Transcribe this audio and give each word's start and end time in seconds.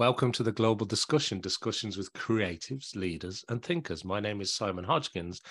Welcome 0.00 0.32
to 0.32 0.42
the 0.42 0.50
Global 0.50 0.86
Discussion, 0.86 1.42
discussions 1.42 1.98
with 1.98 2.14
creatives, 2.14 2.96
leaders, 2.96 3.44
and 3.50 3.62
thinkers. 3.62 4.02
My 4.02 4.18
name 4.18 4.40
is 4.40 4.50
Simon 4.50 4.84
Hodgkins. 4.84 5.42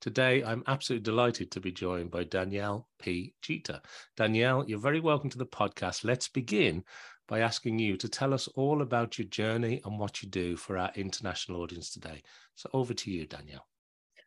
Today, 0.00 0.44
I'm 0.44 0.62
absolutely 0.68 1.02
delighted 1.02 1.50
to 1.50 1.60
be 1.60 1.72
joined 1.72 2.12
by 2.12 2.22
Danielle 2.22 2.86
P. 3.00 3.34
Jeter. 3.42 3.80
Danielle, 4.16 4.64
you're 4.68 4.78
very 4.78 5.00
welcome 5.00 5.28
to 5.30 5.38
the 5.38 5.44
podcast. 5.44 6.04
Let's 6.04 6.28
begin 6.28 6.84
by 7.26 7.40
asking 7.40 7.80
you 7.80 7.96
to 7.96 8.08
tell 8.08 8.32
us 8.32 8.46
all 8.54 8.80
about 8.80 9.18
your 9.18 9.26
journey 9.26 9.80
and 9.84 9.98
what 9.98 10.22
you 10.22 10.28
do 10.28 10.56
for 10.56 10.78
our 10.78 10.92
international 10.94 11.60
audience 11.60 11.90
today. 11.90 12.22
So, 12.54 12.70
over 12.72 12.94
to 12.94 13.10
you, 13.10 13.26
Danielle. 13.26 13.66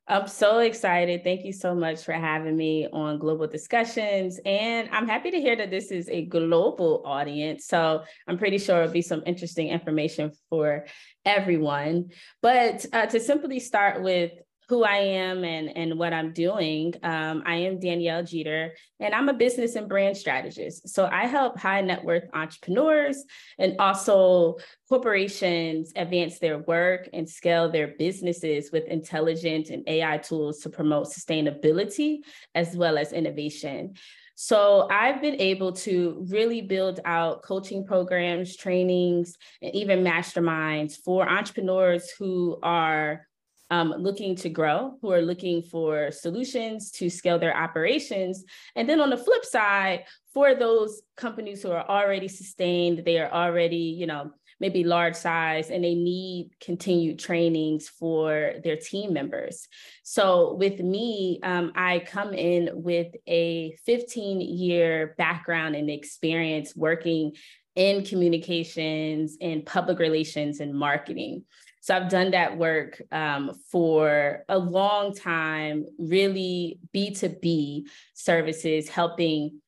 I'm 0.10 0.28
so 0.28 0.58
excited. 0.58 1.24
Thank 1.24 1.46
you 1.46 1.54
so 1.54 1.76
much 1.76 2.04
for 2.04 2.14
having 2.14 2.58
me 2.58 2.88
on 2.92 3.20
Global 3.20 3.46
Discussions. 3.46 4.40
And 4.44 4.90
I'm 4.92 5.08
happy 5.08 5.30
to 5.30 5.40
hear 5.40 5.56
that 5.56 5.70
this 5.70 5.92
is 5.92 6.10
a 6.10 6.26
global 6.26 7.04
audience. 7.06 7.68
So 7.68 8.02
I'm 8.28 8.40
pretty 8.40 8.58
sure 8.58 8.82
it'll 8.82 8.92
be 8.92 9.04
some 9.04 9.22
interesting 9.28 9.68
information 9.68 10.32
for 10.50 10.88
everyone. 11.26 12.10
But 12.42 12.88
uh, 12.92 13.06
to 13.06 13.20
simply 13.20 13.60
start 13.60 14.02
with 14.02 14.32
who 14.70 14.84
I 14.84 14.98
am 14.98 15.44
and, 15.44 15.76
and 15.76 15.98
what 15.98 16.14
I'm 16.14 16.32
doing. 16.32 16.94
Um, 17.02 17.42
I 17.44 17.56
am 17.56 17.80
Danielle 17.80 18.24
Jeter, 18.24 18.76
and 19.00 19.16
I'm 19.16 19.28
a 19.28 19.34
business 19.34 19.74
and 19.76 19.90
brand 19.90 20.16
strategist. 20.16 20.88
So 20.90 21.10
I 21.12 21.26
help 21.26 21.58
high 21.58 21.82
net 21.82 22.04
worth 22.06 22.30
entrepreneurs 22.36 23.26
and 23.58 23.76
also 23.80 24.58
corporations 24.88 25.92
advance 25.96 26.38
their 26.38 26.60
work 26.60 27.10
and 27.14 27.28
scale 27.28 27.72
their 27.72 27.96
businesses 27.98 28.70
with 28.72 28.86
intelligent 28.86 29.72
and 29.72 29.84
AI 29.90 30.20
tools 30.20 30.60
to 30.60 30.70
promote 30.70 31.08
sustainability 31.08 32.20
as 32.54 32.78
well 32.78 33.00
as 33.00 33.12
innovation. 33.12 33.96
So 34.36 34.88
I've 34.90 35.20
been 35.20 35.42
able 35.42 35.74
to 35.74 36.26
really 36.30 36.62
build 36.62 37.00
out 37.04 37.42
coaching 37.42 37.86
programs, 37.86 38.56
trainings, 38.56 39.36
and 39.64 39.74
even 39.76 40.04
masterminds 40.04 40.96
for 41.04 41.28
entrepreneurs 41.28 42.10
who 42.12 42.58
are 42.64 43.28
um, 43.70 43.94
looking 43.98 44.36
to 44.38 44.50
grow, 44.50 44.98
who 45.02 45.12
are 45.12 45.22
looking 45.22 45.62
for 45.62 46.12
solutions 46.12 46.92
to 46.92 47.10
scale 47.10 47.40
their 47.40 47.56
operations. 47.56 48.44
And 48.76 48.90
then 48.90 49.00
on 49.00 49.10
the 49.10 49.18
flip 49.18 49.46
side, 49.46 50.06
for 50.34 50.56
those 50.56 51.02
companies 51.18 51.62
who 51.62 51.72
are 51.72 51.88
already 51.88 52.28
sustained, 52.28 53.04
they 53.06 53.20
are 53.20 53.32
already, 53.32 53.76
you 53.78 54.08
know, 54.08 54.32
maybe 54.60 54.84
large 54.84 55.16
size 55.16 55.70
and 55.70 55.84
they 55.84 55.96
need 55.96 56.52
continued 56.60 57.18
trainings 57.18 57.88
for 57.88 58.54
their 58.64 58.76
team 58.76 59.14
members. 59.14 59.68
So 60.04 60.56
with 60.56 60.80
me, 60.80 61.40
um, 61.44 61.72
I 61.76 62.00
come 62.00 62.34
in 62.34 62.70
with 62.74 63.08
a 63.28 63.76
15 63.86 64.42
year 64.42 65.16
background 65.18 65.76
and 65.76 65.90
experience 65.90 66.76
working 66.76 67.34
in 67.76 68.04
communications 68.04 69.38
and 69.40 69.66
public 69.66 70.00
relations 70.00 70.60
and 70.60 70.74
marketing. 70.74 71.46
So 71.82 71.96
I've 71.96 72.10
done 72.10 72.32
that 72.32 72.58
work 72.58 73.02
um, 73.12 73.52
for 73.72 74.44
a 74.50 74.58
long 74.58 75.14
time, 75.14 75.86
really 75.98 76.80
B2B 76.94 77.84
services, 78.14 78.90
helping 78.90 79.62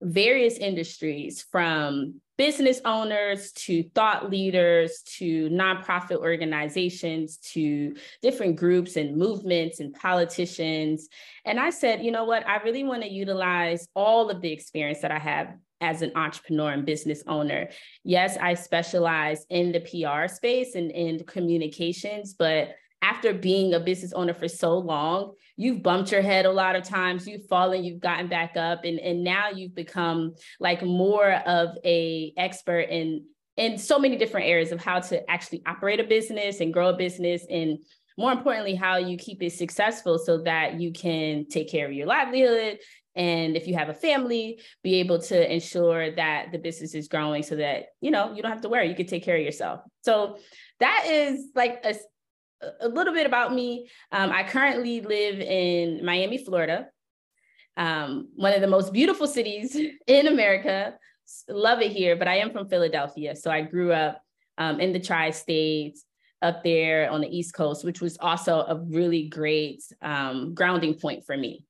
various 0.00 0.58
industries 0.58 1.42
from 1.50 2.20
business 2.38 2.80
owners 2.84 3.50
to 3.52 3.82
thought 3.94 4.30
leaders 4.30 5.02
to 5.16 5.48
nonprofit 5.48 6.18
organizations 6.18 7.38
to 7.38 7.96
different 8.20 8.56
groups 8.56 8.96
and 8.96 9.16
movements 9.16 9.80
and 9.80 9.94
politicians. 9.94 11.08
And 11.44 11.58
I 11.58 11.70
said, 11.70 12.04
you 12.04 12.10
know 12.10 12.24
what? 12.24 12.46
I 12.46 12.58
really 12.58 12.84
want 12.84 13.02
to 13.02 13.08
utilize 13.08 13.88
all 13.94 14.28
of 14.30 14.42
the 14.42 14.52
experience 14.52 15.00
that 15.00 15.12
I 15.12 15.18
have 15.18 15.54
as 15.80 16.02
an 16.02 16.12
entrepreneur 16.14 16.72
and 16.72 16.86
business 16.86 17.22
owner. 17.26 17.68
Yes, 18.04 18.36
I 18.40 18.54
specialize 18.54 19.44
in 19.50 19.72
the 19.72 19.80
PR 19.80 20.32
space 20.32 20.74
and 20.74 20.90
in 20.90 21.24
communications, 21.24 22.34
but 22.34 22.70
after 23.02 23.34
being 23.34 23.74
a 23.74 23.80
business 23.80 24.12
owner 24.12 24.34
for 24.34 24.48
so 24.48 24.78
long, 24.78 25.34
you've 25.56 25.82
bumped 25.82 26.10
your 26.10 26.22
head 26.22 26.46
a 26.46 26.50
lot 26.50 26.76
of 26.76 26.82
times, 26.82 27.26
you've 27.26 27.46
fallen, 27.46 27.84
you've 27.84 28.00
gotten 28.00 28.26
back 28.26 28.56
up, 28.56 28.84
and, 28.84 28.98
and 28.98 29.22
now 29.22 29.50
you've 29.50 29.74
become 29.74 30.34
like 30.60 30.82
more 30.82 31.32
of 31.32 31.76
a 31.84 32.32
expert 32.36 32.88
in 32.90 33.24
in 33.56 33.78
so 33.78 33.98
many 33.98 34.16
different 34.16 34.46
areas 34.46 34.70
of 34.70 34.82
how 34.82 35.00
to 35.00 35.30
actually 35.30 35.62
operate 35.66 35.98
a 35.98 36.04
business 36.04 36.60
and 36.60 36.74
grow 36.74 36.90
a 36.90 36.96
business 36.96 37.46
and 37.48 37.78
more 38.18 38.32
importantly 38.32 38.74
how 38.74 38.96
you 38.96 39.16
keep 39.16 39.42
it 39.42 39.52
successful 39.52 40.18
so 40.18 40.42
that 40.42 40.80
you 40.80 40.92
can 40.92 41.46
take 41.48 41.70
care 41.70 41.86
of 41.86 41.92
your 41.92 42.06
livelihood 42.06 42.78
and 43.16 43.56
if 43.56 43.66
you 43.66 43.74
have 43.74 43.88
a 43.88 43.94
family 43.94 44.60
be 44.82 44.96
able 44.96 45.18
to 45.18 45.52
ensure 45.52 46.10
that 46.12 46.52
the 46.52 46.58
business 46.58 46.94
is 46.94 47.08
growing 47.08 47.42
so 47.42 47.56
that 47.56 47.86
you 48.00 48.10
know 48.10 48.32
you 48.34 48.42
don't 48.42 48.52
have 48.52 48.60
to 48.60 48.68
worry. 48.68 48.88
You 48.88 48.94
can 48.94 49.06
take 49.06 49.24
care 49.24 49.36
of 49.36 49.42
yourself. 49.42 49.80
So 50.02 50.38
that 50.80 51.06
is 51.08 51.48
like 51.54 51.84
a, 51.84 51.96
a 52.80 52.88
little 52.88 53.14
bit 53.14 53.26
about 53.26 53.54
me. 53.54 53.88
Um, 54.12 54.30
i 54.30 54.44
currently 54.44 55.00
live 55.00 55.40
in 55.40 56.04
miami 56.04 56.38
florida. 56.38 56.88
Um, 57.78 58.28
one 58.36 58.54
of 58.54 58.60
the 58.60 58.66
most 58.66 58.92
beautiful 58.92 59.26
cities 59.26 59.76
in 60.06 60.26
america. 60.26 60.94
Love 61.48 61.80
it 61.80 61.90
here 61.90 62.16
but 62.16 62.28
i 62.28 62.36
am 62.36 62.52
from 62.52 62.68
philadelphia. 62.68 63.34
So 63.34 63.50
i 63.50 63.62
grew 63.62 63.92
up 63.92 64.20
um, 64.58 64.78
in 64.80 64.92
the 64.92 65.00
tri-states 65.00 66.04
up 66.42 66.62
there 66.62 67.10
on 67.10 67.22
the 67.22 67.28
east 67.28 67.54
coast 67.54 67.84
which 67.84 68.00
was 68.00 68.18
also 68.20 68.60
a 68.60 68.76
really 68.76 69.26
great 69.28 69.82
um, 70.02 70.54
grounding 70.54 70.94
point 70.94 71.24
for 71.24 71.36
me 71.36 71.65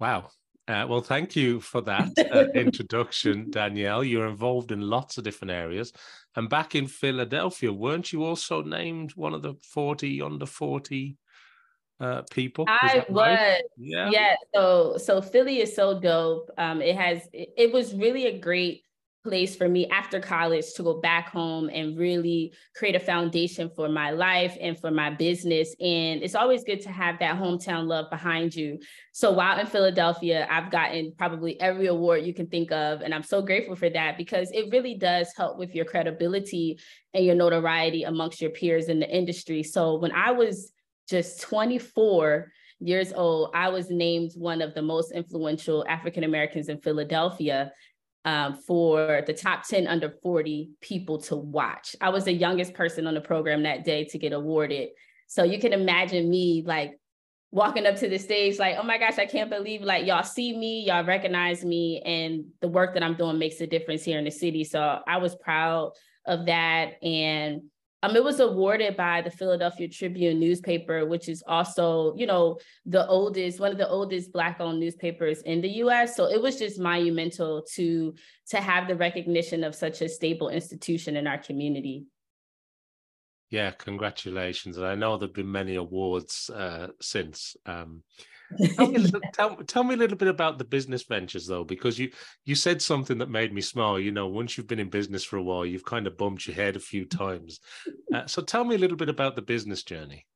Wow. 0.00 0.30
Uh, 0.66 0.86
well, 0.88 1.02
thank 1.02 1.36
you 1.36 1.60
for 1.60 1.82
that 1.82 2.08
uh, 2.32 2.46
introduction, 2.58 3.50
Danielle. 3.50 4.02
You're 4.02 4.28
involved 4.28 4.72
in 4.72 4.80
lots 4.80 5.18
of 5.18 5.24
different 5.24 5.52
areas. 5.52 5.92
And 6.36 6.48
back 6.48 6.74
in 6.74 6.86
Philadelphia, 6.86 7.72
weren't 7.72 8.12
you 8.12 8.24
also 8.24 8.62
named 8.62 9.12
one 9.14 9.34
of 9.34 9.42
the 9.42 9.54
40 9.62 10.22
under 10.22 10.46
40 10.46 11.16
uh, 12.00 12.22
people? 12.30 12.64
I 12.66 13.04
was. 13.08 13.26
Right? 13.26 13.62
Yeah. 13.76 14.10
Yeah. 14.10 14.34
So, 14.54 14.96
so 14.96 15.20
Philly 15.20 15.60
is 15.60 15.76
so 15.76 16.00
dope. 16.00 16.50
Um, 16.56 16.80
it 16.80 16.96
has, 16.96 17.28
it, 17.32 17.50
it 17.56 17.72
was 17.72 17.94
really 17.94 18.26
a 18.26 18.38
great 18.38 18.84
place 19.24 19.56
for 19.56 19.68
me 19.68 19.88
after 19.88 20.20
college 20.20 20.74
to 20.74 20.82
go 20.82 21.00
back 21.00 21.30
home 21.30 21.70
and 21.72 21.98
really 21.98 22.52
create 22.76 22.94
a 22.94 23.00
foundation 23.00 23.70
for 23.74 23.88
my 23.88 24.10
life 24.10 24.56
and 24.60 24.78
for 24.78 24.90
my 24.90 25.10
business. 25.10 25.74
And 25.80 26.22
it's 26.22 26.34
always 26.34 26.62
good 26.62 26.82
to 26.82 26.90
have 26.90 27.18
that 27.18 27.36
hometown 27.36 27.86
love 27.86 28.10
behind 28.10 28.54
you. 28.54 28.78
So 29.12 29.32
while 29.32 29.58
in 29.58 29.66
Philadelphia, 29.66 30.46
I've 30.50 30.70
gotten 30.70 31.14
probably 31.16 31.58
every 31.60 31.86
award 31.86 32.24
you 32.24 32.34
can 32.34 32.46
think 32.48 32.70
of. 32.70 33.00
And 33.00 33.14
I'm 33.14 33.22
so 33.22 33.40
grateful 33.40 33.76
for 33.76 33.88
that 33.90 34.18
because 34.18 34.50
it 34.52 34.70
really 34.70 34.94
does 34.94 35.32
help 35.36 35.58
with 35.58 35.74
your 35.74 35.86
credibility 35.86 36.78
and 37.14 37.24
your 37.24 37.34
notoriety 37.34 38.04
amongst 38.04 38.42
your 38.42 38.50
peers 38.50 38.88
in 38.88 39.00
the 39.00 39.08
industry. 39.08 39.62
So 39.62 39.98
when 39.98 40.12
I 40.12 40.32
was 40.32 40.70
just 41.08 41.40
24, 41.40 42.52
years 42.80 43.12
old, 43.12 43.50
I 43.54 43.68
was 43.68 43.88
named 43.88 44.32
one 44.36 44.60
of 44.60 44.74
the 44.74 44.82
most 44.82 45.12
influential 45.12 45.84
African 45.88 46.24
Americans 46.24 46.68
in 46.68 46.80
Philadelphia 46.80 47.72
um, 48.24 48.54
for 48.54 49.22
the 49.26 49.34
top 49.34 49.66
10 49.66 49.86
under 49.86 50.10
40 50.22 50.70
people 50.80 51.18
to 51.22 51.36
watch. 51.36 51.94
I 52.00 52.08
was 52.08 52.24
the 52.24 52.32
youngest 52.32 52.74
person 52.74 53.06
on 53.06 53.14
the 53.14 53.20
program 53.20 53.64
that 53.64 53.84
day 53.84 54.04
to 54.04 54.18
get 54.18 54.32
awarded. 54.32 54.90
So 55.26 55.42
you 55.42 55.58
can 55.58 55.72
imagine 55.72 56.30
me 56.30 56.62
like 56.66 56.98
walking 57.50 57.86
up 57.86 57.96
to 57.96 58.08
the 58.08 58.18
stage, 58.18 58.58
like, 58.58 58.76
oh 58.78 58.82
my 58.82 58.98
gosh, 58.98 59.18
I 59.18 59.26
can't 59.26 59.50
believe 59.50 59.82
like 59.82 60.06
y'all 60.06 60.24
see 60.24 60.56
me, 60.56 60.84
y'all 60.84 61.04
recognize 61.04 61.64
me, 61.64 62.02
and 62.04 62.46
the 62.60 62.68
work 62.68 62.94
that 62.94 63.02
I'm 63.02 63.14
doing 63.14 63.38
makes 63.38 63.60
a 63.60 63.66
difference 63.66 64.02
here 64.02 64.18
in 64.18 64.24
the 64.24 64.30
city. 64.30 64.64
So 64.64 65.00
I 65.06 65.18
was 65.18 65.36
proud 65.36 65.92
of 66.26 66.46
that. 66.46 67.02
And 67.02 67.62
um, 68.04 68.16
it 68.16 68.22
was 68.22 68.38
awarded 68.38 68.98
by 68.98 69.22
the 69.22 69.30
Philadelphia 69.30 69.88
Tribune 69.88 70.38
newspaper, 70.38 71.06
which 71.06 71.26
is 71.26 71.42
also, 71.46 72.14
you 72.16 72.26
know, 72.26 72.58
the 72.84 73.06
oldest, 73.06 73.60
one 73.60 73.72
of 73.72 73.78
the 73.78 73.88
oldest 73.88 74.30
Black-owned 74.30 74.78
newspapers 74.78 75.40
in 75.42 75.62
the 75.62 75.70
U.S. 75.84 76.14
So 76.14 76.26
it 76.26 76.40
was 76.40 76.58
just 76.58 76.78
monumental 76.78 77.62
to 77.74 78.14
to 78.50 78.60
have 78.60 78.88
the 78.88 78.96
recognition 78.96 79.64
of 79.64 79.74
such 79.74 80.02
a 80.02 80.08
stable 80.08 80.50
institution 80.50 81.16
in 81.16 81.26
our 81.26 81.38
community. 81.38 82.04
Yeah, 83.48 83.70
congratulations! 83.70 84.76
And 84.76 84.86
I 84.86 84.94
know 84.94 85.16
there've 85.16 85.32
been 85.32 85.50
many 85.50 85.76
awards 85.76 86.50
uh, 86.50 86.88
since. 87.00 87.56
Um, 87.64 88.02
tell, 88.76 88.90
me 88.90 89.10
tell, 89.32 89.56
tell, 89.56 89.84
me 89.84 89.94
a 89.94 89.98
little 89.98 90.16
bit 90.16 90.28
about 90.28 90.58
the 90.58 90.64
business 90.64 91.02
ventures 91.02 91.46
though 91.46 91.64
because 91.64 91.98
you 91.98 92.10
you 92.44 92.54
said 92.54 92.80
something 92.80 93.18
that 93.18 93.30
made 93.30 93.52
me 93.52 93.60
smile. 93.60 93.98
You 93.98 94.12
know 94.12 94.28
once 94.28 94.56
you've 94.56 94.66
been 94.66 94.80
in 94.80 94.90
business 94.90 95.24
for 95.24 95.36
a 95.36 95.42
while 95.42 95.66
you've 95.66 95.84
kind 95.84 96.06
of 96.06 96.16
bumped 96.16 96.46
your 96.46 96.56
head 96.56 96.76
a 96.76 96.80
few 96.80 97.04
times. 97.04 97.60
Uh, 98.12 98.26
so 98.26 98.42
tell 98.42 98.64
me 98.64 98.74
a 98.74 98.78
little 98.78 98.96
bit 98.96 99.08
about 99.08 99.36
the 99.36 99.42
business 99.42 99.82
journey. 99.82 100.26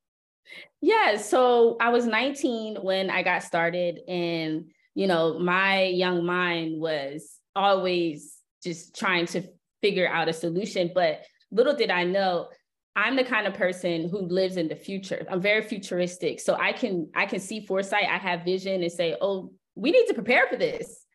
Yeah 0.81 1.17
so 1.17 1.77
i 1.79 1.89
was 1.89 2.05
19 2.05 2.77
when 2.77 3.09
i 3.09 3.21
got 3.21 3.43
started 3.43 3.99
and 4.07 4.71
you 4.95 5.07
know 5.07 5.37
my 5.37 5.83
young 5.83 6.25
mind 6.25 6.79
was 6.79 7.37
always 7.55 8.37
just 8.63 8.97
trying 8.97 9.25
to 9.27 9.43
figure 9.81 10.07
out 10.07 10.27
a 10.27 10.33
solution 10.33 10.91
but 10.93 11.23
little 11.51 11.75
did 11.75 11.91
i 11.91 12.03
know 12.03 12.49
I'm 12.95 13.15
the 13.15 13.23
kind 13.23 13.47
of 13.47 13.53
person 13.53 14.09
who 14.09 14.19
lives 14.19 14.57
in 14.57 14.67
the 14.67 14.75
future. 14.75 15.25
I'm 15.29 15.41
very 15.41 15.61
futuristic. 15.61 16.39
So 16.39 16.55
I 16.55 16.73
can 16.73 17.09
I 17.15 17.25
can 17.25 17.39
see 17.39 17.65
foresight, 17.65 18.05
I 18.09 18.17
have 18.17 18.43
vision 18.43 18.81
and 18.81 18.91
say, 18.91 19.15
"Oh, 19.21 19.53
we 19.75 19.91
need 19.91 20.07
to 20.07 20.13
prepare 20.13 20.47
for 20.47 20.57
this." 20.57 21.05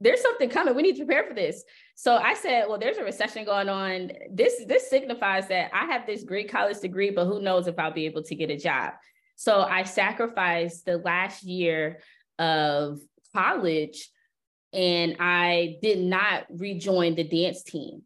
there's 0.00 0.20
something 0.20 0.50
coming. 0.50 0.74
We 0.74 0.82
need 0.82 0.96
to 0.96 1.04
prepare 1.04 1.24
for 1.26 1.34
this. 1.34 1.64
So 1.94 2.16
I 2.16 2.34
said, 2.34 2.66
well, 2.68 2.78
there's 2.78 2.98
a 2.98 3.04
recession 3.04 3.44
going 3.44 3.68
on. 3.68 4.12
This 4.30 4.64
this 4.66 4.90
signifies 4.90 5.48
that 5.48 5.70
I 5.72 5.86
have 5.86 6.06
this 6.06 6.24
great 6.24 6.50
college 6.50 6.80
degree, 6.80 7.10
but 7.10 7.26
who 7.26 7.40
knows 7.40 7.66
if 7.66 7.78
I'll 7.78 7.92
be 7.92 8.06
able 8.06 8.22
to 8.24 8.34
get 8.34 8.50
a 8.50 8.56
job. 8.56 8.92
So 9.36 9.62
I 9.62 9.84
sacrificed 9.84 10.84
the 10.84 10.98
last 10.98 11.42
year 11.42 12.00
of 12.38 13.00
college 13.34 14.10
and 14.72 15.16
I 15.20 15.76
did 15.80 16.00
not 16.00 16.44
rejoin 16.50 17.14
the 17.14 17.24
dance 17.24 17.62
team. 17.62 18.02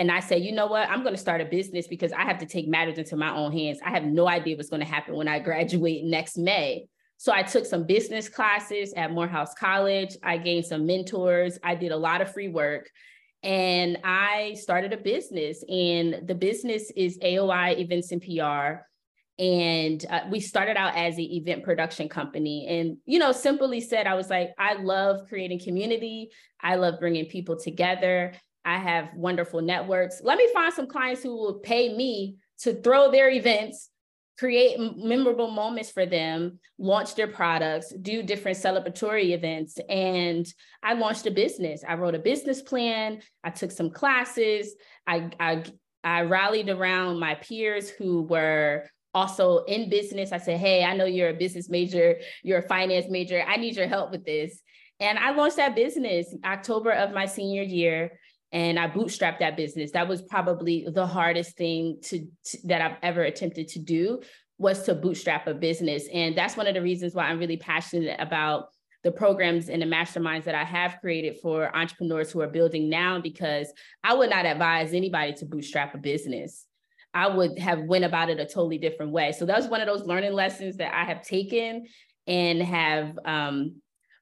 And 0.00 0.10
I 0.10 0.20
said, 0.20 0.42
you 0.42 0.52
know 0.52 0.66
what? 0.66 0.88
I'm 0.88 1.02
going 1.02 1.14
to 1.14 1.20
start 1.20 1.42
a 1.42 1.44
business 1.44 1.86
because 1.86 2.10
I 2.12 2.22
have 2.22 2.38
to 2.38 2.46
take 2.46 2.66
matters 2.66 2.96
into 2.96 3.16
my 3.16 3.36
own 3.36 3.52
hands. 3.52 3.80
I 3.84 3.90
have 3.90 4.04
no 4.04 4.26
idea 4.26 4.56
what's 4.56 4.70
going 4.70 4.80
to 4.80 4.88
happen 4.88 5.14
when 5.14 5.28
I 5.28 5.40
graduate 5.40 6.04
next 6.04 6.38
May. 6.38 6.86
So 7.18 7.34
I 7.34 7.42
took 7.42 7.66
some 7.66 7.84
business 7.84 8.26
classes 8.26 8.94
at 8.94 9.12
Morehouse 9.12 9.52
College. 9.52 10.16
I 10.22 10.38
gained 10.38 10.64
some 10.64 10.86
mentors. 10.86 11.58
I 11.62 11.74
did 11.74 11.92
a 11.92 11.98
lot 11.98 12.22
of 12.22 12.32
free 12.32 12.48
work 12.48 12.88
and 13.42 13.98
I 14.02 14.56
started 14.58 14.94
a 14.94 14.96
business. 14.96 15.62
And 15.68 16.26
the 16.26 16.34
business 16.34 16.90
is 16.96 17.18
AOI 17.18 17.78
Events 17.78 18.10
and 18.10 18.22
PR. 18.22 18.86
And 19.38 20.02
uh, 20.08 20.20
we 20.30 20.40
started 20.40 20.78
out 20.78 20.96
as 20.96 21.18
an 21.18 21.24
event 21.24 21.62
production 21.62 22.08
company. 22.08 22.66
And, 22.68 22.96
you 23.04 23.18
know, 23.18 23.32
simply 23.32 23.82
said, 23.82 24.06
I 24.06 24.14
was 24.14 24.30
like, 24.30 24.52
I 24.58 24.80
love 24.80 25.28
creating 25.28 25.60
community. 25.60 26.30
I 26.58 26.76
love 26.76 27.00
bringing 27.00 27.26
people 27.26 27.58
together. 27.58 28.32
I 28.64 28.78
have 28.78 29.14
wonderful 29.14 29.62
networks. 29.62 30.20
Let 30.22 30.38
me 30.38 30.48
find 30.52 30.72
some 30.72 30.86
clients 30.86 31.22
who 31.22 31.36
will 31.36 31.54
pay 31.60 31.94
me 31.94 32.36
to 32.60 32.74
throw 32.74 33.10
their 33.10 33.30
events 33.30 33.90
create 34.40 34.78
memorable 34.96 35.50
moments 35.50 35.90
for 35.90 36.06
them, 36.06 36.58
launch 36.78 37.14
their 37.14 37.28
products, 37.28 37.92
do 38.00 38.22
different 38.22 38.56
celebratory 38.56 39.32
events. 39.32 39.76
And 39.86 40.46
I 40.82 40.94
launched 40.94 41.26
a 41.26 41.30
business. 41.30 41.84
I 41.86 41.96
wrote 41.96 42.14
a 42.14 42.18
business 42.18 42.62
plan. 42.62 43.20
I 43.44 43.50
took 43.50 43.70
some 43.70 43.90
classes. 43.90 44.74
I, 45.06 45.30
I, 45.38 45.64
I 46.02 46.22
rallied 46.22 46.70
around 46.70 47.20
my 47.20 47.34
peers 47.34 47.90
who 47.90 48.22
were 48.22 48.86
also 49.12 49.64
in 49.64 49.90
business. 49.90 50.32
I 50.32 50.38
said, 50.38 50.58
Hey, 50.58 50.84
I 50.84 50.96
know 50.96 51.04
you're 51.04 51.28
a 51.28 51.34
business 51.34 51.68
major, 51.68 52.16
you're 52.42 52.60
a 52.60 52.68
finance 52.68 53.10
major. 53.10 53.44
I 53.46 53.58
need 53.58 53.76
your 53.76 53.88
help 53.88 54.10
with 54.10 54.24
this. 54.24 54.62
And 55.00 55.18
I 55.18 55.32
launched 55.32 55.56
that 55.56 55.76
business 55.76 56.34
October 56.46 56.92
of 56.92 57.12
my 57.12 57.26
senior 57.26 57.62
year 57.62 58.12
and 58.52 58.78
I 58.78 58.88
bootstrapped 58.88 59.38
that 59.38 59.56
business. 59.56 59.92
That 59.92 60.08
was 60.08 60.22
probably 60.22 60.86
the 60.90 61.06
hardest 61.06 61.56
thing 61.56 61.98
to, 62.04 62.26
to, 62.46 62.58
that 62.64 62.80
I've 62.80 62.96
ever 63.02 63.22
attempted 63.22 63.68
to 63.68 63.78
do 63.78 64.20
was 64.58 64.82
to 64.84 64.94
bootstrap 64.94 65.46
a 65.46 65.54
business. 65.54 66.08
And 66.12 66.36
that's 66.36 66.56
one 66.56 66.66
of 66.66 66.74
the 66.74 66.82
reasons 66.82 67.14
why 67.14 67.24
I'm 67.24 67.38
really 67.38 67.56
passionate 67.56 68.16
about 68.18 68.66
the 69.02 69.12
programs 69.12 69.68
and 69.68 69.80
the 69.80 69.86
masterminds 69.86 70.44
that 70.44 70.54
I 70.54 70.64
have 70.64 70.98
created 71.00 71.38
for 71.40 71.74
entrepreneurs 71.74 72.30
who 72.30 72.40
are 72.42 72.48
building 72.48 72.90
now 72.90 73.20
because 73.20 73.72
I 74.04 74.14
would 74.14 74.28
not 74.28 74.44
advise 74.44 74.92
anybody 74.92 75.32
to 75.34 75.46
bootstrap 75.46 75.94
a 75.94 75.98
business. 75.98 76.66
I 77.14 77.28
would 77.28 77.58
have 77.58 77.80
went 77.80 78.04
about 78.04 78.30
it 78.30 78.38
a 78.38 78.44
totally 78.44 78.78
different 78.78 79.12
way. 79.12 79.32
So 79.32 79.46
that 79.46 79.56
was 79.56 79.68
one 79.68 79.80
of 79.80 79.86
those 79.86 80.06
learning 80.06 80.32
lessons 80.32 80.76
that 80.76 80.94
I 80.94 81.04
have 81.04 81.22
taken 81.22 81.86
and 82.26 82.62
have 82.62 83.18
um, 83.24 83.76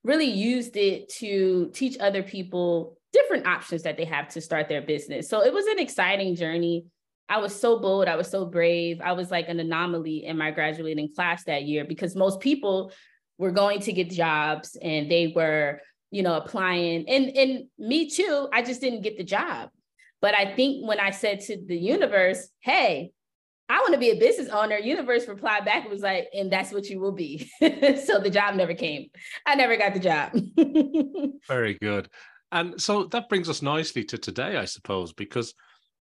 really 0.04 0.30
used 0.30 0.76
it 0.76 1.08
to 1.18 1.70
teach 1.74 1.98
other 1.98 2.22
people 2.22 2.97
different 3.12 3.46
options 3.46 3.82
that 3.82 3.96
they 3.96 4.04
have 4.04 4.28
to 4.28 4.40
start 4.40 4.68
their 4.68 4.82
business. 4.82 5.28
So 5.28 5.42
it 5.42 5.52
was 5.52 5.66
an 5.66 5.78
exciting 5.78 6.36
journey. 6.36 6.86
I 7.28 7.38
was 7.38 7.58
so 7.58 7.78
bold. 7.78 8.08
I 8.08 8.16
was 8.16 8.30
so 8.30 8.46
brave. 8.46 9.00
I 9.02 9.12
was 9.12 9.30
like 9.30 9.48
an 9.48 9.60
anomaly 9.60 10.24
in 10.24 10.38
my 10.38 10.50
graduating 10.50 11.10
class 11.14 11.44
that 11.44 11.64
year 11.64 11.84
because 11.84 12.16
most 12.16 12.40
people 12.40 12.92
were 13.36 13.50
going 13.50 13.80
to 13.80 13.92
get 13.92 14.10
jobs 14.10 14.76
and 14.80 15.10
they 15.10 15.32
were, 15.34 15.80
you 16.10 16.22
know, 16.22 16.36
applying. 16.36 17.08
And 17.08 17.26
and 17.36 17.64
me 17.78 18.10
too. 18.10 18.48
I 18.52 18.62
just 18.62 18.80
didn't 18.80 19.02
get 19.02 19.18
the 19.18 19.24
job. 19.24 19.70
But 20.20 20.34
I 20.34 20.54
think 20.54 20.86
when 20.86 20.98
I 20.98 21.10
said 21.10 21.40
to 21.40 21.56
the 21.64 21.76
universe, 21.76 22.48
"Hey, 22.60 23.12
I 23.68 23.80
want 23.80 23.92
to 23.92 24.00
be 24.00 24.10
a 24.10 24.18
business 24.18 24.48
owner," 24.48 24.76
universe 24.78 25.28
replied 25.28 25.64
back 25.64 25.82
and 25.82 25.90
was 25.90 26.02
like, 26.02 26.28
"And 26.34 26.50
that's 26.50 26.72
what 26.72 26.88
you 26.88 26.98
will 26.98 27.12
be." 27.12 27.50
so 27.60 28.18
the 28.18 28.30
job 28.32 28.56
never 28.56 28.74
came. 28.74 29.10
I 29.46 29.54
never 29.54 29.76
got 29.76 29.94
the 29.94 30.00
job. 30.00 30.32
Very 31.48 31.74
good. 31.74 32.08
And 32.50 32.80
so 32.80 33.04
that 33.04 33.28
brings 33.28 33.48
us 33.48 33.62
nicely 33.62 34.04
to 34.04 34.18
today, 34.18 34.56
I 34.56 34.64
suppose, 34.64 35.12
because 35.12 35.54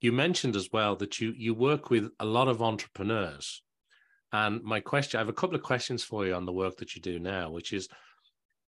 you 0.01 0.13
mentioned 0.13 0.57
as 0.57 0.69
well 0.73 0.97
that 0.97 1.21
you 1.21 1.33
you 1.37 1.55
work 1.55 1.91
with 1.91 2.11
a 2.21 2.25
lot 2.25 2.49
of 2.49 2.61
entrepreneurs. 2.61 3.63
And 4.33 4.63
my 4.63 4.81
question, 4.81 5.19
I 5.19 5.21
have 5.21 5.29
a 5.29 5.33
couple 5.33 5.57
of 5.57 5.63
questions 5.63 6.03
for 6.03 6.27
you 6.27 6.35
on 6.35 6.45
the 6.45 6.53
work 6.53 6.77
that 6.79 6.95
you 6.95 7.01
do 7.01 7.19
now, 7.19 7.51
which 7.51 7.73
is 7.73 7.89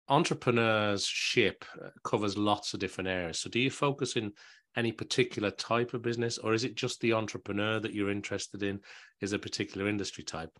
entrepreneurship 0.09 1.63
uh, 1.81 1.89
covers 2.03 2.37
lots 2.37 2.73
of 2.73 2.79
different 2.79 3.07
areas. 3.07 3.39
So 3.39 3.49
do 3.49 3.59
you 3.59 3.71
focus 3.71 4.15
in 4.15 4.33
any 4.75 4.91
particular 4.91 5.51
type 5.51 5.93
of 5.93 6.01
business 6.01 6.37
or 6.37 6.53
is 6.53 6.63
it 6.63 6.75
just 6.75 6.99
the 6.99 7.13
entrepreneur 7.13 7.79
that 7.79 7.93
you're 7.93 8.11
interested 8.11 8.63
in 8.63 8.79
is 9.21 9.33
a 9.33 9.39
particular 9.39 9.87
industry 9.87 10.23
type? 10.23 10.51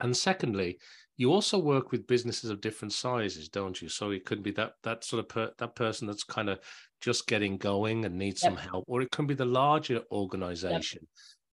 And 0.00 0.16
secondly, 0.16 0.78
you 1.16 1.32
also 1.32 1.58
work 1.58 1.92
with 1.92 2.06
businesses 2.06 2.50
of 2.50 2.60
different 2.60 2.92
sizes, 2.92 3.48
don't 3.48 3.80
you? 3.80 3.88
So 3.88 4.10
it 4.10 4.24
could 4.24 4.42
be 4.42 4.50
that 4.52 4.72
that 4.82 5.04
sort 5.04 5.20
of 5.20 5.28
per, 5.28 5.50
that 5.58 5.76
person 5.76 6.06
that's 6.06 6.24
kind 6.24 6.48
of 6.48 6.58
just 7.00 7.26
getting 7.26 7.56
going 7.56 8.04
and 8.04 8.16
needs 8.16 8.42
yep. 8.42 8.52
some 8.52 8.56
help, 8.56 8.84
or 8.88 9.02
it 9.02 9.10
can 9.10 9.26
be 9.26 9.34
the 9.34 9.44
larger 9.44 10.02
organization 10.10 11.00
yep. 11.02 11.08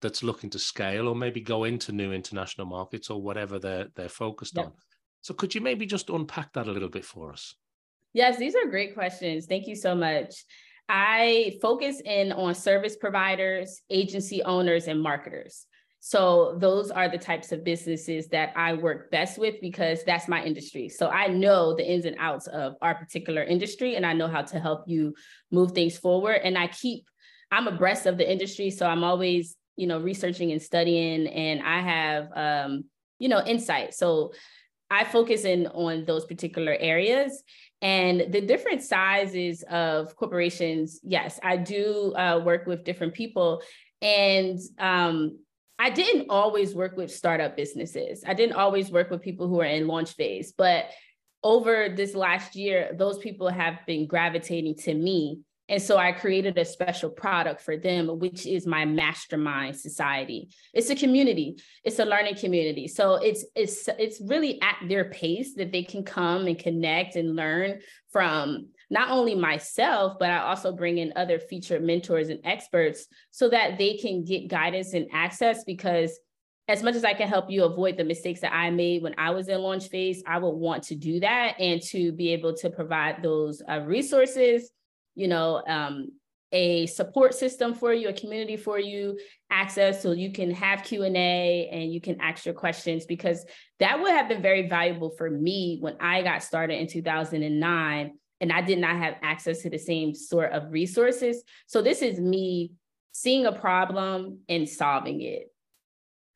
that's 0.01 0.23
looking 0.23 0.49
to 0.49 0.59
scale 0.59 1.07
or 1.07 1.15
maybe 1.15 1.39
go 1.39 1.63
into 1.63 1.91
new 1.91 2.11
international 2.11 2.67
markets 2.67 3.09
or 3.09 3.21
whatever 3.21 3.59
they're 3.59 3.87
they're 3.95 4.09
focused 4.09 4.57
yep. 4.57 4.65
on. 4.65 4.71
So 5.21 5.33
could 5.33 5.55
you 5.55 5.61
maybe 5.61 5.85
just 5.85 6.09
unpack 6.09 6.53
that 6.53 6.67
a 6.67 6.71
little 6.71 6.89
bit 6.89 7.05
for 7.05 7.31
us? 7.31 7.55
Yes, 8.13 8.37
these 8.37 8.55
are 8.55 8.69
great 8.69 8.93
questions. 8.93 9.45
Thank 9.45 9.67
you 9.67 9.75
so 9.75 9.95
much. 9.95 10.45
I 10.87 11.57
focus 11.61 12.01
in 12.03 12.31
on 12.31 12.53
service 12.55 12.95
providers, 12.95 13.81
agency 13.89 14.43
owners, 14.43 14.87
and 14.87 15.01
marketers. 15.01 15.65
So 16.07 16.55
those 16.59 16.91
are 16.91 17.09
the 17.09 17.17
types 17.17 17.51
of 17.51 17.63
businesses 17.63 18.27
that 18.27 18.53
I 18.55 18.73
work 18.73 19.09
best 19.09 19.39
with 19.39 19.55
because 19.59 20.03
that's 20.03 20.27
my 20.27 20.43
industry. 20.43 20.87
So 20.87 21.09
I 21.09 21.29
know 21.29 21.75
the 21.75 21.83
ins 21.83 22.05
and 22.05 22.15
outs 22.19 22.45
of 22.45 22.75
our 22.79 22.93
particular 22.93 23.43
industry 23.43 23.95
and 23.95 24.05
I 24.05 24.13
know 24.13 24.27
how 24.27 24.43
to 24.43 24.59
help 24.59 24.83
you 24.85 25.15
move 25.51 25.71
things 25.71 25.97
forward. 25.97 26.41
And 26.43 26.59
I 26.59 26.67
keep, 26.67 27.05
I'm 27.49 27.67
abreast 27.67 28.05
of 28.05 28.19
the 28.19 28.31
industry. 28.31 28.69
So 28.69 28.85
I'm 28.85 29.03
always, 29.03 29.55
you 29.77 29.87
know, 29.87 29.99
researching 29.99 30.51
and 30.51 30.61
studying 30.61 31.25
and 31.25 31.63
I 31.63 31.79
have, 31.79 32.27
um, 32.35 32.83
you 33.17 33.27
know, 33.27 33.43
insight. 33.43 33.95
So 33.95 34.31
I 34.91 35.05
focus 35.05 35.43
in 35.43 35.65
on 35.65 36.05
those 36.05 36.25
particular 36.25 36.77
areas 36.79 37.41
and 37.81 38.31
the 38.31 38.41
different 38.41 38.83
sizes 38.83 39.63
of 39.71 40.15
corporations. 40.15 40.99
Yes, 41.01 41.39
I 41.41 41.57
do 41.57 42.13
uh, 42.15 42.43
work 42.45 42.67
with 42.67 42.83
different 42.83 43.15
people 43.15 43.63
and 44.03 44.59
um, 44.77 45.39
I 45.77 45.89
didn't 45.89 46.27
always 46.29 46.73
work 46.73 46.95
with 46.95 47.11
startup 47.13 47.57
businesses. 47.57 48.23
I 48.25 48.33
didn't 48.33 48.55
always 48.55 48.89
work 48.89 49.09
with 49.09 49.21
people 49.21 49.47
who 49.47 49.61
are 49.61 49.65
in 49.65 49.87
launch 49.87 50.13
phase, 50.13 50.53
but 50.57 50.85
over 51.43 51.89
this 51.89 52.15
last 52.15 52.55
year, 52.55 52.91
those 52.97 53.19
people 53.19 53.49
have 53.49 53.79
been 53.85 54.07
gravitating 54.07 54.75
to 54.75 54.93
me. 54.93 55.41
And 55.67 55.81
so 55.81 55.97
I 55.97 56.11
created 56.11 56.57
a 56.57 56.65
special 56.65 57.09
product 57.09 57.61
for 57.61 57.75
them, 57.75 58.07
which 58.19 58.45
is 58.45 58.67
my 58.67 58.85
mastermind 58.85 59.75
society. 59.75 60.49
It's 60.73 60.89
a 60.89 60.95
community, 60.95 61.57
it's 61.83 61.99
a 61.99 62.05
learning 62.05 62.35
community. 62.35 62.87
So 62.87 63.15
it's 63.15 63.45
it's 63.55 63.87
it's 63.99 64.21
really 64.21 64.61
at 64.61 64.77
their 64.87 65.05
pace 65.05 65.55
that 65.55 65.71
they 65.71 65.83
can 65.83 66.03
come 66.03 66.45
and 66.47 66.57
connect 66.57 67.15
and 67.15 67.35
learn 67.35 67.79
from 68.11 68.67
not 68.89 69.09
only 69.09 69.35
myself, 69.35 70.17
but 70.19 70.29
I 70.29 70.39
also 70.39 70.71
bring 70.71 70.97
in 70.97 71.13
other 71.15 71.39
featured 71.39 71.83
mentors 71.83 72.29
and 72.29 72.39
experts 72.43 73.07
so 73.31 73.49
that 73.49 73.77
they 73.77 73.97
can 73.97 74.23
get 74.23 74.47
guidance 74.47 74.93
and 74.93 75.07
access 75.11 75.63
because 75.63 76.19
as 76.67 76.81
much 76.81 76.95
as 76.95 77.03
I 77.03 77.13
can 77.13 77.27
help 77.27 77.49
you 77.49 77.63
avoid 77.63 77.97
the 77.97 78.03
mistakes 78.03 78.41
that 78.41 78.53
I 78.53 78.71
made 78.71 79.03
when 79.03 79.15
I 79.17 79.31
was 79.31 79.47
in 79.47 79.61
launch 79.61 79.89
phase, 79.89 80.23
I 80.25 80.39
would 80.39 80.49
want 80.49 80.83
to 80.83 80.95
do 80.95 81.19
that 81.19 81.59
and 81.59 81.81
to 81.83 82.11
be 82.11 82.33
able 82.33 82.55
to 82.57 82.69
provide 82.69 83.21
those 83.21 83.61
uh, 83.69 83.81
resources, 83.81 84.71
you 85.13 85.27
know, 85.27 85.61
um, 85.67 86.09
a 86.51 86.85
support 86.87 87.35
system 87.35 87.73
for 87.73 87.93
you, 87.93 88.07
a 88.07 88.13
community 88.13 88.55
for 88.55 88.79
you, 88.79 89.19
access 89.51 90.01
so 90.01 90.11
you 90.11 90.31
can 90.31 90.51
have 90.51 90.83
Q&A 90.83 91.69
and 91.71 91.91
you 91.91 91.99
can 91.99 92.19
ask 92.21 92.45
your 92.45 92.53
questions 92.55 93.05
because 93.05 93.45
that 93.79 93.99
would 93.99 94.11
have 94.11 94.27
been 94.27 94.41
very 94.41 94.67
valuable 94.67 95.11
for 95.17 95.29
me 95.29 95.77
when 95.81 95.97
I 95.99 96.21
got 96.23 96.43
started 96.43 96.79
in 96.79 96.87
2009 96.87 98.13
and 98.41 98.51
I 98.51 98.61
did 98.61 98.79
not 98.79 98.97
have 98.97 99.15
access 99.21 99.61
to 99.61 99.69
the 99.69 99.77
same 99.77 100.13
sort 100.13 100.51
of 100.51 100.71
resources. 100.71 101.43
So 101.67 101.81
this 101.81 102.01
is 102.01 102.19
me 102.19 102.71
seeing 103.11 103.45
a 103.45 103.51
problem 103.51 104.39
and 104.49 104.67
solving 104.67 105.21
it. 105.21 105.51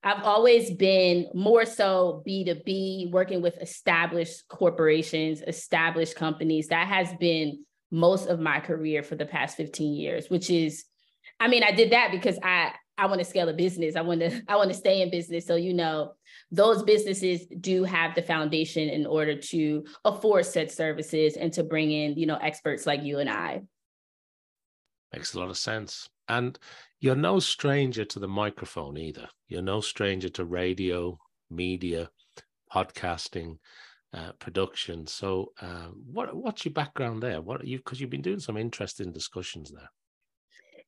I've 0.02 0.24
always 0.24 0.72
been 0.72 1.28
more 1.34 1.66
so 1.66 2.24
B2B, 2.26 3.12
working 3.12 3.42
with 3.42 3.58
established 3.58 4.48
corporations, 4.48 5.42
established 5.46 6.16
companies. 6.16 6.70
That 6.70 6.88
has 6.88 7.14
been 7.20 7.66
most 7.92 8.28
of 8.28 8.40
my 8.40 8.62
career 8.62 9.04
for 9.04 9.16
the 9.16 9.26
past 9.26 9.58
15 9.58 9.94
years, 9.94 10.30
which 10.30 10.50
is, 10.50 10.86
I 11.38 11.50
mean, 11.50 11.64
I 11.64 11.74
did 11.74 11.92
that 11.92 12.12
because 12.12 12.40
I 12.42 12.72
I 13.00 13.06
want 13.06 13.20
to 13.20 13.26
scale 13.26 13.48
a 13.48 13.54
business. 13.54 13.96
I 13.96 14.02
want 14.02 14.20
to 14.20 14.42
I 14.48 14.58
want 14.58 14.70
to 14.70 14.76
stay 14.76 15.02
in 15.02 15.10
business. 15.10 15.46
So 15.46 15.56
you 15.56 15.74
know, 15.74 16.14
those 16.52 16.84
businesses 16.84 17.48
do 17.60 17.84
have 17.86 18.14
the 18.14 18.22
foundation 18.22 18.90
in 18.90 19.06
order 19.06 19.36
to 19.36 19.86
afford 20.04 20.46
said 20.46 20.70
services 20.70 21.38
and 21.38 21.54
to 21.54 21.64
bring 21.64 21.92
in, 21.92 22.18
you 22.18 22.26
know, 22.26 22.38
experts 22.38 22.86
like 22.86 23.04
you 23.04 23.20
and 23.20 23.30
I. 23.30 23.62
Makes 25.14 25.34
a 25.34 25.40
lot 25.40 25.50
of 25.50 25.58
sense. 25.58 26.10
And 26.28 26.60
you're 27.00 27.16
no 27.16 27.40
stranger 27.40 28.06
to 28.06 28.20
the 28.20 28.28
microphone 28.28 28.98
either. 28.98 29.28
You're 29.48 29.62
no 29.62 29.82
stranger 29.82 30.30
to 30.30 30.46
radio, 30.46 31.18
media, 31.50 32.10
podcasting, 32.72 33.58
uh, 34.14 34.34
production. 34.40 35.08
So, 35.08 35.54
uh, 35.62 35.88
what 36.12 36.36
what's 36.36 36.66
your 36.66 36.74
background 36.74 37.24
there? 37.24 37.42
What 37.42 37.66
you 37.66 37.78
because 37.78 38.02
you've 38.02 38.10
been 38.10 38.22
doing 38.22 38.40
some 38.40 38.58
interesting 38.58 39.12
discussions 39.12 39.72
there. 39.72 39.90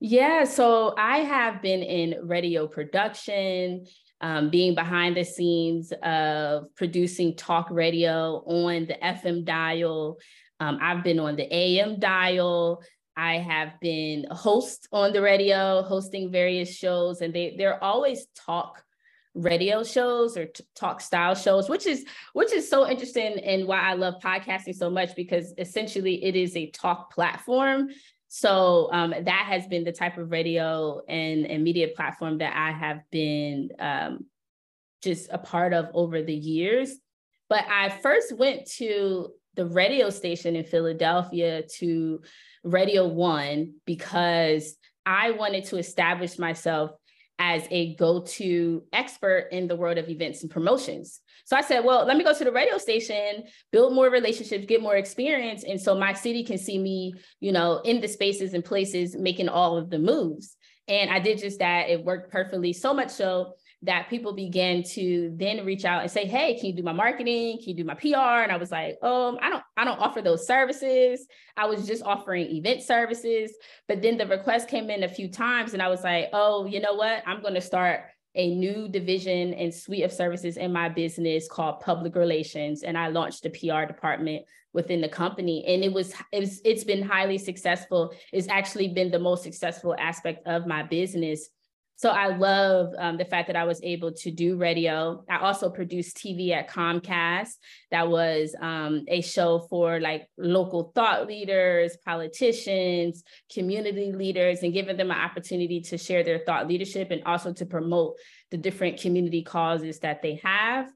Yeah, 0.04 0.46
so 0.46 0.96
I 0.98 1.20
have 1.20 1.62
been 1.62 1.84
in 1.84 2.28
radio 2.28 2.66
production, 2.66 3.86
um, 4.20 4.50
being 4.50 4.74
behind 4.74 5.16
the 5.16 5.24
scenes 5.24 5.94
of 6.02 6.74
producing 6.76 7.36
talk 7.36 7.70
radio 7.70 8.42
on 8.48 8.88
the 8.88 8.96
FM 8.96 9.46
dial. 9.46 10.18
Um, 10.60 10.80
I've 10.82 11.04
been 11.04 11.20
on 11.20 11.36
the 11.36 11.48
AM 11.56 12.00
dial. 12.00 12.82
I 13.16 13.36
have 13.36 13.80
been 13.80 14.26
host 14.32 14.88
on 14.92 15.14
the 15.14 15.22
radio, 15.22 15.84
hosting 15.84 16.32
various 16.32 16.76
shows, 16.76 17.22
and 17.22 17.32
they 17.32 17.54
they're 17.56 17.84
always 17.84 18.26
talk 18.36 18.84
radio 19.36 19.84
shows 19.84 20.36
or 20.36 20.48
t- 20.48 20.66
talk 20.76 21.00
style 21.00 21.36
shows 21.36 21.70
which 21.70 21.86
is 21.86 22.04
which 22.34 22.52
is 22.52 22.70
so 22.70 22.86
interesting 22.90 23.40
and 23.40 23.66
why 23.66 23.80
i 23.80 23.94
love 23.94 24.16
podcasting 24.22 24.76
so 24.76 24.90
much 24.90 25.16
because 25.16 25.54
essentially 25.58 26.22
it 26.22 26.36
is 26.36 26.54
a 26.58 26.70
talk 26.72 27.14
platform 27.14 27.88
so 28.34 28.88
um, 28.94 29.10
that 29.10 29.46
has 29.50 29.68
been 29.68 29.84
the 29.84 29.92
type 29.92 30.18
of 30.18 30.32
radio 30.32 31.02
and, 31.10 31.46
and 31.46 31.62
media 31.66 31.90
platform 31.94 32.38
that 32.38 32.56
i 32.56 32.72
have 32.72 33.02
been 33.12 33.70
um, 33.78 34.26
just 35.04 35.30
a 35.34 35.38
part 35.38 35.74
of 35.74 35.90
over 35.94 36.22
the 36.22 36.34
years. 36.34 36.96
But 37.50 37.66
i 37.70 37.90
first 37.90 38.38
went 38.38 38.68
to 38.78 39.34
the 39.56 39.66
radio 39.66 40.10
station 40.10 40.56
in 40.56 40.64
philadelphia 40.64 41.64
to 41.80 42.22
radio 42.64 43.06
one 43.06 43.74
because 43.86 44.78
i 45.06 45.32
wanted 45.32 45.66
to 45.66 45.78
establish 45.78 46.40
myself 46.40 46.92
as 47.44 47.68
a 47.72 47.96
go-to 47.96 48.84
expert 48.94 49.48
in 49.52 49.68
the 49.68 49.76
world 49.76 49.98
of 49.98 50.08
events 50.08 50.44
and 50.44 50.52
promotions. 50.52 51.22
So 51.46 51.58
I 51.58 51.62
said, 51.62 51.84
well, 51.84 52.06
let 52.06 52.16
me 52.16 52.24
go 52.24 52.36
to 52.36 52.44
the 52.44 52.52
radio 52.52 52.78
station, 52.78 53.46
build 53.72 53.96
more 53.96 54.12
relationships, 54.12 54.68
get 54.68 54.80
more 54.80 54.96
experience. 54.96 55.64
And 55.64 55.82
so 55.82 55.96
my 55.96 56.14
city 56.14 56.44
can 56.44 56.60
see 56.60 56.78
me, 56.78 57.16
you 57.40 57.52
know, 57.52 57.82
in 57.84 58.00
the 58.00 58.08
spaces 58.08 58.54
and 58.54 58.64
places 58.64 59.16
making 59.16 59.50
all 59.50 59.76
of 59.76 59.90
the 59.90 59.98
moves. 59.98 60.56
And 60.88 61.10
I 61.10 61.18
did 61.18 61.40
just 61.40 61.58
that. 61.60 61.90
It 61.90 62.06
worked 62.06 62.32
perfectly, 62.32 62.74
so 62.74 62.94
much 62.94 63.10
so 63.10 63.54
that 63.84 64.10
people 64.10 64.34
began 64.34 64.84
to 64.84 65.34
then 65.36 65.66
reach 65.66 65.86
out 65.86 66.02
and 66.02 66.12
say, 66.12 66.26
"Hey, 66.26 66.56
can 66.56 66.68
you 66.68 66.74
do 66.74 66.84
my 66.84 66.94
marketing? 66.94 67.58
Can 67.58 67.70
you 67.70 67.76
do 67.76 67.84
my 67.84 67.96
PR?" 67.96 68.44
And 68.44 68.52
I 68.52 68.58
was 68.58 68.72
like, 68.72 68.98
"Um, 69.02 69.40
I 69.42 69.50
don't, 69.50 69.64
I 69.76 69.86
don't 69.86 70.00
offer 70.00 70.22
those 70.22 70.46
services. 70.46 71.26
I 71.58 71.66
was 71.66 71.88
just 71.88 72.04
offering 72.04 72.52
event 72.52 72.84
services." 72.84 73.52
But 73.88 74.02
then 74.02 74.18
the 74.18 74.28
request 74.28 74.70
came 74.70 74.90
in 74.90 75.04
a 75.04 75.10
few 75.10 75.30
times, 75.30 75.74
and 75.74 75.82
I 75.82 75.88
was 75.88 76.04
like, 76.04 76.30
"Oh, 76.34 76.66
you 76.66 76.80
know 76.80 76.94
what? 76.94 77.24
I'm 77.26 77.42
going 77.42 77.56
to 77.56 77.62
start." 77.62 78.02
a 78.36 78.56
new 78.56 78.88
division 78.88 79.54
and 79.56 79.74
suite 79.74 80.04
of 80.04 80.12
services 80.12 80.56
in 80.56 80.72
my 80.72 80.88
business 80.88 81.50
called 81.50 81.82
public 81.82 82.16
relations 82.16 82.84
and 82.84 82.98
i 82.98 83.10
launched 83.10 83.46
a 83.46 83.50
pr 83.50 83.86
department 83.86 84.46
within 84.74 85.02
the 85.02 85.10
company 85.10 85.66
and 85.68 85.84
it 85.84 85.92
was 85.92 86.14
it's, 86.32 86.62
it's 86.64 86.86
been 86.86 87.04
highly 87.04 87.38
successful 87.38 88.14
it's 88.32 88.48
actually 88.48 88.88
been 88.88 89.12
the 89.12 89.20
most 89.20 89.44
successful 89.44 89.94
aspect 90.00 90.48
of 90.48 90.66
my 90.66 90.82
business 90.82 91.50
so 92.02 92.10
I 92.10 92.36
love 92.36 92.96
um, 92.98 93.18
the 93.18 93.26
fact 93.26 93.46
that 93.46 93.56
I 93.56 93.64
was 93.64 93.80
able 93.84 94.12
to 94.12 94.32
do 94.32 94.58
radio. 94.58 95.24
I 95.30 95.38
also 95.38 95.70
produced 95.70 96.18
TV 96.18 96.50
at 96.52 96.68
Comcast. 96.68 97.52
That 97.92 98.10
was 98.10 98.56
um, 98.60 99.06
a 99.08 99.22
show 99.22 99.68
for 99.70 100.00
like 100.00 100.28
local 100.36 100.92
thought 100.96 101.28
leaders, 101.28 101.96
politicians, 102.04 103.24
community 103.54 104.12
leaders, 104.14 104.64
and 104.64 104.74
giving 104.74 104.98
them 104.98 105.12
an 105.12 105.18
opportunity 105.18 105.80
to 105.82 105.98
share 106.00 106.24
their 106.24 106.40
thought 106.40 106.68
leadership 106.68 107.12
and 107.12 107.22
also 107.28 107.54
to 107.54 107.68
promote 107.68 108.16
the 108.50 108.58
different 108.58 109.00
community 109.00 109.44
causes 109.44 110.00
that 110.00 110.24
they 110.24 110.42
have. 110.44 110.90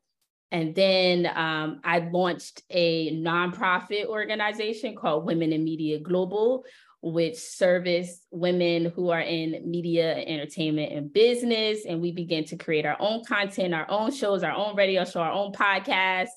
And 0.52 0.74
then 0.74 1.28
um, 1.36 1.82
I 1.84 2.00
launched 2.00 2.64
a 2.72 3.16
nonprofit 3.22 4.06
organization 4.06 4.96
called 4.96 5.26
Women 5.26 5.54
in 5.54 5.64
Media 5.64 6.00
Global, 6.00 6.64
which 7.06 7.38
service 7.38 8.26
women 8.32 8.86
who 8.96 9.12
are 9.12 9.22
in 9.22 9.62
media, 9.70 10.16
entertainment, 10.26 10.92
and 10.92 11.14
business. 11.14 11.86
And 11.88 12.02
we 12.02 12.12
begin 12.12 12.46
to 12.46 12.58
create 12.58 12.84
our 12.84 12.98
own 13.00 13.24
content, 13.24 13.76
our 13.76 13.86
own 13.90 14.12
shows, 14.12 14.42
our 14.42 14.52
own 14.52 14.76
radio 14.76 15.06
show, 15.06 15.22
our 15.22 15.32
own 15.32 15.54
podcast. 15.54 16.30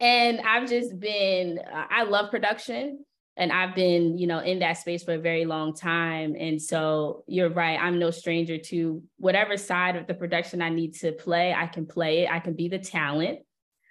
And 0.00 0.40
I've 0.40 0.68
just 0.68 0.98
been, 0.98 1.60
I 1.72 2.02
love 2.02 2.32
production 2.32 3.04
and 3.36 3.52
I've 3.52 3.76
been, 3.76 4.18
you 4.18 4.26
know, 4.26 4.40
in 4.40 4.58
that 4.58 4.78
space 4.78 5.04
for 5.04 5.14
a 5.14 5.18
very 5.18 5.44
long 5.44 5.76
time. 5.76 6.34
And 6.36 6.60
so 6.60 7.22
you're 7.28 7.50
right, 7.50 7.78
I'm 7.80 8.00
no 8.00 8.10
stranger 8.10 8.58
to 8.58 9.04
whatever 9.18 9.56
side 9.56 9.94
of 9.94 10.08
the 10.08 10.14
production 10.14 10.60
I 10.60 10.70
need 10.70 10.94
to 10.96 11.12
play, 11.12 11.54
I 11.54 11.68
can 11.68 11.86
play 11.86 12.24
it. 12.24 12.30
I 12.32 12.40
can 12.40 12.54
be 12.54 12.66
the 12.66 12.80
talent. 12.80 13.40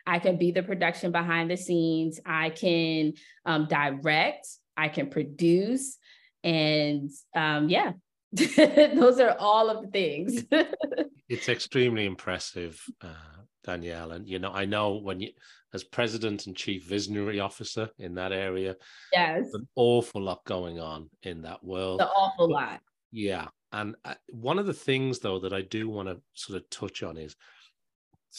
I 0.06 0.20
can 0.20 0.38
be 0.38 0.52
the 0.52 0.64
production 0.64 1.14
behind 1.14 1.50
the 1.50 1.56
scenes. 1.56 2.20
I 2.26 2.50
can 2.50 3.14
um, 3.46 3.68
direct. 3.70 4.48
I 4.76 4.88
can 4.88 5.10
produce. 5.10 5.99
And 6.44 7.10
um, 7.36 7.70
yeah, 7.70 7.94
those 8.32 9.20
are 9.20 9.36
all 9.40 9.70
of 9.70 9.84
the 9.84 9.90
things. 9.92 10.44
it's 11.30 11.50
extremely 11.50 12.06
impressive, 12.06 12.82
uh, 13.02 13.42
Danielle. 13.64 14.12
And, 14.12 14.28
you 14.28 14.40
know, 14.40 14.52
I 14.52 14.66
know 14.66 14.98
when 14.98 15.20
you, 15.20 15.32
as 15.74 15.84
president 15.84 16.48
and 16.48 16.56
chief 16.56 16.88
visionary 16.88 17.40
officer 17.40 17.90
in 18.00 18.16
that 18.16 18.32
area, 18.32 18.76
yes, 19.14 19.48
an 19.54 19.68
awful 19.76 20.22
lot 20.22 20.44
going 20.46 20.80
on 20.80 21.10
in 21.24 21.42
that 21.44 21.64
world. 21.64 22.02
An 22.02 22.08
awful 22.08 22.52
lot. 22.52 22.80
Yeah. 23.12 23.48
And 23.72 23.96
uh, 24.06 24.16
one 24.30 24.60
of 24.60 24.66
the 24.66 24.74
things, 24.74 25.20
though, 25.20 25.40
that 25.40 25.54
I 25.54 25.62
do 25.62 25.90
want 25.90 26.10
to 26.10 26.20
sort 26.34 26.62
of 26.62 26.70
touch 26.70 27.04
on 27.04 27.18
is 27.18 27.36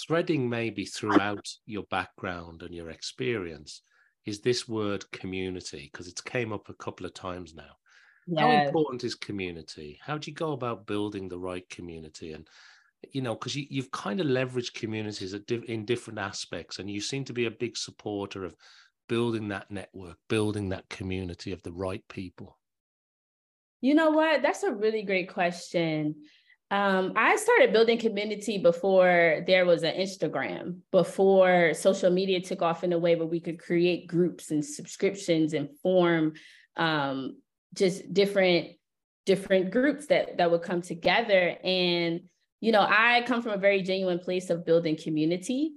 threading 0.06 0.48
maybe 0.48 0.84
throughout 0.84 1.46
your 1.66 1.84
background 1.90 2.62
and 2.62 2.74
your 2.74 2.90
experience 2.90 3.82
is 4.26 4.40
this 4.40 4.68
word 4.68 5.10
community, 5.10 5.88
because 5.90 6.08
it's 6.08 6.20
came 6.20 6.52
up 6.52 6.68
a 6.68 6.74
couple 6.74 7.06
of 7.06 7.14
times 7.14 7.54
now. 7.54 7.72
How 8.38 8.50
important 8.50 9.04
is 9.04 9.14
community? 9.14 9.98
How 10.02 10.18
do 10.18 10.30
you 10.30 10.34
go 10.34 10.52
about 10.52 10.86
building 10.86 11.28
the 11.28 11.38
right 11.38 11.68
community? 11.68 12.32
And 12.32 12.48
you 13.12 13.22
know, 13.22 13.34
because 13.34 13.56
you, 13.56 13.66
you've 13.70 13.90
kind 13.90 14.20
of 14.20 14.26
leveraged 14.26 14.74
communities 14.74 15.34
in 15.48 15.84
different 15.84 16.18
aspects, 16.18 16.78
and 16.78 16.90
you 16.90 17.00
seem 17.00 17.24
to 17.24 17.32
be 17.32 17.46
a 17.46 17.50
big 17.50 17.76
supporter 17.76 18.44
of 18.44 18.54
building 19.08 19.48
that 19.48 19.70
network, 19.70 20.16
building 20.28 20.68
that 20.68 20.88
community 20.88 21.52
of 21.52 21.62
the 21.62 21.72
right 21.72 22.06
people. 22.08 22.58
You 23.80 23.94
know 23.94 24.10
what? 24.10 24.42
That's 24.42 24.62
a 24.62 24.72
really 24.72 25.02
great 25.02 25.32
question. 25.32 26.14
Um, 26.70 27.14
I 27.16 27.34
started 27.34 27.72
building 27.72 27.98
community 27.98 28.58
before 28.58 29.42
there 29.46 29.66
was 29.66 29.82
an 29.82 29.96
Instagram, 29.96 30.78
before 30.92 31.74
social 31.74 32.10
media 32.10 32.40
took 32.40 32.62
off 32.62 32.84
in 32.84 32.92
a 32.92 32.98
way 32.98 33.16
where 33.16 33.26
we 33.26 33.40
could 33.40 33.58
create 33.58 34.06
groups 34.06 34.52
and 34.52 34.64
subscriptions 34.64 35.54
and 35.54 35.68
form 35.82 36.34
um, 36.76 37.38
just 37.74 38.12
different 38.12 38.68
different 39.26 39.70
groups 39.70 40.06
that 40.06 40.38
that 40.38 40.50
would 40.50 40.62
come 40.62 40.82
together. 40.82 41.56
And 41.62 42.22
you 42.60 42.72
know 42.72 42.86
i 42.88 43.22
come 43.26 43.42
from 43.42 43.52
a 43.52 43.58
very 43.58 43.82
genuine 43.82 44.18
place 44.18 44.50
of 44.50 44.66
building 44.66 44.96
community. 44.96 45.72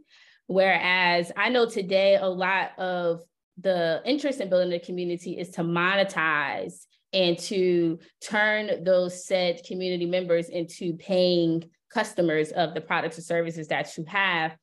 Whereas 0.48 1.32
i 1.38 1.50
know 1.50 1.70
today 1.70 2.16
a 2.16 2.28
lot 2.28 2.78
of 2.78 3.22
the 3.60 4.02
interest 4.06 4.42
in 4.42 4.50
building 4.50 4.74
a 4.74 4.80
community 4.80 5.38
is 5.40 5.50
to 5.52 5.62
monetize 5.62 6.86
and 7.14 7.38
to 7.38 8.00
turn 8.22 8.84
those 8.84 9.28
said 9.28 9.62
community 9.68 10.08
members 10.08 10.50
into 10.50 10.94
paying 10.98 11.64
customers 11.94 12.52
of 12.52 12.74
the 12.74 12.82
products 12.82 13.20
or 13.20 13.22
services 13.22 13.68
that 13.68 13.96
you 13.98 14.04
have. 14.08 14.56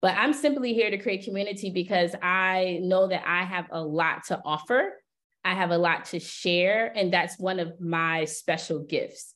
But 0.00 0.16
i'm 0.16 0.32
simply 0.32 0.72
here 0.72 0.90
to 0.90 0.98
create 0.98 1.24
community 1.24 1.70
because 1.70 2.14
i 2.22 2.78
know 2.82 3.06
that 3.06 3.22
i 3.26 3.44
have 3.44 3.66
a 3.70 3.82
lot 3.82 4.24
to 4.28 4.40
offer 4.44 4.94
I 5.44 5.54
have 5.54 5.70
a 5.70 5.78
lot 5.78 6.06
to 6.06 6.20
share, 6.20 6.92
and 6.94 7.12
that's 7.12 7.38
one 7.38 7.60
of 7.60 7.80
my 7.80 8.24
special 8.26 8.80
gifts. 8.80 9.34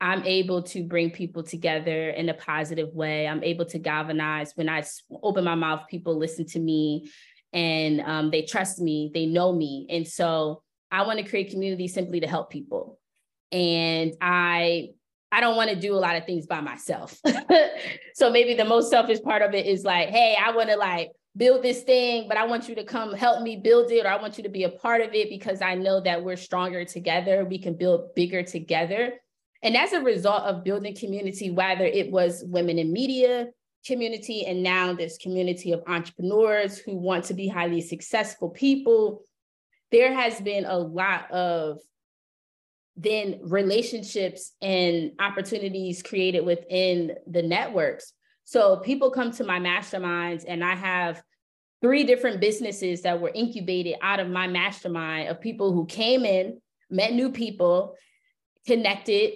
I'm 0.00 0.24
able 0.24 0.62
to 0.64 0.84
bring 0.84 1.10
people 1.10 1.42
together 1.42 2.10
in 2.10 2.28
a 2.28 2.34
positive 2.34 2.92
way. 2.94 3.26
I'm 3.26 3.42
able 3.42 3.64
to 3.66 3.78
galvanize. 3.78 4.52
When 4.54 4.68
I 4.68 4.84
open 5.22 5.44
my 5.44 5.54
mouth, 5.54 5.88
people 5.88 6.18
listen 6.18 6.44
to 6.48 6.58
me 6.58 7.10
and 7.52 8.02
um, 8.02 8.30
they 8.30 8.42
trust 8.42 8.78
me, 8.78 9.10
they 9.14 9.24
know 9.24 9.52
me. 9.52 9.86
And 9.88 10.06
so 10.06 10.62
I 10.90 11.06
want 11.06 11.18
to 11.18 11.24
create 11.24 11.50
community 11.50 11.88
simply 11.88 12.20
to 12.20 12.26
help 12.26 12.50
people. 12.50 12.98
And 13.50 14.12
I 14.20 14.90
I 15.32 15.40
don't 15.40 15.56
want 15.56 15.70
to 15.70 15.76
do 15.76 15.94
a 15.94 15.98
lot 15.98 16.16
of 16.16 16.24
things 16.24 16.46
by 16.46 16.60
myself. 16.60 17.18
so 18.14 18.30
maybe 18.30 18.54
the 18.54 18.64
most 18.64 18.90
selfish 18.90 19.20
part 19.22 19.42
of 19.42 19.54
it 19.54 19.66
is 19.66 19.84
like, 19.84 20.08
hey, 20.08 20.36
I 20.40 20.52
want 20.52 20.70
to 20.70 20.76
like 20.76 21.10
build 21.36 21.62
this 21.62 21.82
thing, 21.82 22.28
but 22.28 22.36
I 22.36 22.46
want 22.46 22.68
you 22.68 22.74
to 22.76 22.84
come 22.84 23.12
help 23.12 23.42
me 23.42 23.56
build 23.56 23.90
it, 23.90 24.06
or 24.06 24.08
I 24.08 24.20
want 24.20 24.38
you 24.38 24.44
to 24.44 24.50
be 24.50 24.64
a 24.64 24.70
part 24.70 25.00
of 25.02 25.12
it 25.14 25.28
because 25.28 25.60
I 25.60 25.74
know 25.74 26.00
that 26.00 26.24
we're 26.24 26.36
stronger 26.36 26.84
together. 26.84 27.44
We 27.44 27.58
can 27.58 27.74
build 27.74 28.14
bigger 28.14 28.42
together. 28.42 29.14
And 29.62 29.76
as 29.76 29.92
a 29.92 30.00
result 30.00 30.42
of 30.44 30.64
building 30.64 30.94
community, 30.94 31.50
whether 31.50 31.84
it 31.84 32.10
was 32.10 32.44
women 32.46 32.78
in 32.78 32.92
media 32.92 33.48
community, 33.86 34.44
and 34.46 34.62
now 34.62 34.92
this 34.92 35.16
community 35.18 35.72
of 35.72 35.82
entrepreneurs 35.86 36.78
who 36.78 36.96
want 36.96 37.24
to 37.26 37.34
be 37.34 37.48
highly 37.48 37.80
successful 37.80 38.50
people, 38.50 39.22
there 39.92 40.12
has 40.12 40.40
been 40.40 40.64
a 40.64 40.76
lot 40.76 41.30
of 41.30 41.78
then 42.96 43.38
relationships 43.42 44.52
and 44.62 45.12
opportunities 45.20 46.02
created 46.02 46.44
within 46.44 47.14
the 47.26 47.42
networks. 47.42 48.12
So 48.46 48.78
people 48.78 49.10
come 49.10 49.32
to 49.32 49.44
my 49.44 49.58
masterminds, 49.58 50.44
and 50.46 50.64
I 50.64 50.74
have 50.74 51.22
three 51.82 52.04
different 52.04 52.40
businesses 52.40 53.02
that 53.02 53.20
were 53.20 53.32
incubated 53.34 53.96
out 54.00 54.20
of 54.20 54.28
my 54.28 54.46
mastermind 54.46 55.28
of 55.28 55.40
people 55.40 55.72
who 55.72 55.84
came 55.84 56.24
in, 56.24 56.60
met 56.88 57.12
new 57.12 57.30
people, 57.30 57.96
connected, 58.66 59.34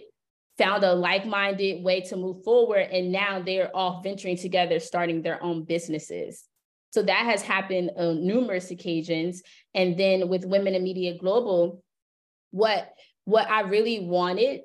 found 0.57 0.85
a 0.85 0.95
like-minded 0.95 1.83
way 1.83 2.01
to 2.03 2.17
move 2.17 2.45
forward 2.45 2.89
and 2.93 3.11
now 3.11 3.41
they're 3.41 3.75
all 3.75 4.03
venturing 4.03 4.37
together 4.37 4.79
starting 4.79 5.23
their 5.23 5.43
own 5.43 5.65
businesses. 5.65 6.45
So 6.91 7.03
that 7.03 7.25
has 7.25 7.41
happened 7.41 7.93
on 7.97 8.27
numerous 8.27 8.71
occasions. 8.71 9.43
And 9.75 9.99
then 9.99 10.29
with 10.29 10.45
women 10.45 10.75
in 10.75 10.83
media 10.83 11.17
global 11.17 11.83
what 12.51 12.93
what 13.25 13.49
i 13.49 13.61
really 13.61 14.01
wanted 14.01 14.61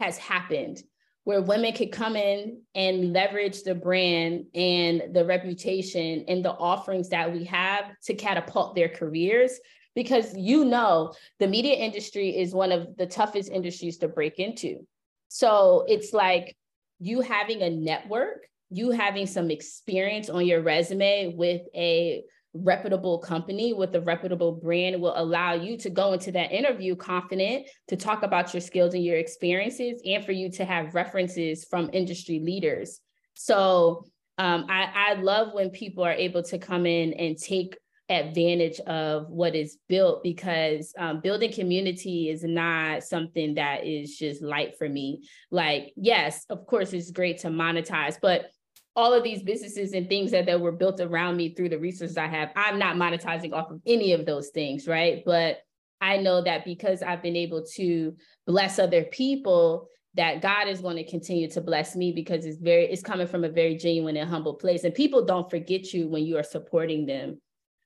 has 0.00 0.16
happened 0.18 0.82
where 1.24 1.42
women 1.42 1.72
could 1.72 1.90
come 1.90 2.16
in 2.16 2.60
and 2.74 3.12
leverage 3.12 3.62
the 3.62 3.74
brand 3.74 4.44
and 4.54 5.14
the 5.14 5.24
reputation 5.24 6.24
and 6.28 6.44
the 6.44 6.52
offerings 6.52 7.08
that 7.08 7.32
we 7.32 7.44
have 7.44 7.86
to 8.04 8.14
catapult 8.14 8.74
their 8.74 8.88
careers. 8.88 9.58
Because 9.94 10.36
you 10.36 10.64
know 10.64 11.14
the 11.38 11.46
media 11.46 11.74
industry 11.74 12.36
is 12.36 12.54
one 12.54 12.72
of 12.72 12.96
the 12.96 13.06
toughest 13.06 13.50
industries 13.50 13.98
to 13.98 14.08
break 14.08 14.38
into. 14.38 14.86
So 15.28 15.84
it's 15.88 16.12
like 16.12 16.56
you 16.98 17.20
having 17.20 17.62
a 17.62 17.70
network, 17.70 18.46
you 18.70 18.90
having 18.90 19.26
some 19.26 19.50
experience 19.50 20.28
on 20.28 20.46
your 20.46 20.62
resume 20.62 21.34
with 21.36 21.62
a 21.74 22.24
reputable 22.54 23.18
company 23.18 23.72
with 23.72 23.94
a 23.94 24.00
reputable 24.00 24.52
brand 24.52 25.00
will 25.00 25.14
allow 25.16 25.54
you 25.54 25.76
to 25.76 25.90
go 25.90 26.12
into 26.12 26.30
that 26.32 26.52
interview 26.52 26.94
confident 26.94 27.66
to 27.88 27.96
talk 27.96 28.22
about 28.22 28.54
your 28.54 28.60
skills 28.60 28.94
and 28.94 29.04
your 29.04 29.16
experiences 29.16 30.00
and 30.04 30.24
for 30.24 30.32
you 30.32 30.50
to 30.50 30.64
have 30.64 30.94
references 30.94 31.64
from 31.64 31.90
industry 31.92 32.38
leaders 32.38 33.00
so 33.34 34.04
um, 34.38 34.66
I, 34.68 35.12
I 35.12 35.14
love 35.14 35.52
when 35.52 35.70
people 35.70 36.04
are 36.04 36.12
able 36.12 36.42
to 36.44 36.58
come 36.58 36.86
in 36.86 37.12
and 37.14 37.38
take 37.38 37.76
advantage 38.08 38.80
of 38.80 39.30
what 39.30 39.54
is 39.54 39.78
built 39.88 40.22
because 40.22 40.92
um, 40.98 41.20
building 41.20 41.52
community 41.52 42.28
is 42.28 42.44
not 42.44 43.02
something 43.02 43.54
that 43.54 43.86
is 43.86 44.16
just 44.16 44.42
light 44.42 44.76
for 44.76 44.88
me. 44.88 45.26
Like, 45.50 45.92
yes, 45.96 46.44
of 46.50 46.66
course, 46.66 46.92
it's 46.92 47.10
great 47.10 47.38
to 47.38 47.48
monetize, 47.48 48.16
but 48.20 48.50
all 48.96 49.12
of 49.12 49.24
these 49.24 49.42
businesses 49.42 49.92
and 49.92 50.08
things 50.08 50.30
that, 50.30 50.46
that 50.46 50.60
were 50.60 50.72
built 50.72 51.00
around 51.00 51.36
me 51.36 51.54
through 51.54 51.68
the 51.68 51.78
resources 51.78 52.16
I 52.16 52.26
have, 52.26 52.50
I'm 52.54 52.78
not 52.78 52.96
monetizing 52.96 53.52
off 53.52 53.70
of 53.70 53.80
any 53.86 54.12
of 54.12 54.24
those 54.24 54.50
things, 54.50 54.86
right? 54.86 55.22
But 55.24 55.58
I 56.00 56.18
know 56.18 56.42
that 56.42 56.64
because 56.64 57.02
I've 57.02 57.22
been 57.22 57.36
able 57.36 57.64
to 57.74 58.16
bless 58.46 58.78
other 58.78 59.04
people, 59.04 59.88
that 60.16 60.40
God 60.40 60.68
is 60.68 60.80
going 60.80 60.94
to 60.96 61.10
continue 61.10 61.50
to 61.50 61.60
bless 61.60 61.96
me 61.96 62.12
because 62.12 62.46
it's 62.46 62.58
very 62.58 62.84
it's 62.84 63.02
coming 63.02 63.26
from 63.26 63.42
a 63.42 63.48
very 63.48 63.76
genuine 63.76 64.16
and 64.16 64.30
humble 64.30 64.54
place. 64.54 64.84
And 64.84 64.94
people 64.94 65.24
don't 65.24 65.50
forget 65.50 65.92
you 65.92 66.06
when 66.06 66.24
you 66.24 66.38
are 66.38 66.44
supporting 66.44 67.04
them 67.04 67.40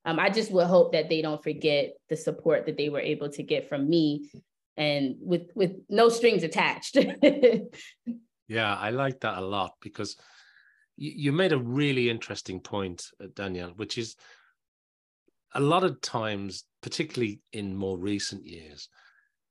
um, 0.08 0.18
I 0.18 0.30
just 0.30 0.50
would 0.52 0.66
hope 0.66 0.92
that 0.92 1.10
they 1.10 1.20
don't 1.20 1.42
forget 1.42 1.92
the 2.08 2.16
support 2.16 2.64
that 2.64 2.78
they 2.78 2.88
were 2.88 3.00
able 3.00 3.28
to 3.30 3.42
get 3.42 3.68
from 3.68 3.90
me 3.90 4.30
and 4.76 5.16
with 5.20 5.50
with 5.54 5.72
no 5.90 6.08
strings 6.08 6.44
attached. 6.44 6.96
yeah, 8.48 8.74
I 8.74 8.88
like 8.88 9.20
that 9.20 9.36
a 9.36 9.44
lot 9.44 9.72
because 9.82 10.16
you, 10.98 11.12
you 11.16 11.32
made 11.32 11.52
a 11.52 11.58
really 11.58 12.10
interesting 12.10 12.60
point, 12.60 13.06
uh, 13.22 13.28
Danielle, 13.34 13.72
which 13.76 13.96
is 13.96 14.16
a 15.54 15.60
lot 15.60 15.84
of 15.84 16.00
times, 16.00 16.64
particularly 16.82 17.40
in 17.52 17.74
more 17.74 17.98
recent 17.98 18.44
years, 18.44 18.88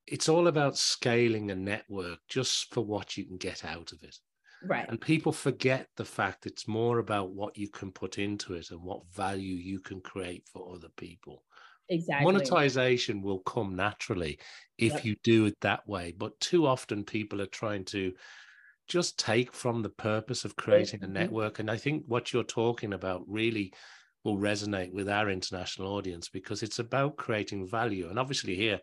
it's 0.06 0.28
all 0.28 0.46
about 0.46 0.78
scaling 0.78 1.50
a 1.50 1.56
network 1.56 2.18
just 2.28 2.72
for 2.72 2.84
what 2.84 3.16
you 3.16 3.24
can 3.24 3.36
get 3.36 3.64
out 3.64 3.92
of 3.92 4.02
it. 4.02 4.16
Right. 4.64 4.88
And 4.88 5.00
people 5.00 5.32
forget 5.32 5.88
the 5.96 6.04
fact 6.04 6.46
it's 6.46 6.66
more 6.66 6.98
about 6.98 7.30
what 7.30 7.56
you 7.56 7.68
can 7.68 7.92
put 7.92 8.18
into 8.18 8.54
it 8.54 8.70
and 8.70 8.82
what 8.82 9.08
value 9.12 9.54
you 9.54 9.80
can 9.80 10.00
create 10.00 10.44
for 10.52 10.74
other 10.74 10.88
people. 10.96 11.44
Exactly. 11.88 12.24
Monetization 12.24 13.22
will 13.22 13.38
come 13.40 13.74
naturally 13.74 14.38
if 14.76 14.92
yep. 14.94 15.04
you 15.04 15.16
do 15.22 15.46
it 15.46 15.56
that 15.60 15.86
way. 15.86 16.12
But 16.16 16.38
too 16.40 16.66
often 16.66 17.04
people 17.04 17.40
are 17.40 17.46
trying 17.46 17.84
to 17.86 18.12
just 18.88 19.18
take 19.18 19.52
from 19.52 19.82
the 19.82 19.90
purpose 19.90 20.44
of 20.44 20.56
creating 20.56 21.00
mm-hmm. 21.00 21.16
a 21.16 21.20
network. 21.20 21.58
And 21.58 21.70
I 21.70 21.76
think 21.76 22.04
what 22.06 22.32
you're 22.32 22.42
talking 22.42 22.92
about 22.92 23.22
really 23.26 23.72
will 24.24 24.38
resonate 24.38 24.92
with 24.92 25.08
our 25.08 25.30
international 25.30 25.94
audience 25.94 26.28
because 26.28 26.62
it's 26.62 26.78
about 26.78 27.16
creating 27.16 27.68
value. 27.68 28.08
And 28.08 28.18
obviously, 28.18 28.56
here 28.56 28.80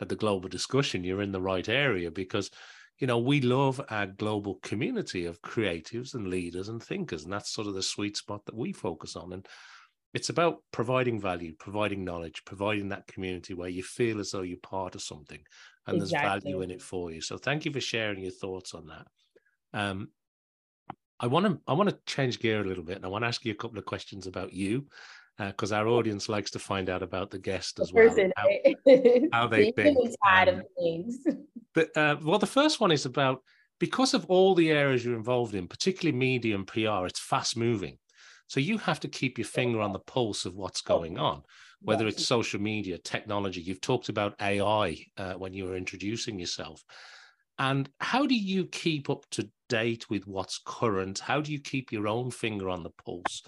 at 0.00 0.08
the 0.08 0.16
global 0.16 0.48
discussion, 0.48 1.04
you're 1.04 1.22
in 1.22 1.32
the 1.32 1.40
right 1.40 1.68
area 1.68 2.10
because 2.10 2.50
you 3.00 3.06
know, 3.06 3.18
we 3.18 3.40
love 3.40 3.80
our 3.90 4.06
global 4.06 4.56
community 4.62 5.26
of 5.26 5.42
creatives 5.42 6.14
and 6.14 6.28
leaders 6.28 6.68
and 6.68 6.82
thinkers. 6.82 7.24
And 7.24 7.32
that's 7.32 7.52
sort 7.52 7.66
of 7.66 7.74
the 7.74 7.82
sweet 7.82 8.16
spot 8.16 8.44
that 8.46 8.54
we 8.54 8.72
focus 8.72 9.16
on. 9.16 9.32
And 9.32 9.46
it's 10.12 10.28
about 10.28 10.58
providing 10.70 11.20
value, 11.20 11.54
providing 11.58 12.04
knowledge, 12.04 12.44
providing 12.44 12.88
that 12.90 13.08
community 13.08 13.52
where 13.52 13.68
you 13.68 13.82
feel 13.82 14.20
as 14.20 14.30
though 14.30 14.42
you're 14.42 14.58
part 14.58 14.94
of 14.94 15.02
something 15.02 15.40
and 15.86 15.96
exactly. 15.96 16.28
there's 16.28 16.42
value 16.44 16.62
in 16.62 16.70
it 16.70 16.80
for 16.80 17.10
you. 17.10 17.20
So 17.20 17.36
thank 17.36 17.64
you 17.64 17.72
for 17.72 17.80
sharing 17.80 18.22
your 18.22 18.32
thoughts 18.32 18.74
on 18.74 18.86
that. 18.86 19.06
Um, 19.74 20.08
I 21.20 21.26
want 21.26 21.46
to 21.46 21.60
I 21.66 21.74
want 21.74 21.90
to 21.90 21.98
change 22.06 22.40
gear 22.40 22.60
a 22.60 22.64
little 22.64 22.84
bit, 22.84 22.96
and 22.96 23.04
I 23.04 23.08
want 23.08 23.24
to 23.24 23.28
ask 23.28 23.44
you 23.44 23.52
a 23.52 23.56
couple 23.56 23.78
of 23.78 23.84
questions 23.84 24.26
about 24.26 24.52
you, 24.52 24.86
because 25.38 25.72
uh, 25.72 25.76
our 25.76 25.88
audience 25.88 26.28
likes 26.28 26.50
to 26.52 26.58
find 26.58 26.88
out 26.88 27.02
about 27.02 27.30
the 27.30 27.38
guest 27.38 27.80
as 27.80 27.92
well, 27.92 28.08
how, 28.36 28.48
how 29.32 29.46
they 29.48 29.72
think. 29.72 29.98
Tired 30.24 30.48
um, 30.48 30.60
of 30.60 30.66
things. 30.78 31.18
But 31.74 31.96
uh, 31.96 32.16
well, 32.22 32.38
the 32.38 32.46
first 32.46 32.80
one 32.80 32.92
is 32.92 33.04
about 33.04 33.42
because 33.80 34.14
of 34.14 34.24
all 34.26 34.54
the 34.54 34.70
areas 34.70 35.04
you're 35.04 35.16
involved 35.16 35.54
in, 35.54 35.66
particularly 35.66 36.16
media 36.16 36.54
and 36.54 36.66
PR. 36.66 37.06
It's 37.06 37.20
fast 37.20 37.56
moving, 37.56 37.98
so 38.46 38.60
you 38.60 38.78
have 38.78 39.00
to 39.00 39.08
keep 39.08 39.38
your 39.38 39.46
finger 39.46 39.80
on 39.80 39.92
the 39.92 39.98
pulse 39.98 40.44
of 40.44 40.54
what's 40.54 40.82
oh, 40.86 40.98
going 40.98 41.18
on, 41.18 41.42
whether 41.80 42.06
it's 42.06 42.26
social 42.26 42.60
media, 42.60 42.98
technology. 42.98 43.60
You've 43.60 43.80
talked 43.80 44.08
about 44.08 44.40
AI 44.40 44.98
uh, 45.16 45.34
when 45.34 45.52
you 45.52 45.64
were 45.64 45.76
introducing 45.76 46.38
yourself. 46.38 46.84
And 47.58 47.88
how 48.00 48.26
do 48.26 48.34
you 48.34 48.66
keep 48.66 49.08
up 49.08 49.24
to 49.30 49.48
date 49.68 50.10
with 50.10 50.26
what's 50.26 50.60
current? 50.64 51.20
How 51.20 51.40
do 51.40 51.52
you 51.52 51.60
keep 51.60 51.92
your 51.92 52.08
own 52.08 52.30
finger 52.30 52.68
on 52.68 52.82
the 52.82 52.90
pulse 53.04 53.42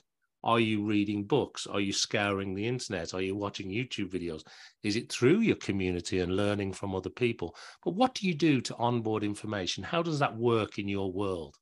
are 0.47 0.61
you 0.61 0.85
reading 0.85 1.25
books? 1.25 1.67
Are 1.67 1.81
you 1.81 1.93
scouring 1.93 2.55
the 2.55 2.69
internet? 2.69 3.13
Are 3.15 3.21
you 3.21 3.35
watching 3.35 3.69
YouTube 3.69 4.11
videos? 4.11 4.43
Is 4.85 4.95
it 4.95 5.11
through 5.11 5.41
your 5.41 5.57
community 5.57 6.21
and 6.21 6.37
learning 6.37 6.73
from 6.73 6.95
other 6.95 7.11
people? 7.11 7.57
But 7.85 7.97
what 7.97 8.15
do 8.15 8.29
you 8.29 8.35
do 8.35 8.61
to 8.61 8.77
onboard 8.77 9.25
information? 9.25 9.83
How 9.83 10.03
does 10.03 10.21
that 10.21 10.37
work 10.37 10.79
in 10.79 10.87
your 10.87 11.13
world? 11.13 11.57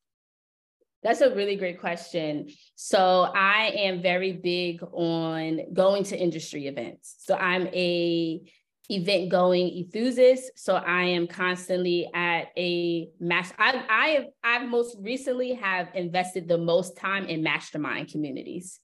That's 1.02 1.22
a 1.22 1.34
really 1.34 1.56
great 1.56 1.80
question. 1.80 2.50
So 2.74 3.32
I 3.34 3.72
am 3.74 4.02
very 4.02 4.32
big 4.32 4.82
on 4.92 5.60
going 5.72 6.04
to 6.04 6.18
industry 6.18 6.66
events. 6.66 7.16
So 7.20 7.36
I'm 7.36 7.68
a 7.68 8.42
event 8.90 9.30
going 9.30 9.76
enthusiast. 9.76 10.52
So 10.56 10.74
I 10.74 11.04
am 11.04 11.26
constantly 11.26 12.08
at 12.14 12.48
a 12.56 13.08
mass. 13.18 13.52
I 13.58 13.84
I 13.88 14.08
have 14.08 14.24
I've 14.42 14.68
most 14.68 14.96
recently 15.00 15.54
have 15.54 15.88
invested 15.94 16.48
the 16.48 16.58
most 16.58 16.96
time 16.96 17.26
in 17.26 17.42
mastermind 17.42 18.08
communities. 18.08 18.80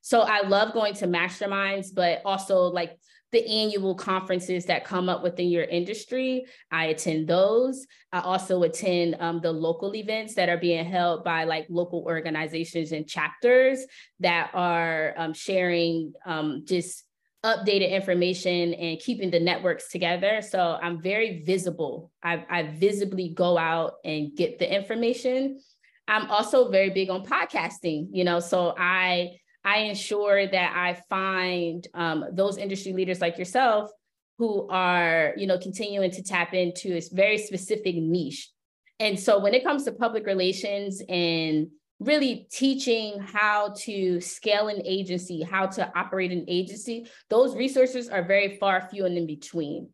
So 0.00 0.22
I 0.22 0.46
love 0.46 0.72
going 0.72 0.94
to 0.94 1.06
masterminds, 1.06 1.94
but 1.94 2.22
also 2.24 2.62
like 2.64 2.98
the 3.30 3.46
annual 3.46 3.94
conferences 3.94 4.66
that 4.66 4.84
come 4.84 5.08
up 5.08 5.22
within 5.22 5.48
your 5.48 5.64
industry. 5.64 6.44
I 6.70 6.86
attend 6.86 7.28
those. 7.28 7.86
I 8.12 8.20
also 8.20 8.62
attend 8.62 9.16
um, 9.20 9.40
the 9.40 9.52
local 9.52 9.94
events 9.94 10.34
that 10.34 10.50
are 10.50 10.58
being 10.58 10.84
held 10.84 11.24
by 11.24 11.44
like 11.44 11.66
local 11.70 12.04
organizations 12.06 12.92
and 12.92 13.08
chapters 13.08 13.84
that 14.20 14.50
are 14.52 15.14
um, 15.16 15.32
sharing 15.32 16.12
um, 16.26 16.64
just 16.66 17.04
updated 17.44 17.90
information 17.90 18.74
and 18.74 19.00
keeping 19.00 19.30
the 19.30 19.40
networks 19.40 19.88
together. 19.88 20.40
So 20.42 20.78
I'm 20.80 21.02
very 21.02 21.42
visible. 21.44 22.12
I, 22.22 22.44
I 22.48 22.62
visibly 22.62 23.30
go 23.30 23.58
out 23.58 23.94
and 24.04 24.34
get 24.36 24.58
the 24.58 24.72
information. 24.72 25.58
I'm 26.06 26.30
also 26.30 26.70
very 26.70 26.90
big 26.90 27.10
on 27.10 27.24
podcasting, 27.24 28.08
you 28.12 28.24
know, 28.24 28.40
so 28.40 28.74
I 28.78 29.30
I 29.64 29.78
ensure 29.78 30.46
that 30.46 30.72
I 30.76 31.00
find 31.08 31.86
um, 31.94 32.24
those 32.32 32.58
industry 32.58 32.92
leaders 32.92 33.20
like 33.20 33.38
yourself 33.38 33.90
who 34.38 34.68
are, 34.68 35.34
you 35.36 35.46
know, 35.46 35.58
continuing 35.58 36.10
to 36.10 36.22
tap 36.22 36.52
into 36.52 36.96
a 36.96 37.00
very 37.12 37.38
specific 37.38 37.94
niche. 37.94 38.50
And 38.98 39.18
so 39.18 39.38
when 39.38 39.54
it 39.54 39.62
comes 39.62 39.84
to 39.84 39.92
public 39.92 40.26
relations 40.26 41.00
and 41.08 41.68
really 42.04 42.46
teaching 42.50 43.20
how 43.20 43.74
to 43.78 44.20
scale 44.20 44.68
an 44.68 44.82
agency, 44.84 45.42
how 45.42 45.66
to 45.66 45.90
operate 45.98 46.32
an 46.32 46.44
agency, 46.48 47.06
those 47.30 47.56
resources 47.56 48.08
are 48.08 48.22
very 48.24 48.56
far 48.58 48.88
few 48.90 49.06
and 49.06 49.16
in 49.16 49.26
between. 49.26 49.88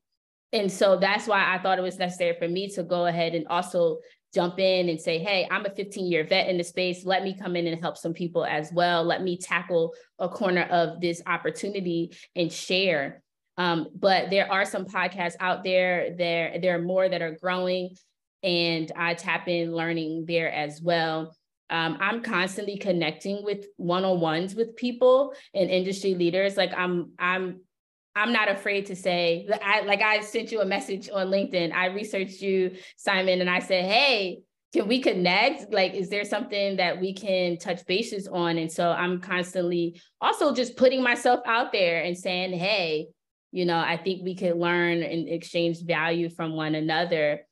and 0.52 0.72
so 0.72 0.96
that's 0.96 1.26
why 1.26 1.54
I 1.54 1.58
thought 1.58 1.78
it 1.78 1.82
was 1.82 1.98
necessary 1.98 2.36
for 2.38 2.48
me 2.48 2.68
to 2.70 2.82
go 2.82 3.06
ahead 3.06 3.34
and 3.34 3.46
also 3.48 3.98
jump 4.34 4.58
in 4.58 4.88
and 4.88 5.00
say, 5.00 5.18
hey, 5.18 5.48
I'm 5.50 5.64
a 5.64 5.70
15 5.70 6.06
year 6.10 6.24
vet 6.24 6.48
in 6.48 6.58
the 6.58 6.64
space. 6.64 7.04
Let 7.04 7.22
me 7.24 7.36
come 7.38 7.56
in 7.56 7.66
and 7.66 7.80
help 7.80 7.96
some 7.96 8.12
people 8.12 8.44
as 8.44 8.72
well. 8.72 9.04
Let 9.04 9.22
me 9.22 9.38
tackle 9.38 9.94
a 10.18 10.28
corner 10.28 10.62
of 10.70 11.00
this 11.00 11.22
opportunity 11.26 12.12
and 12.36 12.52
share. 12.52 13.22
Um, 13.56 13.88
but 13.94 14.30
there 14.30 14.50
are 14.50 14.64
some 14.64 14.84
podcasts 14.84 15.36
out 15.40 15.64
there. 15.64 16.14
There, 16.16 16.58
there 16.60 16.76
are 16.76 16.82
more 16.82 17.08
that 17.08 17.22
are 17.22 17.36
growing, 17.40 17.96
and 18.42 18.90
I 18.94 19.14
tap 19.14 19.48
in 19.48 19.74
learning 19.74 20.26
there 20.28 20.50
as 20.52 20.80
well. 20.80 21.34
Um, 21.70 21.98
I'm 22.00 22.22
constantly 22.22 22.78
connecting 22.78 23.44
with 23.44 23.66
one-on-ones 23.76 24.54
with 24.54 24.76
people 24.76 25.34
and 25.54 25.70
industry 25.70 26.14
leaders. 26.14 26.56
Like 26.56 26.72
I'm, 26.76 27.12
I'm 27.18 27.60
I'm 28.16 28.32
not 28.32 28.50
afraid 28.50 28.86
to 28.86 28.96
say, 28.96 29.48
I, 29.62 29.82
like 29.82 30.02
I 30.02 30.20
sent 30.22 30.50
you 30.50 30.60
a 30.60 30.64
message 30.64 31.08
on 31.12 31.28
LinkedIn. 31.28 31.72
I 31.72 31.86
researched 31.86 32.40
you, 32.40 32.74
Simon, 32.96 33.40
and 33.40 33.48
I 33.48 33.60
said, 33.60 33.84
hey, 33.84 34.40
can 34.72 34.88
we 34.88 35.00
connect? 35.00 35.72
Like, 35.72 35.94
is 35.94 36.08
there 36.08 36.24
something 36.24 36.78
that 36.78 37.00
we 37.00 37.14
can 37.14 37.58
touch 37.58 37.86
bases 37.86 38.26
on? 38.26 38.58
And 38.58 38.72
so 38.72 38.90
I'm 38.90 39.20
constantly 39.20 40.00
also 40.20 40.52
just 40.52 40.76
putting 40.76 41.02
myself 41.02 41.40
out 41.46 41.70
there 41.70 42.02
and 42.02 42.18
saying, 42.18 42.58
hey, 42.58 43.06
you 43.52 43.64
know, 43.64 43.78
I 43.78 43.96
think 43.96 44.24
we 44.24 44.34
could 44.34 44.56
learn 44.56 45.02
and 45.02 45.28
exchange 45.28 45.82
value 45.82 46.28
from 46.28 46.56
one 46.56 46.74
another. 46.74 47.46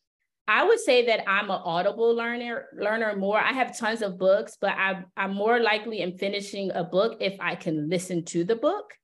I 0.48 0.64
would 0.64 0.78
say 0.78 1.06
that 1.06 1.28
I'm 1.28 1.50
an 1.50 1.60
audible 1.64 2.14
learner, 2.14 2.66
learner 2.76 3.16
more. 3.16 3.38
I 3.38 3.52
have 3.52 3.76
tons 3.76 4.02
of 4.02 4.18
books, 4.18 4.56
but 4.60 4.70
I, 4.70 5.02
I'm 5.16 5.34
more 5.34 5.58
likely 5.58 6.00
in 6.00 6.16
finishing 6.16 6.70
a 6.72 6.84
book 6.84 7.18
if 7.20 7.36
I 7.40 7.56
can 7.56 7.88
listen 7.88 8.24
to 8.26 8.44
the 8.44 8.54
book 8.54 8.94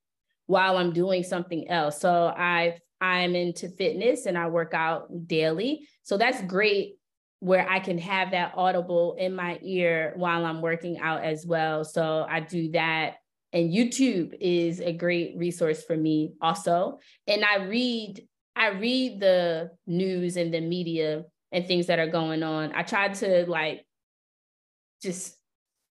while 0.46 0.76
I'm 0.76 0.92
doing 0.92 1.24
something 1.24 1.68
else. 1.68 2.00
So 2.00 2.28
I 2.28 2.78
I'm 3.00 3.35
into 3.35 3.68
fitness 3.68 4.26
and 4.26 4.38
I 4.38 4.46
work 4.46 4.74
out 4.74 5.26
daily. 5.26 5.88
So 6.05 6.16
that's 6.16 6.40
great 6.42 6.98
where 7.40 7.68
I 7.68 7.81
can 7.81 7.98
have 7.98 8.31
that 8.31 8.52
audible 8.57 9.16
in 9.18 9.35
my 9.35 9.59
ear 9.62 10.12
while 10.14 10.44
I'm 10.44 10.62
working 10.62 11.00
out 11.00 11.24
as 11.24 11.44
well. 11.44 11.85
So 11.85 12.24
I 12.31 12.38
do 12.38 12.70
that. 12.70 13.14
And 13.52 13.74
YouTube 13.74 14.35
is 14.40 14.81
a 14.81 14.92
great 14.92 15.35
resource 15.37 15.83
for 15.83 15.96
me 15.96 16.35
also. 16.40 17.00
And 17.26 17.44
I 17.44 17.64
read 17.64 18.20
I 18.55 18.68
read 18.68 19.18
the 19.18 19.70
news 19.87 20.37
and 20.37 20.55
the 20.55 20.61
media 20.61 21.24
and 21.52 21.66
things 21.66 21.86
that 21.86 21.98
are 21.98 22.08
going 22.08 22.42
on. 22.42 22.72
I 22.74 22.82
tried 22.82 23.14
to 23.16 23.44
like 23.46 23.84
just 25.02 25.36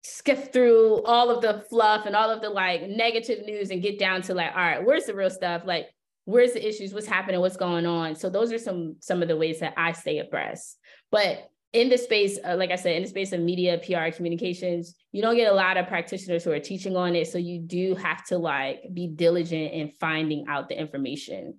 skip 0.02 0.52
through 0.52 1.02
all 1.04 1.30
of 1.30 1.40
the 1.40 1.64
fluff 1.70 2.04
and 2.04 2.14
all 2.14 2.30
of 2.30 2.42
the 2.42 2.50
like 2.50 2.82
negative 2.82 3.44
news 3.46 3.70
and 3.70 3.80
get 3.80 3.98
down 3.98 4.20
to 4.20 4.34
like 4.34 4.50
all 4.50 4.62
right 4.62 4.84
where's 4.84 5.04
the 5.06 5.14
real 5.14 5.30
stuff? 5.30 5.62
Like 5.64 5.86
where's 6.24 6.52
the 6.52 6.66
issues? 6.66 6.92
What's 6.92 7.06
happening? 7.06 7.40
What's 7.40 7.56
going 7.56 7.86
on? 7.86 8.14
So 8.16 8.28
those 8.28 8.52
are 8.52 8.58
some 8.58 8.96
some 9.00 9.22
of 9.22 9.28
the 9.28 9.36
ways 9.36 9.60
that 9.60 9.74
i 9.76 9.92
stay 9.92 10.18
abreast. 10.18 10.78
But 11.10 11.48
in 11.72 11.88
the 11.88 11.98
space 11.98 12.38
uh, 12.44 12.54
like 12.56 12.70
i 12.70 12.76
said 12.76 12.94
in 12.94 13.02
the 13.02 13.08
space 13.08 13.32
of 13.32 13.40
media 13.40 13.80
pr 13.84 14.14
communications 14.14 14.94
you 15.10 15.20
don't 15.20 15.34
get 15.34 15.50
a 15.50 15.54
lot 15.54 15.76
of 15.76 15.88
practitioners 15.88 16.44
who 16.44 16.52
are 16.52 16.60
teaching 16.60 16.96
on 16.96 17.16
it. 17.16 17.28
So 17.28 17.38
you 17.38 17.60
do 17.60 17.94
have 17.96 18.24
to 18.26 18.38
like 18.38 18.82
be 18.92 19.08
diligent 19.08 19.72
in 19.72 19.90
finding 20.00 20.46
out 20.48 20.68
the 20.68 20.78
information 20.78 21.58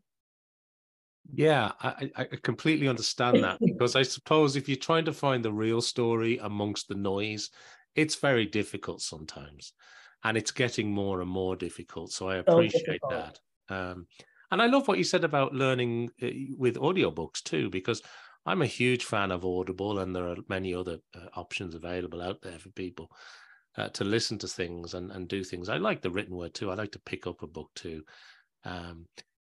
yeah, 1.34 1.72
I, 1.82 2.12
I 2.16 2.24
completely 2.44 2.88
understand 2.88 3.44
that 3.44 3.60
because 3.66 3.96
I 3.96 4.04
suppose 4.04 4.56
if 4.56 4.68
you're 4.68 4.78
trying 4.78 5.06
to 5.06 5.14
find 5.14 5.44
the 5.44 5.54
real 5.54 5.82
story 5.82 6.38
amongst 6.38 6.88
the 6.88 6.96
noise, 6.96 7.50
it's 7.96 8.16
very 8.16 8.46
difficult 8.46 9.02
sometimes 9.02 9.74
and 10.26 10.38
it's 10.38 10.52
getting 10.52 10.92
more 10.92 11.22
and 11.22 11.30
more 11.30 11.56
difficult 11.56 12.12
so 12.12 12.28
i 12.28 12.36
appreciate 12.38 13.00
so 13.10 13.10
that 13.10 13.40
um, 13.70 14.06
and 14.52 14.62
i 14.62 14.66
love 14.66 14.88
what 14.88 14.98
you 14.98 15.04
said 15.04 15.24
about 15.24 15.54
learning 15.54 16.10
uh, 16.22 16.28
with 16.58 16.76
audiobooks 16.76 17.42
too 17.42 17.70
because 17.70 18.02
i'm 18.46 18.62
a 18.62 18.68
huge 18.68 19.06
fan 19.06 19.32
of 19.32 19.46
audible 19.46 20.00
and 20.00 20.16
there 20.16 20.28
are 20.28 20.36
many 20.50 20.74
other 20.74 20.98
uh, 21.16 21.28
options 21.36 21.76
available 21.76 22.22
out 22.22 22.42
there 22.42 22.60
for 22.60 22.70
people 22.72 23.10
uh, 23.78 23.90
to 23.90 24.06
listen 24.06 24.38
to 24.38 24.48
things 24.48 24.94
and, 24.94 25.12
and 25.12 25.28
do 25.28 25.44
things. 25.44 25.68
I 25.68 25.76
like 25.76 26.02
the 26.02 26.10
written 26.10 26.36
word 26.36 26.54
too 26.54 26.72
i 26.72 26.76
like 26.76 26.92
to 26.94 27.00
pick 27.00 27.28
up 27.28 27.42
a 27.44 27.48
book 27.48 27.70
too 27.76 28.04
um, 28.64 29.06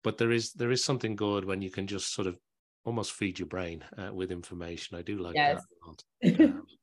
but 0.07 0.19
there 0.19 0.31
is 0.31 0.53
there 0.53 0.71
is 0.71 0.85
something 0.85 1.17
good 1.17 1.45
when 1.45 1.61
you 1.61 1.71
can 1.71 1.87
just 1.87 2.15
sort 2.15 2.29
of 2.29 2.39
almost 2.85 3.13
feed 3.13 3.41
your 3.41 3.49
brain 3.49 3.83
uh, 3.99 4.15
with 4.15 4.31
information 4.31 4.97
i 4.97 5.03
do 5.03 5.19
like 5.19 5.35
yes. 5.35 5.61
that 6.23 6.41
um, 6.41 6.63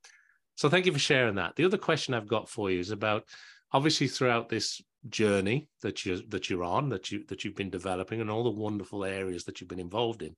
so 0.56 0.70
thank 0.70 0.86
you 0.86 0.94
for 0.94 1.00
sharing 1.00 1.36
that. 1.36 1.56
The 1.56 1.66
other 1.66 1.78
question 1.78 2.14
I've 2.14 2.28
got 2.28 2.50
for 2.50 2.70
you 2.70 2.80
is 2.80 2.92
about 2.92 3.26
obviously 3.72 4.08
throughout 4.08 4.50
this 4.50 4.82
journey 5.10 5.68
that 5.82 6.06
you 6.06 6.22
that 6.30 6.50
you're 6.50 6.64
on, 6.64 6.90
that 6.90 7.12
you 7.12 7.26
that 7.28 7.44
you've 7.44 7.56
been 7.56 7.70
developing, 7.70 8.22
and 8.22 8.30
all 8.30 8.44
the 8.44 8.52
wonderful 8.52 9.04
areas 9.04 9.44
that 9.46 9.60
you've 9.60 9.70
been 9.70 9.80
involved 9.80 10.22
in. 10.22 10.36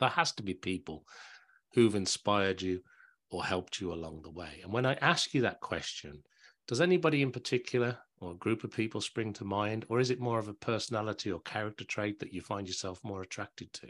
There 0.00 0.08
has 0.08 0.32
to 0.32 0.42
be 0.42 0.54
people 0.54 1.04
who've 1.74 1.94
inspired 1.94 2.62
you 2.62 2.82
or 3.30 3.44
helped 3.44 3.80
you 3.80 3.92
along 3.92 4.22
the 4.22 4.30
way. 4.30 4.60
And 4.62 4.72
when 4.72 4.86
I 4.86 4.94
ask 4.94 5.34
you 5.34 5.42
that 5.42 5.60
question, 5.60 6.22
does 6.68 6.80
anybody 6.80 7.22
in 7.22 7.32
particular 7.32 7.98
or 8.20 8.32
a 8.32 8.36
group 8.36 8.62
of 8.62 8.70
people 8.70 9.00
spring 9.00 9.32
to 9.32 9.44
mind, 9.44 9.86
or 9.88 9.98
is 9.98 10.10
it 10.10 10.20
more 10.20 10.38
of 10.38 10.48
a 10.48 10.54
personality 10.54 11.32
or 11.32 11.40
character 11.40 11.84
trait 11.84 12.20
that 12.20 12.32
you 12.32 12.40
find 12.40 12.68
yourself 12.68 13.00
more 13.02 13.22
attracted 13.22 13.72
to? 13.72 13.88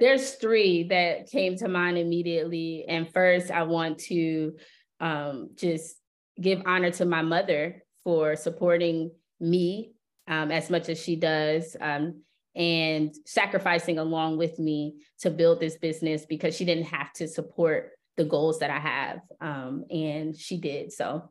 there's 0.00 0.34
three 0.34 0.84
that 0.84 1.28
came 1.28 1.56
to 1.56 1.68
mind 1.68 1.98
immediately. 1.98 2.84
And 2.88 3.12
first, 3.12 3.50
I 3.50 3.64
want 3.64 3.98
to 4.00 4.54
um, 5.00 5.50
just 5.56 5.96
give 6.40 6.62
honor 6.66 6.90
to 6.92 7.04
my 7.04 7.22
mother 7.22 7.82
for 8.04 8.36
supporting 8.36 9.10
me 9.40 9.92
um, 10.28 10.50
as 10.50 10.70
much 10.70 10.88
as 10.88 11.02
she 11.02 11.16
does 11.16 11.76
um, 11.80 12.22
and 12.54 13.14
sacrificing 13.26 13.98
along 13.98 14.38
with 14.38 14.58
me 14.58 14.96
to 15.20 15.30
build 15.30 15.60
this 15.60 15.76
business 15.76 16.26
because 16.26 16.56
she 16.56 16.64
didn't 16.64 16.84
have 16.84 17.12
to 17.14 17.26
support 17.26 17.90
the 18.16 18.24
goals 18.24 18.60
that 18.60 18.70
I 18.70 18.78
have. 18.78 19.20
Um, 19.40 19.84
and 19.90 20.36
she 20.36 20.58
did. 20.58 20.92
So 20.92 21.30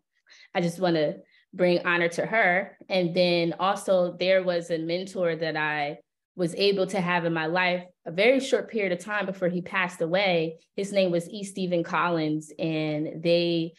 I 0.54 0.62
just 0.62 0.80
want 0.80 0.96
to 0.96 1.18
bring 1.54 1.86
honor 1.86 2.10
to 2.10 2.26
her. 2.26 2.78
And 2.90 3.16
then 3.16 3.56
also, 3.60 4.16
there 4.20 4.44
was 4.44 4.70
a 4.70 4.78
mentor 4.78 5.36
that 5.36 5.56
I 5.56 5.98
was 6.36 6.54
able 6.56 6.86
to 6.88 7.02
have 7.02 7.26
in 7.26 7.34
my 7.34 7.48
life 7.48 7.84
a 8.06 8.12
very 8.12 8.40
short 8.40 8.70
period 8.70 8.92
of 8.92 9.00
time 9.00 9.26
before 9.26 9.50
he 9.50 9.62
passed 9.62 10.02
away. 10.02 10.60
His 10.76 10.94
name 10.94 11.12
was 11.12 11.28
E. 11.30 11.44
Steven 11.44 11.84
Collins, 11.84 12.52
and 12.60 13.24
they 13.24 13.74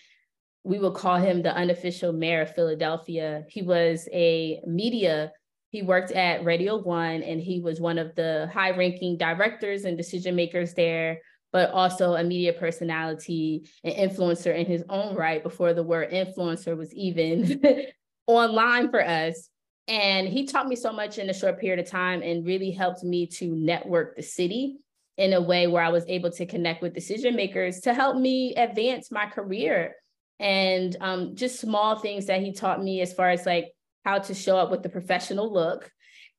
we 0.64 0.79
would 0.79 0.94
call 0.94 1.16
him 1.16 1.40
the 1.40 1.55
unofficial 1.55 2.12
mayor 2.12 2.42
of 2.42 2.55
Philadelphia. 2.55 3.44
He 3.49 3.62
was 3.62 4.07
a 4.12 4.61
media, 4.66 5.33
he 5.71 5.83
worked 5.83 6.11
at 6.12 6.44
Radio 6.44 6.77
One, 6.77 7.23
and 7.23 7.40
he 7.40 7.61
was 7.61 7.81
one 7.81 7.97
of 7.97 8.14
the 8.16 8.51
high 8.53 8.71
ranking 8.71 9.16
directors 9.16 9.85
and 9.85 9.97
decision 9.97 10.35
makers 10.35 10.75
there, 10.75 11.21
but 11.53 11.71
also 11.71 12.15
a 12.15 12.25
media 12.25 12.53
personality 12.53 13.69
and 13.85 13.95
influencer 13.95 14.55
in 14.55 14.67
his 14.67 14.85
own 14.89 15.15
right 15.15 15.43
before 15.43 15.73
the 15.73 15.83
word 15.83 16.11
influencer 16.11 16.77
was 16.77 16.93
even 16.95 17.63
online 18.27 18.91
for 18.91 19.05
us. 19.05 19.49
And 19.87 20.29
he 20.29 20.45
taught 20.45 20.69
me 20.69 20.77
so 20.77 20.93
much 20.93 21.17
in 21.17 21.31
a 21.31 21.35
short 21.35 21.59
period 21.59 21.79
of 21.79 21.91
time 21.91 22.23
and 22.23 22.47
really 22.47 22.71
helped 22.71 23.03
me 23.03 23.27
to 23.27 23.47
network 23.47 24.17
the 24.17 24.23
city 24.23 24.77
in 25.17 25.33
a 25.33 25.41
way 25.41 25.67
where 25.67 25.83
I 25.83 25.89
was 25.89 26.05
able 26.07 26.31
to 26.33 26.47
connect 26.47 26.83
with 26.83 26.95
decision 26.95 27.35
makers 27.35 27.81
to 27.81 27.95
help 27.95 28.17
me 28.17 28.55
advance 28.55 29.11
my 29.11 29.27
career. 29.27 29.95
And 30.39 30.95
um, 31.01 31.35
just 31.35 31.59
small 31.59 31.97
things 31.97 32.27
that 32.27 32.43
he 32.43 32.53
taught 32.53 32.83
me 32.83 33.01
as 33.01 33.13
far 33.13 33.31
as 33.31 33.47
like 33.47 33.73
how 34.05 34.19
to 34.19 34.35
show 34.35 34.59
up 34.59 34.71
with 34.71 34.83
the 34.83 34.89
professional 34.89 35.53
look 35.53 35.91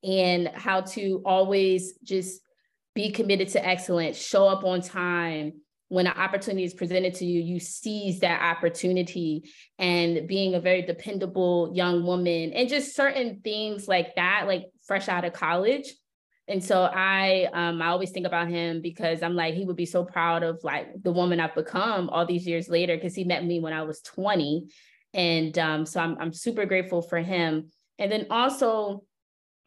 and 0.03 0.47
how 0.47 0.81
to 0.81 1.21
always 1.25 1.93
just 2.03 2.41
be 2.99 3.11
committed 3.11 3.47
to 3.47 3.65
excellence, 3.65 4.17
show 4.17 4.45
up 4.45 4.65
on 4.65 4.81
time, 4.81 5.53
when 5.87 6.05
an 6.05 6.17
opportunity 6.17 6.65
is 6.65 6.73
presented 6.73 7.13
to 7.13 7.25
you, 7.25 7.41
you 7.41 7.57
seize 7.57 8.19
that 8.19 8.41
opportunity 8.41 9.49
and 9.77 10.27
being 10.27 10.53
a 10.53 10.59
very 10.59 10.81
dependable 10.81 11.71
young 11.73 12.03
woman 12.03 12.51
and 12.51 12.67
just 12.67 12.93
certain 12.93 13.39
things 13.41 13.87
like 13.87 14.15
that, 14.15 14.47
like 14.47 14.65
fresh 14.85 15.07
out 15.07 15.23
of 15.23 15.31
college. 15.31 15.85
And 16.49 16.61
so 16.61 16.83
I 16.83 17.47
um 17.53 17.81
I 17.81 17.87
always 17.87 18.11
think 18.11 18.27
about 18.27 18.49
him 18.49 18.81
because 18.81 19.23
I'm 19.23 19.35
like, 19.35 19.53
he 19.53 19.63
would 19.63 19.77
be 19.77 19.85
so 19.85 20.03
proud 20.03 20.43
of 20.43 20.59
like 20.61 20.89
the 21.01 21.13
woman 21.13 21.39
I've 21.39 21.55
become 21.55 22.09
all 22.09 22.25
these 22.25 22.45
years 22.45 22.67
later, 22.67 22.97
because 22.97 23.15
he 23.15 23.23
met 23.23 23.45
me 23.45 23.61
when 23.61 23.71
I 23.71 23.83
was 23.83 24.01
20. 24.01 24.67
And 25.13 25.57
um, 25.57 25.85
so 25.85 26.01
I'm 26.01 26.17
I'm 26.19 26.33
super 26.33 26.65
grateful 26.65 27.01
for 27.01 27.19
him. 27.19 27.69
And 27.97 28.11
then 28.11 28.27
also 28.29 29.05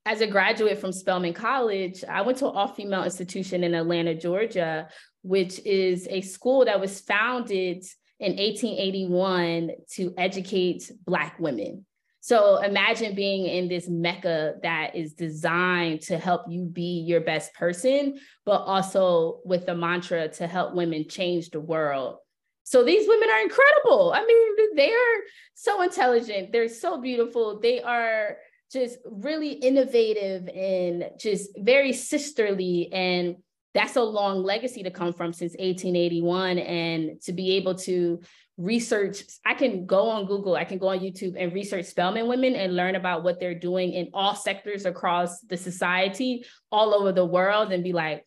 as 0.05 0.21
a 0.21 0.27
graduate 0.27 0.79
from 0.79 0.93
Spelman 0.93 1.33
College, 1.33 2.03
I 2.09 2.23
went 2.23 2.39
to 2.39 2.49
an 2.49 2.57
all-female 2.57 3.05
institution 3.05 3.63
in 3.63 3.75
Atlanta, 3.75 4.15
Georgia, 4.15 4.89
which 5.23 5.61
is 5.65 6.09
a 6.11 6.21
school 6.21 6.65
that 6.65 6.81
was 6.81 7.01
founded 7.01 7.85
in 8.19 8.33
1881 8.37 9.71
to 9.93 10.13
educate 10.17 10.91
Black 11.05 11.39
women. 11.39 11.87
So 12.21 12.59
imagine 12.63 13.17
being 13.17 13.47
in 13.47 13.69
this 13.69 13.89
mecca 13.89 14.55
that 14.63 14.95
is 14.95 15.15
designed 15.15 16.03
to 16.03 16.19
help 16.19 16.43
you 16.49 16.65
be 16.65 17.05
your 17.05 17.21
best 17.21 17.53
person, 17.55 18.19
but 18.47 18.59
also 18.59 19.41
with 19.45 19.67
the 19.67 19.75
mantra 19.75 20.29
to 20.29 20.47
help 20.47 20.75
women 20.75 21.09
change 21.09 21.51
the 21.51 21.61
world. 21.61 22.19
So 22.63 22.85
these 22.85 23.09
women 23.09 23.29
are 23.29 23.41
incredible. 23.41 24.13
I 24.15 24.25
mean, 24.25 24.77
they 24.77 24.93
are 24.93 25.21
so 25.55 25.83
intelligent. 25.83 26.53
They're 26.53 26.69
so 26.69 27.01
beautiful. 27.01 27.59
They 27.61 27.83
are 27.83 28.37
just 28.73 28.99
really 29.05 29.53
innovative 29.53 30.49
and 30.49 31.11
just 31.19 31.51
very 31.59 31.93
sisterly. 31.93 32.91
And 32.93 33.37
that's 33.75 33.97
a 33.97 34.03
long 34.03 34.43
legacy 34.43 34.83
to 34.83 34.91
come 34.91 35.13
from 35.13 35.33
since 35.33 35.53
1881 35.53 36.59
and 36.59 37.21
to 37.23 37.33
be 37.33 37.57
able 37.57 37.75
to 37.75 38.21
research 38.59 39.25
i 39.47 39.55
can 39.55 39.87
go 39.87 40.11
on 40.11 40.27
google 40.27 40.55
i 40.55 40.63
can 40.63 40.77
go 40.77 40.89
on 40.89 41.01
youtube 41.01 41.35
and 41.39 41.55
research 41.55 41.87
spelman 41.87 42.29
women 42.29 42.55
and 42.55 42.77
learn 42.77 42.97
about 42.97 43.25
what 43.25 43.41
they're 43.41 43.59
doing 43.59 43.95
in 43.95 44.11
all 44.13 44.35
sectors 44.35 44.85
across 44.85 45.41
the 45.41 45.57
society 45.57 46.45
all 46.71 46.95
over 46.95 47.13
the 47.13 47.25
world 47.25 47.73
and 47.73 47.83
be 47.83 47.95
like 47.95 48.27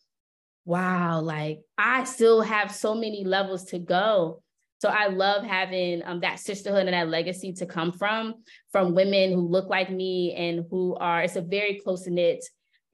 wow 0.65 1.21
like 1.21 1.59
i 1.77 2.03
still 2.05 2.41
have 2.41 2.73
so 2.73 2.95
many 2.95 3.23
levels 3.23 3.65
to 3.65 3.77
go 3.77 4.41
so 4.79 4.89
i 4.89 5.07
love 5.07 5.43
having 5.43 6.01
um, 6.05 6.19
that 6.19 6.39
sisterhood 6.39 6.85
and 6.85 6.93
that 6.93 7.09
legacy 7.09 7.53
to 7.53 7.65
come 7.65 7.91
from 7.91 8.33
from 8.71 8.95
women 8.95 9.31
who 9.31 9.47
look 9.47 9.69
like 9.69 9.89
me 9.89 10.33
and 10.33 10.65
who 10.69 10.95
are 10.95 11.23
it's 11.23 11.35
a 11.35 11.41
very 11.41 11.79
close 11.83 12.07
knit 12.07 12.43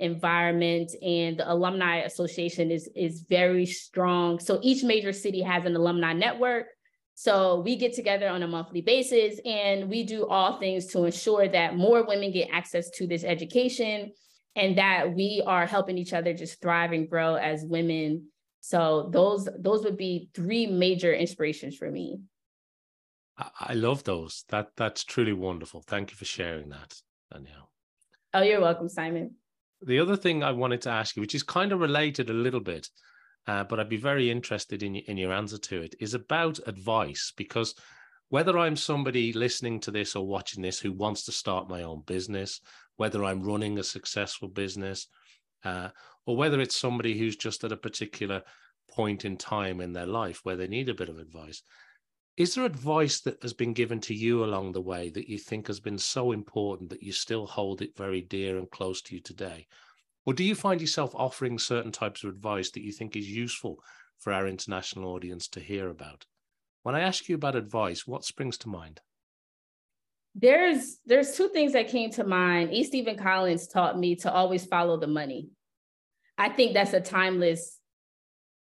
environment 0.02 0.92
and 1.02 1.38
the 1.38 1.50
alumni 1.50 1.98
association 1.98 2.72
is 2.72 2.90
is 2.96 3.24
very 3.30 3.66
strong. 3.66 4.40
So 4.40 4.60
each 4.62 4.84
major 4.84 5.14
city 5.14 5.42
has 5.42 5.66
an 5.66 5.76
alumni 5.76 6.12
network. 6.12 6.66
So 7.14 7.62
we 7.62 7.76
get 7.76 7.94
together 7.94 8.28
on 8.28 8.42
a 8.42 8.48
monthly 8.48 8.82
basis 8.82 9.40
and 9.46 9.90
we 9.90 10.04
do 10.04 10.28
all 10.28 10.60
things 10.60 10.88
to 10.88 11.04
ensure 11.06 11.48
that 11.48 11.76
more 11.76 12.04
women 12.04 12.32
get 12.32 12.50
access 12.52 12.90
to 12.92 13.06
this 13.06 13.24
education 13.24 14.12
and 14.56 14.78
that 14.80 15.14
we 15.14 15.44
are 15.46 15.68
helping 15.68 16.00
each 16.00 16.14
other 16.14 16.34
just 16.34 16.60
thrive 16.62 16.94
and 16.94 17.08
grow 17.08 17.36
as 17.36 17.64
women 17.64 18.31
so 18.62 19.10
those 19.12 19.50
those 19.58 19.84
would 19.84 19.98
be 19.98 20.30
three 20.34 20.68
major 20.68 21.14
inspirations 21.14 21.76
for 21.76 21.92
me. 21.92 22.22
I 23.60 23.74
love 23.74 24.04
those. 24.04 24.46
That 24.50 24.70
that's 24.78 25.04
truly 25.04 25.34
wonderful. 25.34 25.82
Thank 25.82 26.12
you 26.12 26.18
for 26.18 26.26
sharing 26.26 26.70
that 26.70 26.94
danielle. 27.34 27.72
Oh 28.34 28.44
you're 28.44 28.62
welcome 28.62 28.88
simon. 28.88 29.36
The 29.82 30.00
other 30.00 30.16
thing 30.16 30.44
I 30.44 30.52
wanted 30.52 30.82
to 30.82 30.92
ask 30.92 31.16
you, 31.16 31.22
which 31.22 31.34
is 31.34 31.42
kind 31.42 31.72
of 31.72 31.80
related 31.80 32.30
a 32.30 32.34
little 32.34 32.60
bit, 32.60 32.88
uh, 33.48 33.64
but 33.64 33.80
I'd 33.80 33.90
be 33.90 33.98
very 33.98 34.30
interested 34.30 34.84
in, 34.84 34.96
in 34.96 35.18
your 35.18 35.34
answer 35.34 35.58
to 35.58 35.82
it, 35.82 35.96
is 36.00 36.14
about 36.14 36.60
advice. 36.68 37.34
Because 37.36 37.74
whether 38.30 38.60
I'm 38.60 38.76
somebody 38.76 39.34
listening 39.34 39.80
to 39.82 39.92
this 39.92 40.16
or 40.16 40.28
watching 40.28 40.62
this 40.62 40.80
who 40.80 40.92
wants 40.92 41.26
to 41.26 41.32
start 41.32 41.68
my 41.68 41.82
own 41.82 42.04
business, 42.06 42.62
whether 42.98 43.26
I'm 43.26 43.42
running 43.42 43.80
a 43.80 43.84
successful 43.84 44.50
business, 44.50 45.08
uh, 45.64 45.90
or 46.26 46.38
whether 46.38 46.60
it's 46.60 46.76
somebody 46.76 47.18
who's 47.18 47.36
just 47.36 47.64
at 47.64 47.72
a 47.72 47.78
particular 47.78 48.44
point 48.90 49.26
in 49.26 49.38
time 49.38 49.82
in 49.82 49.94
their 49.94 50.06
life 50.06 50.42
where 50.44 50.56
they 50.56 50.68
need 50.68 50.90
a 50.90 50.94
bit 50.94 51.10
of 51.10 51.20
advice, 51.20 51.64
is 52.38 52.56
there 52.56 52.66
advice 52.66 53.20
that 53.22 53.42
has 53.42 53.54
been 53.54 53.74
given 53.74 54.00
to 54.02 54.14
you 54.14 54.44
along 54.44 54.72
the 54.72 54.82
way 54.82 55.10
that 55.10 55.30
you 55.30 55.38
think 55.38 55.68
has 55.68 55.80
been 55.80 55.98
so 55.98 56.32
important 56.32 56.90
that 56.90 57.04
you 57.04 57.12
still 57.12 57.46
hold 57.46 57.82
it 57.82 57.98
very 57.98 58.22
dear 58.22 58.58
and 58.58 58.70
close 58.72 59.02
to 59.04 59.16
you 59.16 59.22
today? 59.22 59.68
Or 60.26 60.34
do 60.34 60.44
you 60.44 60.56
find 60.56 60.80
yourself 60.80 61.14
offering 61.16 61.58
certain 61.58 61.92
types 61.92 62.24
of 62.24 62.30
advice 62.30 62.72
that 62.72 62.84
you 62.84 62.92
think 62.92 63.16
is 63.16 63.30
useful 63.30 63.80
for 64.20 64.32
our 64.32 64.48
international 64.48 65.12
audience 65.14 65.48
to 65.50 65.60
hear 65.60 65.90
about? 65.90 66.26
When 66.84 66.96
I 66.96 67.02
ask 67.02 67.28
you 67.28 67.36
about 67.36 67.56
advice, 67.56 68.08
what 68.08 68.24
springs 68.24 68.58
to 68.60 68.70
mind? 68.70 69.02
There's 70.34 71.00
there's 71.06 71.36
two 71.36 71.50
things 71.50 71.74
that 71.74 71.90
came 71.90 72.10
to 72.12 72.24
mind. 72.24 72.74
E. 72.74 72.84
Steven 72.84 73.18
Collins 73.18 73.68
taught 73.68 74.00
me 74.00 74.16
to 74.18 74.32
always 74.32 74.66
follow 74.66 74.98
the 74.98 75.08
money. 75.08 75.50
I 76.42 76.50
think 76.50 76.74
that's 76.74 76.94
a 76.94 77.00
timeless 77.00 77.78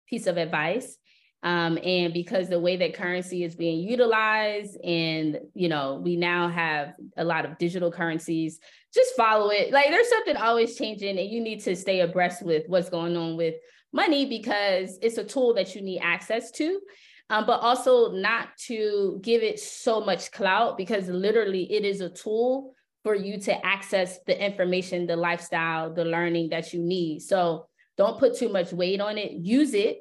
piece 0.08 0.26
of 0.26 0.38
advice. 0.38 0.96
Um, 1.42 1.78
and 1.84 2.14
because 2.14 2.48
the 2.48 2.58
way 2.58 2.78
that 2.78 2.94
currency 2.94 3.44
is 3.44 3.54
being 3.54 3.86
utilized 3.86 4.78
and 4.82 5.38
you 5.52 5.68
know 5.68 6.00
we 6.02 6.16
now 6.16 6.48
have 6.48 6.94
a 7.18 7.24
lot 7.24 7.44
of 7.44 7.58
digital 7.58 7.92
currencies 7.92 8.58
just 8.94 9.14
follow 9.14 9.50
it 9.50 9.70
like 9.70 9.90
there's 9.90 10.08
something 10.08 10.36
always 10.36 10.76
changing 10.76 11.18
and 11.18 11.28
you 11.28 11.42
need 11.42 11.60
to 11.60 11.76
stay 11.76 12.00
abreast 12.00 12.42
with 12.42 12.64
what's 12.68 12.88
going 12.88 13.16
on 13.16 13.36
with 13.36 13.54
money 13.92 14.24
because 14.24 14.98
it's 15.02 15.18
a 15.18 15.24
tool 15.24 15.52
that 15.54 15.74
you 15.74 15.82
need 15.82 16.00
access 16.00 16.50
to 16.52 16.80
um, 17.28 17.44
but 17.46 17.60
also 17.60 18.12
not 18.12 18.48
to 18.66 19.20
give 19.22 19.42
it 19.42 19.60
so 19.60 20.00
much 20.00 20.32
clout 20.32 20.78
because 20.78 21.06
literally 21.08 21.70
it 21.70 21.84
is 21.84 22.00
a 22.00 22.08
tool 22.08 22.74
for 23.06 23.14
you 23.14 23.38
to 23.38 23.64
access 23.64 24.18
the 24.26 24.44
information 24.44 25.06
the 25.06 25.14
lifestyle 25.14 25.94
the 25.94 26.04
learning 26.04 26.48
that 26.48 26.72
you 26.72 26.82
need. 26.82 27.20
So 27.20 27.68
don't 27.96 28.18
put 28.18 28.36
too 28.36 28.48
much 28.48 28.72
weight 28.72 29.00
on 29.00 29.16
it. 29.16 29.30
Use 29.30 29.74
it 29.74 29.98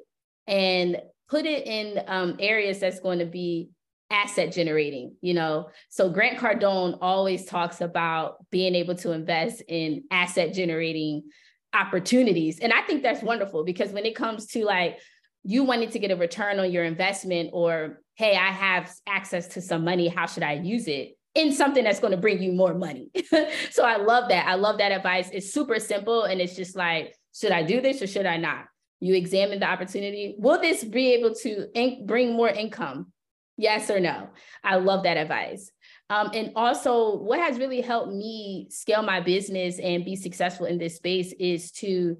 and 0.48 1.00
put 1.28 1.46
it 1.46 1.68
in 1.68 2.02
um, 2.08 2.34
areas 2.40 2.80
that's 2.80 2.98
going 2.98 3.20
to 3.20 3.24
be 3.24 3.70
asset 4.10 4.52
generating 4.52 5.14
you 5.20 5.34
know? 5.34 5.68
So 5.88 6.10
grant 6.10 6.38
cardone 6.38 6.98
always 7.00 7.44
talks 7.44 7.80
about 7.80 8.44
being 8.50 8.74
able 8.74 8.96
to 8.96 9.12
invest 9.12 9.62
in 9.68 10.02
asset 10.10 10.52
generating 10.52 11.30
opportunities. 11.72 12.58
And 12.58 12.72
i 12.72 12.82
think 12.82 13.04
that's 13.04 13.22
wonderful 13.22 13.62
because 13.62 13.92
when 13.92 14.04
it 14.04 14.16
comes 14.16 14.46
to 14.48 14.64
like 14.64 14.98
you 15.44 15.62
wanting 15.62 15.90
to 15.90 16.00
get 16.00 16.10
a 16.10 16.16
return 16.16 16.58
on 16.58 16.72
your 16.72 16.82
investment 16.82 17.50
or 17.52 18.00
hey 18.16 18.34
i 18.36 18.50
have 18.50 18.92
access 19.06 19.46
to 19.54 19.60
some 19.60 19.84
money. 19.84 20.08
How 20.08 20.26
should 20.26 20.42
i 20.42 20.54
use 20.54 20.88
it 20.88 21.16
in 21.36 21.52
something 21.52 21.84
that's 21.84 22.00
going 22.00 22.10
to 22.10 22.16
bring 22.16 22.42
you 22.42 22.52
more 22.52 22.74
money 22.74 23.10
so 23.70 23.84
i 23.84 23.96
love 23.96 24.28
that 24.28 24.46
i 24.48 24.54
love 24.54 24.78
that 24.78 24.90
advice 24.90 25.28
it's 25.32 25.52
super 25.52 25.78
simple 25.78 26.24
and 26.24 26.40
it's 26.40 26.56
just 26.56 26.74
like 26.74 27.14
should 27.34 27.52
i 27.52 27.62
do 27.62 27.80
this 27.80 28.02
or 28.02 28.06
should 28.06 28.26
i 28.26 28.36
not 28.36 28.64
you 29.00 29.14
examine 29.14 29.60
the 29.60 29.68
opportunity. 29.68 30.34
Will 30.38 30.60
this 30.60 30.82
be 30.82 31.14
able 31.14 31.34
to 31.34 31.68
in- 31.74 32.06
bring 32.06 32.32
more 32.34 32.48
income? 32.48 33.12
Yes 33.58 33.90
or 33.90 34.00
no? 34.00 34.28
I 34.62 34.76
love 34.76 35.04
that 35.04 35.16
advice. 35.16 35.70
Um, 36.08 36.30
and 36.34 36.52
also, 36.56 37.16
what 37.16 37.40
has 37.40 37.58
really 37.58 37.80
helped 37.80 38.12
me 38.12 38.68
scale 38.70 39.02
my 39.02 39.20
business 39.20 39.78
and 39.78 40.04
be 40.04 40.16
successful 40.16 40.66
in 40.66 40.78
this 40.78 40.96
space 40.96 41.32
is 41.38 41.72
to 41.72 42.16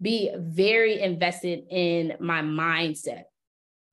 be 0.00 0.30
very 0.36 1.00
invested 1.00 1.64
in 1.70 2.16
my 2.18 2.42
mindset 2.42 3.24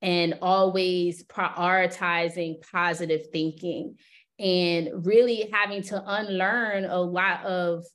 and 0.01 0.35
always 0.41 1.23
prioritizing 1.23 2.61
positive 2.71 3.27
thinking 3.31 3.97
and 4.39 5.05
really 5.05 5.49
having 5.51 5.81
to 5.83 6.03
unlearn 6.05 6.85
a 6.85 6.99
lot 6.99 7.43
of 7.45 7.85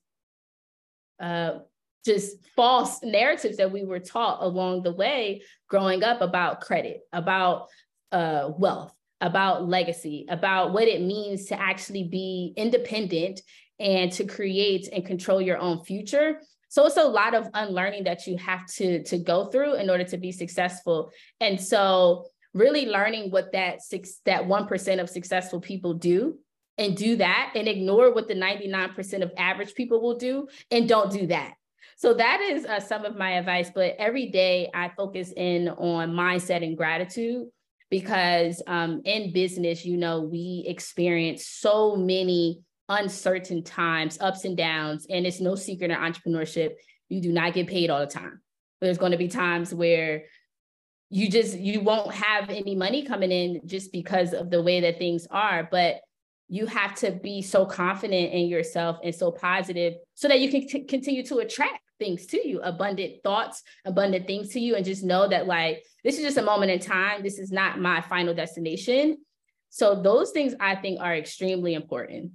uh, 1.21 1.59
just 2.05 2.45
false 2.57 3.03
narratives 3.03 3.59
that 3.59 3.71
we 3.71 3.85
were 3.85 4.01
taught 4.01 4.43
along 4.43 4.83
the 4.83 4.93
way 4.93 5.43
growing 5.69 6.03
up 6.03 6.21
about 6.21 6.61
credit, 6.61 7.01
about 7.13 7.69
uh, 8.11 8.51
wealth, 8.59 8.93
about 9.21 9.69
legacy, 9.69 10.27
about 10.29 10.73
what 10.73 10.89
it 10.89 11.01
means 11.01 11.47
to 11.47 11.61
actually 11.61 12.05
be 12.05 12.53
independent 12.57 13.41
and 13.79 14.11
to 14.13 14.25
create 14.25 14.89
and 14.93 15.07
control 15.07 15.41
your 15.41 15.59
own 15.59 15.85
future. 15.85 16.41
So 16.69 16.87
it's 16.87 16.97
a 16.97 17.05
lot 17.05 17.35
of 17.35 17.49
unlearning 17.55 18.05
that 18.05 18.27
you 18.27 18.37
have 18.39 18.67
to, 18.77 19.03
to 19.05 19.19
go 19.19 19.47
through 19.47 19.75
in 19.75 19.91
order 19.91 20.05
to 20.05 20.17
be 20.17 20.33
successful. 20.33 21.11
And 21.41 21.61
so 21.61 22.27
really 22.55 22.87
learning 22.87 23.31
what 23.31 23.53
that 23.53 23.83
six 23.83 24.21
that 24.25 24.45
1% 24.45 25.01
of 25.01 25.09
successful 25.09 25.61
people 25.61 25.95
do 25.95 26.39
and 26.79 26.97
do 26.97 27.17
that 27.17 27.53
and 27.55 27.69
ignore 27.69 28.13
what 28.13 28.29
the 28.29 28.35
99% 28.35 29.23
of 29.23 29.33
average 29.37 29.75
people 29.75 30.01
will 30.01 30.17
do 30.17 30.49
and 30.71 30.89
don't 30.89 31.13
do 31.13 31.27
that 31.27 31.55
so 32.03 32.15
that 32.15 32.41
is 32.41 32.65
uh, 32.65 32.81
some 32.81 33.05
of 33.05 33.17
my 33.17 33.33
advice. 33.33 33.71
But 33.73 33.95
every 33.97 34.31
day 34.31 34.69
I 34.75 34.89
focus 34.89 35.33
in 35.37 35.69
on 35.69 36.11
mindset 36.11 36.65
and 36.65 36.77
gratitude 36.77 37.47
because 37.91 38.61
um, 38.67 39.03
in 39.05 39.33
business, 39.33 39.85
you 39.85 39.97
know, 39.97 40.23
we 40.23 40.65
experience 40.67 41.47
so 41.47 41.95
many 41.95 42.61
uncertain 42.89 43.63
times, 43.63 44.19
ups 44.21 44.45
and 44.45 44.57
downs, 44.57 45.07
and 45.09 45.27
it's 45.27 45.41
no 45.41 45.55
secret 45.55 45.93
in 45.93 45.97
entrepreneurship. 45.97 46.73
You 47.09 47.21
do 47.21 47.33
not 47.33 47.53
get 47.53 47.69
paid 47.69 47.89
all 47.89 48.01
the 48.01 48.07
time. 48.07 48.41
There's 48.81 48.99
going 48.99 49.13
to 49.13 49.19
be 49.19 49.29
times 49.29 49.73
where 49.73 50.25
you 51.13 51.29
just 51.29 51.59
you 51.59 51.81
won't 51.81 52.13
have 52.13 52.51
any 52.51 52.75
money 52.75 53.05
coming 53.05 53.31
in 53.31 53.61
just 53.67 53.93
because 53.93 54.33
of 54.33 54.51
the 54.51 54.63
way 54.63 54.81
that 54.81 54.99
things 54.99 55.27
are 55.31 55.69
but 55.71 56.01
you 56.49 56.67
have 56.67 56.95
to 56.95 57.11
be 57.11 57.41
so 57.41 57.65
confident 57.65 58.31
in 58.33 58.47
yourself 58.47 58.99
and 59.03 59.15
so 59.15 59.31
positive 59.31 59.95
so 60.15 60.29
that 60.29 60.41
you 60.41 60.51
can 60.51 60.69
t- 60.69 60.85
continue 60.85 61.25
to 61.25 61.39
attract 61.39 61.81
things 61.99 62.27
to 62.27 62.47
you, 62.47 62.61
abundant 62.61 63.23
thoughts, 63.23 63.63
abundant 63.87 64.27
things 64.27 64.51
to 64.51 64.61
you, 64.61 64.75
and 64.75 64.85
just 64.85 65.03
know 65.03 65.27
that 65.27 65.47
like 65.47 65.83
this 66.05 66.19
is 66.19 66.23
just 66.23 66.37
a 66.37 66.43
moment 66.43 66.71
in 66.71 66.79
time. 66.79 67.23
This 67.23 67.39
is 67.39 67.51
not 67.51 67.81
my 67.81 68.03
final 68.03 68.35
destination. 68.35 69.17
So 69.71 70.03
those 70.03 70.33
things 70.33 70.55
I 70.61 70.75
think 70.75 71.01
are 71.01 71.17
extremely 71.17 71.73
important. 71.73 72.33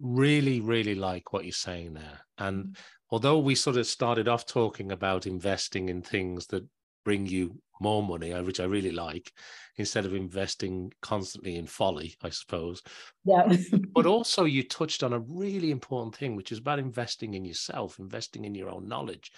Really, 0.00 0.60
really 0.60 0.94
like 0.94 1.34
what 1.34 1.44
you're 1.44 1.52
saying 1.52 1.92
there. 1.92 2.20
And 2.38 2.64
mm-hmm. 2.64 2.72
although 3.10 3.40
we 3.40 3.54
sort 3.54 3.76
of 3.76 3.86
started 3.86 4.26
off 4.26 4.46
talking 4.46 4.90
about 4.90 5.26
investing 5.26 5.90
in 5.90 6.00
things 6.00 6.46
that 6.46 6.66
bring 7.04 7.26
you 7.26 7.60
more 7.80 8.02
money, 8.02 8.32
uh, 8.32 8.42
which 8.42 8.60
I 8.60 8.64
really 8.64 8.92
like, 8.92 9.32
instead 9.76 10.06
of 10.06 10.14
investing 10.14 10.92
constantly 11.02 11.56
in 11.56 11.66
folly, 11.66 12.14
I 12.22 12.30
suppose. 12.30 12.82
Yeah. 13.24 13.56
but 13.92 14.06
also, 14.14 14.44
you 14.44 14.62
touched 14.62 15.02
on 15.02 15.12
a 15.12 15.18
really 15.18 15.70
important 15.70 16.16
thing, 16.16 16.36
which 16.36 16.52
is 16.52 16.58
about 16.58 16.78
investing 16.78 17.34
in 17.34 17.44
yourself, 17.44 17.98
investing 17.98 18.44
in 18.44 18.54
your 18.54 18.70
own 18.70 18.88
knowledge. 18.88 19.32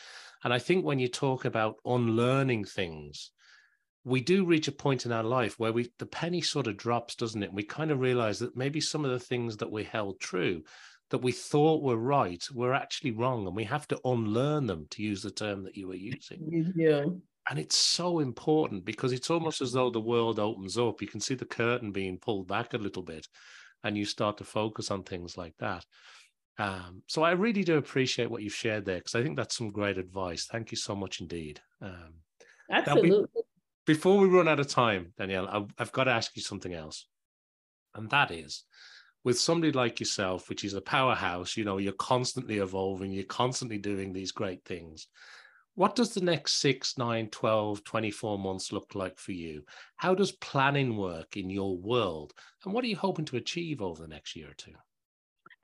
And 0.45 0.53
I 0.53 0.59
think 0.59 0.85
when 0.85 0.99
you 0.99 1.09
talk 1.09 1.47
about 1.47 1.77
unlearning 1.85 2.67
things, 2.67 3.31
we 4.05 4.21
do 4.21 4.45
reach 4.45 4.69
a 4.69 4.73
point 4.73 5.07
in 5.07 5.13
our 5.13 5.23
life 5.23 5.59
where 5.59 5.73
we 5.73 5.91
the 5.99 6.07
penny 6.07 6.43
sort 6.43 6.67
of 6.67 6.77
drops, 6.77 7.15
doesn't 7.15 7.43
it? 7.43 7.53
We 7.53 7.63
kind 7.63 7.91
of 7.91 8.01
realize 8.01 8.39
that 8.41 8.55
maybe 8.55 8.81
some 8.81 9.05
of 9.05 9.11
the 9.11 9.19
things 9.19 9.57
that 9.57 9.73
we 9.73 9.85
held 9.85 10.21
true, 10.21 10.63
that 11.11 11.23
we 11.23 11.33
thought 11.33 11.83
were 11.83 11.97
right, 11.97 12.45
were 12.53 12.75
actually 12.75 13.13
wrong, 13.13 13.47
and 13.47 13.57
we 13.57 13.65
have 13.65 13.89
to 13.89 14.01
unlearn 14.05 14.67
them, 14.67 14.87
to 14.91 15.03
use 15.03 15.23
the 15.23 15.31
term 15.31 15.65
that 15.65 15.79
you 15.79 15.89
were 15.89 15.95
using. 15.95 16.41
Do. 16.51 17.23
And 17.49 17.59
it's 17.59 17.77
so 17.77 18.21
important 18.21 18.85
because 18.85 19.13
it's 19.13 19.31
almost 19.31 19.61
as 19.61 19.73
though 19.73 19.91
the 19.91 20.01
world 20.01 20.39
opens 20.39 20.79
up. 20.79 21.03
You 21.03 21.09
can 21.09 21.21
see 21.21 21.35
the 21.35 21.45
curtain 21.45 21.93
being 21.93 22.19
pulled 22.19 22.49
back 22.49 22.73
a 22.73 22.79
little 22.79 23.03
bit, 23.03 23.27
and 23.83 23.97
you 23.99 24.07
start 24.07 24.39
to 24.39 24.45
focus 24.45 24.91
on 24.91 25.03
things 25.03 25.37
like 25.37 25.55
that. 25.59 25.85
Um, 26.59 27.03
so 27.07 27.23
I 27.23 27.33
really 27.33 27.65
do 27.65 27.77
appreciate 27.77 28.31
what 28.31 28.43
you've 28.43 28.55
shared 28.55 28.85
there 28.85 28.99
because 28.99 29.15
I 29.15 29.23
think 29.23 29.37
that's 29.37 29.57
some 29.57 29.71
great 29.71 29.99
advice. 29.99 30.47
Thank 30.47 30.71
you 30.71 30.77
so 30.77 30.95
much 30.95 31.21
indeed. 31.21 31.61
Um, 31.83 32.15
Absolutely. 32.71 33.43
before 33.87 34.19
we 34.19 34.29
run 34.29 34.49
out 34.49 34.61
of 34.61 34.69
time, 34.69 35.13
Danielle, 35.19 35.49
I've, 35.49 35.75
I've 35.79 35.93
got 35.93 36.05
to 36.05 36.13
ask 36.13 36.35
you 36.37 36.43
something 36.43 36.73
else, 36.73 37.07
and 37.95 38.09
that 38.11 38.31
is 38.31 38.65
with 39.25 39.41
somebody 39.41 39.73
like 39.73 39.99
yourself, 40.01 40.49
which 40.49 40.65
is 40.65 40.75
a 40.75 40.83
powerhouse, 40.83 41.57
you 41.57 41.65
know, 41.65 41.79
you're 41.79 41.95
constantly 41.95 42.59
evolving, 42.59 43.11
you're 43.11 43.25
constantly 43.25 43.79
doing 43.79 44.13
these 44.13 44.33
great 44.33 44.63
things. 44.65 45.09
What 45.77 45.97
does 45.97 46.15
the 46.15 46.21
next 46.21 46.61
six, 46.61 46.97
nine, 46.99 47.29
12, 47.31 47.83
24 47.83 48.39
months 48.39 48.73
look 48.73 48.95
like 48.95 49.19
for 49.19 49.33
you? 49.33 49.65
How 49.97 50.15
does 50.15 50.31
planning 50.31 50.97
work 50.97 51.37
in 51.37 51.51
your 51.51 51.77
world? 51.77 52.33
And 52.65 52.73
what 52.73 52.85
are 52.85 52.89
you 52.89 52.97
hoping 52.97 53.25
to 53.27 53.37
achieve 53.37 53.83
over 53.83 54.01
the 54.01 54.09
next 54.09 54.37
year 54.37 54.51
or 54.51 54.55
two? 54.55 54.75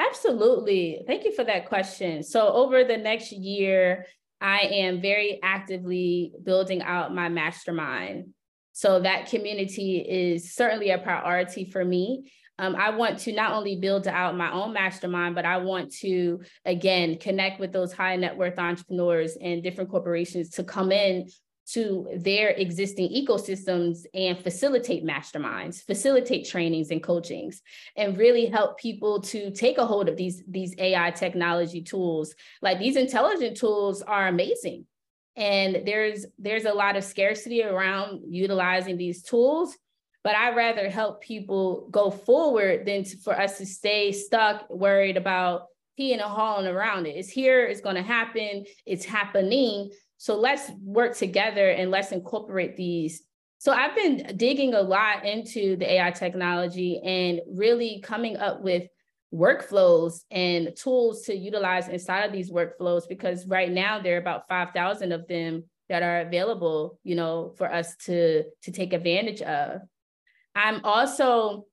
Absolutely. 0.01 1.03
Thank 1.07 1.25
you 1.25 1.33
for 1.33 1.45
that 1.45 1.69
question. 1.69 2.25
So, 2.25 2.49
over 2.49 2.83
the 2.83 2.97
next 2.97 3.31
year, 3.31 4.07
I 4.41 4.61
am 4.61 5.01
very 5.01 5.39
actively 5.45 6.33
building 6.43 6.83
out 6.83 7.15
my 7.15 7.29
mastermind. 7.29 8.31
So, 8.73 9.01
that 9.01 9.29
community 9.29 9.99
is 9.99 10.55
certainly 10.55 10.91
a 10.91 10.99
priority 10.99 11.71
for 11.71 11.85
me. 11.85 12.33
Um, 12.61 12.77
I 12.77 12.91
want 12.91 13.19
to 13.21 13.33
not 13.33 13.53
only 13.53 13.77
build 13.77 14.07
out 14.07 14.37
my 14.37 14.53
own 14.53 14.75
mastermind, 14.75 15.35
but 15.35 15.47
I 15.47 15.57
want 15.57 15.93
to, 16.01 16.43
again, 16.67 17.17
connect 17.17 17.59
with 17.59 17.73
those 17.73 17.91
high 17.91 18.17
net 18.17 18.37
worth 18.37 18.59
entrepreneurs 18.59 19.39
and 19.41 19.63
different 19.63 19.91
corporations 19.91 20.51
to 20.51 20.65
come 20.65 20.93
in 20.93 21.27
to 21.73 22.07
their 22.19 22.51
existing 22.51 23.09
ecosystems 23.09 24.01
and 24.13 24.39
facilitate 24.39 25.05
masterminds, 25.05 25.83
facilitate 25.87 26.47
trainings 26.47 26.91
and 26.91 27.03
coachings, 27.03 27.63
and 27.97 28.19
really 28.19 28.45
help 28.45 28.79
people 28.79 29.23
to 29.23 29.51
take 29.53 29.79
a 29.79 29.87
hold 29.87 30.11
of 30.11 30.17
these, 30.19 30.43
these 30.47 30.75
AI 30.77 31.13
technology 31.13 31.81
tools. 31.81 32.35
Like 32.61 32.79
these 32.79 32.97
intelligent 32.97 33.57
tools 33.57 34.03
are 34.03 34.29
amazing. 34.29 34.85
And 35.37 35.83
there's 35.87 36.27
there's 36.39 36.67
a 36.67 36.75
lot 36.75 36.97
of 36.97 37.05
scarcity 37.05 37.63
around 37.63 38.21
utilizing 38.29 38.99
these 38.99 39.23
tools, 39.23 39.79
but 40.23 40.37
I'd 40.37 40.57
rather 40.57 40.91
help 40.91 41.23
people 41.23 41.89
go 41.91 42.11
forward 42.11 42.87
than 42.87 43.05
to, 43.05 43.17
for 43.19 43.39
us 43.39 43.59
to 43.59 43.67
stay 43.67 44.13
stuck, 44.13 44.69
worried 44.69 45.17
about 45.17 45.67
peeing 45.99 46.15
and 46.15 46.23
hauling 46.23 46.67
around 46.67 47.07
it. 47.07 47.17
It's 47.17 47.31
here, 47.31 47.65
it's 47.65 47.81
going 47.81 47.97
to 47.97 48.03
happen, 48.03 48.65
it's 48.87 49.05
happening. 49.05 49.91
So 50.19 50.39
let's 50.39 50.71
work 50.83 51.17
together 51.17 51.71
and 51.71 51.91
let's 51.91 52.13
incorporate 52.13 52.77
these. 52.77 53.23
So 53.59 53.73
I've 53.73 53.95
been 53.95 54.37
digging 54.37 54.75
a 54.75 54.81
lot 54.81 55.25
into 55.27 55.77
the 55.77 55.93
AI 55.93 56.11
technology 56.13 57.01
and 57.05 57.41
really 57.47 58.01
coming 58.03 58.37
up 58.37 58.63
with 58.63 58.85
workflows 59.33 60.23
and 60.31 60.75
tools 60.77 61.23
to 61.23 61.35
utilize 61.37 61.89
inside 61.89 62.23
of 62.23 62.33
these 62.33 62.51
workflows 62.51 63.09
because 63.09 63.47
right 63.47 63.71
now 63.71 64.01
there 64.01 64.17
are 64.17 64.21
about 64.21 64.49
5,000 64.49 65.13
of 65.13 65.29
them 65.29 65.65
that 65.89 66.03
are 66.03 66.21
available, 66.21 66.99
you 67.05 67.17
know, 67.17 67.53
for 67.57 67.71
us 67.71 67.97
to 67.97 68.45
to 68.63 68.73
take 68.73 68.93
advantage 68.93 69.43
of. 69.43 69.81
I'm 70.55 70.85
also 70.85 71.67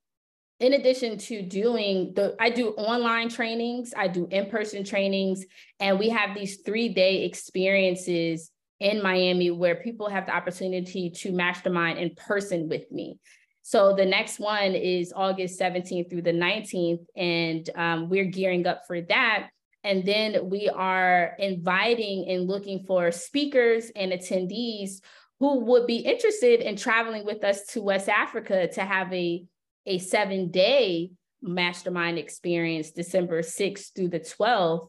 in 0.59 0.73
addition 0.73 1.19
to 1.19 1.43
doing 1.43 2.13
the 2.15 2.35
i 2.39 2.49
do 2.49 2.69
online 2.69 3.29
trainings 3.29 3.93
i 3.95 4.07
do 4.07 4.27
in-person 4.31 4.83
trainings 4.83 5.45
and 5.79 5.99
we 5.99 6.09
have 6.09 6.33
these 6.33 6.61
three-day 6.65 7.25
experiences 7.25 8.49
in 8.79 9.01
miami 9.01 9.51
where 9.51 9.75
people 9.75 10.09
have 10.09 10.25
the 10.25 10.35
opportunity 10.35 11.09
to 11.09 11.31
mastermind 11.31 11.97
in 11.97 12.13
person 12.15 12.69
with 12.69 12.91
me. 12.91 13.17
So 13.63 13.95
the 13.95 14.05
next 14.05 14.39
one 14.39 14.73
is 14.73 15.11
august 15.15 15.59
17th 15.59 16.09
through 16.09 16.21
the 16.21 16.31
19th 16.31 17.05
and 17.15 17.69
um, 17.75 18.09
we're 18.09 18.25
gearing 18.25 18.65
up 18.67 18.83
for 18.87 19.01
that. 19.01 19.49
And 19.83 20.05
then 20.05 20.49
we 20.49 20.69
are 20.69 21.33
inviting 21.39 22.29
and 22.29 22.47
looking 22.47 22.83
for 22.85 23.11
speakers 23.11 23.91
and 23.95 24.11
attendees 24.11 25.01
who 25.39 25.65
would 25.65 25.85
be 25.87 25.97
interested 25.97 26.61
in 26.61 26.75
traveling 26.75 27.25
with 27.25 27.43
us 27.43 27.65
to 27.67 27.81
west 27.81 28.09
africa 28.09 28.67
to 28.67 28.81
have 28.81 29.11
a 29.13 29.43
a 29.85 29.97
seven 29.97 30.51
day 30.51 31.11
mastermind 31.41 32.17
experience 32.17 32.91
December 32.91 33.41
6th 33.41 33.95
through 33.95 34.09
the 34.09 34.19
12th 34.19 34.87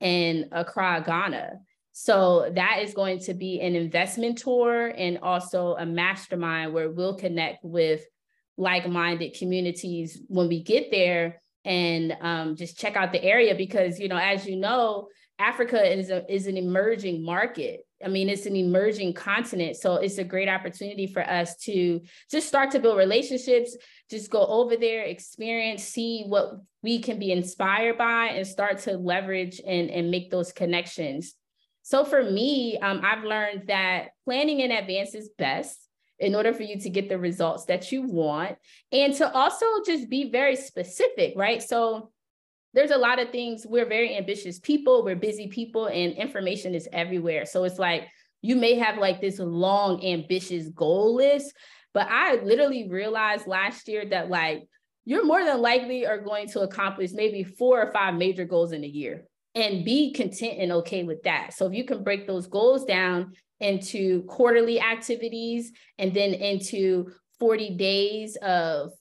in 0.00 0.48
Accra, 0.52 1.02
Ghana. 1.04 1.52
So 1.92 2.50
that 2.54 2.80
is 2.82 2.94
going 2.94 3.20
to 3.20 3.34
be 3.34 3.60
an 3.60 3.76
investment 3.76 4.38
tour 4.38 4.92
and 4.96 5.18
also 5.18 5.76
a 5.76 5.86
mastermind 5.86 6.72
where 6.74 6.90
we'll 6.90 7.16
connect 7.16 7.64
with 7.64 8.04
like-minded 8.56 9.36
communities 9.38 10.20
when 10.28 10.48
we 10.48 10.62
get 10.62 10.90
there 10.90 11.40
and 11.64 12.16
um, 12.20 12.56
just 12.56 12.78
check 12.78 12.96
out 12.96 13.12
the 13.12 13.22
area 13.22 13.54
because 13.54 13.98
you 13.98 14.06
know 14.06 14.16
as 14.16 14.46
you 14.46 14.54
know 14.54 15.08
africa 15.40 15.82
is 15.82 16.10
a, 16.10 16.32
is 16.32 16.46
an 16.46 16.56
emerging 16.56 17.24
market 17.24 17.80
I 18.04 18.08
mean, 18.08 18.28
it's 18.28 18.46
an 18.46 18.56
emerging 18.56 19.14
continent. 19.14 19.76
So 19.76 19.96
it's 19.96 20.18
a 20.18 20.24
great 20.24 20.48
opportunity 20.48 21.06
for 21.06 21.22
us 21.22 21.56
to 21.64 22.00
just 22.30 22.46
start 22.46 22.70
to 22.72 22.78
build 22.78 22.98
relationships, 22.98 23.76
just 24.10 24.30
go 24.30 24.44
over 24.46 24.76
there, 24.76 25.02
experience, 25.02 25.82
see 25.84 26.24
what 26.26 26.60
we 26.82 26.98
can 27.00 27.18
be 27.18 27.32
inspired 27.32 27.98
by, 27.98 28.26
and 28.26 28.46
start 28.46 28.78
to 28.80 28.96
leverage 28.96 29.60
and, 29.66 29.90
and 29.90 30.10
make 30.10 30.30
those 30.30 30.52
connections. 30.52 31.34
So 31.82 32.04
for 32.04 32.22
me, 32.22 32.78
um, 32.78 33.00
I've 33.04 33.24
learned 33.24 33.68
that 33.68 34.08
planning 34.24 34.60
in 34.60 34.70
advance 34.70 35.14
is 35.14 35.30
best 35.36 35.78
in 36.18 36.34
order 36.34 36.52
for 36.52 36.62
you 36.62 36.80
to 36.80 36.90
get 36.90 37.08
the 37.08 37.18
results 37.18 37.64
that 37.66 37.90
you 37.90 38.02
want 38.02 38.56
and 38.92 39.12
to 39.14 39.30
also 39.32 39.66
just 39.84 40.08
be 40.08 40.30
very 40.30 40.56
specific, 40.56 41.34
right? 41.36 41.62
So 41.62 42.10
there's 42.74 42.90
a 42.90 42.98
lot 42.98 43.20
of 43.20 43.30
things. 43.30 43.66
We're 43.66 43.88
very 43.88 44.16
ambitious 44.16 44.58
people, 44.58 45.04
we're 45.04 45.16
busy 45.16 45.48
people, 45.48 45.86
and 45.86 46.12
information 46.14 46.74
is 46.74 46.88
everywhere. 46.92 47.46
So 47.46 47.64
it's 47.64 47.78
like 47.78 48.08
you 48.42 48.56
may 48.56 48.74
have 48.74 48.98
like 48.98 49.20
this 49.20 49.38
long, 49.38 50.04
ambitious 50.04 50.68
goal 50.68 51.14
list, 51.14 51.54
but 51.94 52.08
I 52.10 52.42
literally 52.42 52.88
realized 52.90 53.46
last 53.46 53.88
year 53.88 54.04
that 54.10 54.28
like 54.28 54.64
you're 55.04 55.24
more 55.24 55.44
than 55.44 55.62
likely 55.62 56.06
are 56.06 56.18
going 56.18 56.48
to 56.48 56.60
accomplish 56.60 57.12
maybe 57.12 57.44
four 57.44 57.80
or 57.80 57.92
five 57.92 58.14
major 58.14 58.44
goals 58.44 58.72
in 58.72 58.84
a 58.84 58.88
year 58.88 59.24
and 59.54 59.84
be 59.84 60.12
content 60.12 60.58
and 60.58 60.72
okay 60.72 61.04
with 61.04 61.22
that. 61.22 61.54
So 61.54 61.66
if 61.66 61.74
you 61.74 61.84
can 61.84 62.02
break 62.02 62.26
those 62.26 62.46
goals 62.46 62.84
down 62.84 63.34
into 63.60 64.24
quarterly 64.24 64.80
activities 64.80 65.72
and 65.98 66.12
then 66.12 66.34
into 66.34 67.12
40 67.38 67.76
days 67.76 68.36
of 68.36 68.92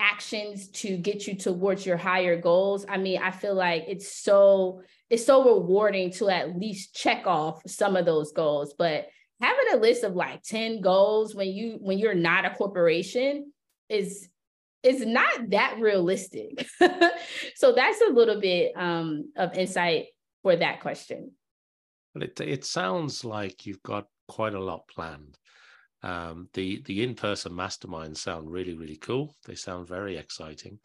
actions 0.00 0.68
to 0.68 0.96
get 0.96 1.26
you 1.26 1.36
towards 1.36 1.84
your 1.84 1.96
higher 1.96 2.40
goals 2.40 2.86
i 2.88 2.96
mean 2.96 3.20
i 3.22 3.30
feel 3.30 3.54
like 3.54 3.84
it's 3.86 4.12
so 4.12 4.80
it's 5.10 5.26
so 5.26 5.44
rewarding 5.44 6.12
to 6.12 6.30
at 6.30 6.56
least 6.56 6.94
check 6.94 7.26
off 7.26 7.60
some 7.66 7.96
of 7.96 8.06
those 8.06 8.32
goals. 8.32 8.74
But 8.78 9.08
having 9.40 9.66
a 9.72 9.76
list 9.76 10.04
of 10.04 10.14
like 10.14 10.42
10 10.44 10.80
goals 10.80 11.34
when 11.34 11.48
you 11.48 11.78
when 11.80 11.98
you're 11.98 12.14
not 12.14 12.44
a 12.44 12.50
corporation 12.50 13.52
is 13.88 14.28
is 14.82 15.04
not 15.04 15.50
that 15.50 15.76
realistic. 15.78 16.66
So 17.56 17.72
that's 17.72 18.00
a 18.00 18.10
little 18.12 18.40
bit 18.40 18.72
um, 18.74 19.32
of 19.36 19.52
insight 19.52 20.06
for 20.42 20.56
that 20.56 20.80
question. 20.80 21.32
But 22.14 22.22
it, 22.22 22.40
it 22.40 22.64
sounds 22.64 23.22
like 23.22 23.66
you've 23.66 23.82
got 23.82 24.06
quite 24.28 24.54
a 24.54 24.60
lot 24.60 24.88
planned 24.88 25.36
um, 26.02 26.48
the 26.54 26.82
the 26.86 27.02
in 27.02 27.14
person 27.14 27.52
masterminds 27.52 28.18
sound 28.18 28.50
really 28.50 28.74
really 28.74 28.96
cool. 28.96 29.36
They 29.46 29.54
sound 29.54 29.86
very 29.86 30.16
exciting. 30.16 30.78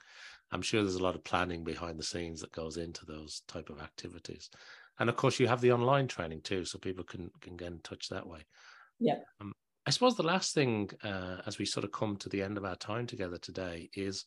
I'm 0.52 0.62
sure 0.62 0.82
there's 0.82 0.96
a 0.96 1.04
lot 1.04 1.16
of 1.16 1.24
planning 1.24 1.64
behind 1.64 1.98
the 2.00 2.04
scenes 2.04 2.42
that 2.42 2.52
goes 2.52 2.78
into 2.78 3.06
those 3.06 3.42
type 3.48 3.70
of 3.70 3.82
activities, 3.82 4.50
and 5.00 5.10
of 5.10 5.16
course 5.16 5.40
you 5.40 5.48
have 5.48 5.62
the 5.62 5.72
online 5.72 6.08
training 6.08 6.42
too, 6.42 6.66
so 6.66 6.78
people 6.80 7.04
can 7.04 7.32
can 7.42 7.56
get 7.56 7.72
in 7.72 7.80
touch 7.80 8.10
that 8.10 8.28
way. 8.28 8.42
Yeah. 9.00 9.20
Um, 9.42 9.54
I 9.88 9.92
suppose 9.92 10.16
the 10.16 10.24
last 10.24 10.54
thing, 10.56 10.90
uh, 11.04 11.42
as 11.46 11.60
we 11.60 11.66
sort 11.66 11.84
of 11.84 11.92
come 11.92 12.18
to 12.18 12.30
the 12.30 12.42
end 12.42 12.58
of 12.58 12.66
our 12.66 12.76
time 12.76 13.06
together 13.06 13.38
today, 13.38 13.90
is, 13.94 14.26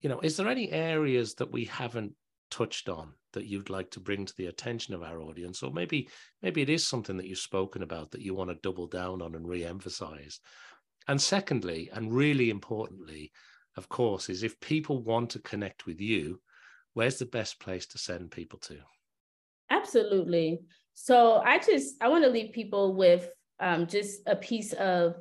you 0.00 0.08
know, 0.08 0.20
is 0.20 0.36
there 0.36 0.48
any 0.48 0.70
areas 0.70 1.34
that 1.34 1.50
we 1.50 1.64
haven't 1.64 2.14
touched 2.50 2.88
on 2.88 3.14
that 3.32 3.46
you'd 3.46 3.70
like 3.70 3.90
to 3.90 4.00
bring 4.00 4.24
to 4.24 4.36
the 4.36 4.46
attention 4.46 4.94
of 4.94 5.02
our 5.02 5.20
audience 5.20 5.62
or 5.62 5.72
maybe 5.72 6.08
maybe 6.42 6.62
it 6.62 6.68
is 6.68 6.86
something 6.86 7.16
that 7.16 7.26
you've 7.26 7.38
spoken 7.38 7.82
about 7.82 8.10
that 8.10 8.22
you 8.22 8.34
want 8.34 8.50
to 8.50 8.56
double 8.62 8.86
down 8.86 9.22
on 9.22 9.34
and 9.34 9.48
re-emphasize. 9.48 10.40
And 11.08 11.20
secondly 11.20 11.90
and 11.92 12.12
really 12.12 12.50
importantly 12.50 13.32
of 13.76 13.88
course 13.88 14.28
is 14.28 14.42
if 14.42 14.58
people 14.60 15.02
want 15.02 15.30
to 15.30 15.38
connect 15.40 15.86
with 15.86 16.00
you 16.00 16.40
where's 16.94 17.18
the 17.18 17.26
best 17.26 17.60
place 17.60 17.86
to 17.86 17.98
send 17.98 18.30
people 18.30 18.58
to? 18.58 18.76
Absolutely. 19.70 20.60
So 20.94 21.36
i 21.44 21.58
just 21.58 21.96
i 22.02 22.08
want 22.08 22.24
to 22.24 22.30
leave 22.30 22.52
people 22.52 22.94
with 22.94 23.28
um, 23.60 23.86
just 23.86 24.22
a 24.26 24.36
piece 24.36 24.72
of 24.72 25.16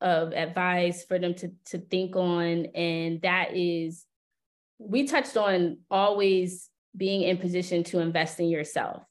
of 0.00 0.32
advice 0.32 1.04
for 1.04 1.18
them 1.18 1.34
to 1.34 1.52
to 1.66 1.78
think 1.78 2.16
on 2.16 2.66
and 2.74 3.22
that 3.22 3.56
is 3.56 4.04
we 4.78 5.06
touched 5.06 5.36
on 5.36 5.78
always 5.90 6.68
being 6.96 7.22
in 7.22 7.36
position 7.36 7.84
to 7.84 8.00
invest 8.00 8.40
in 8.40 8.48
yourself 8.48 9.04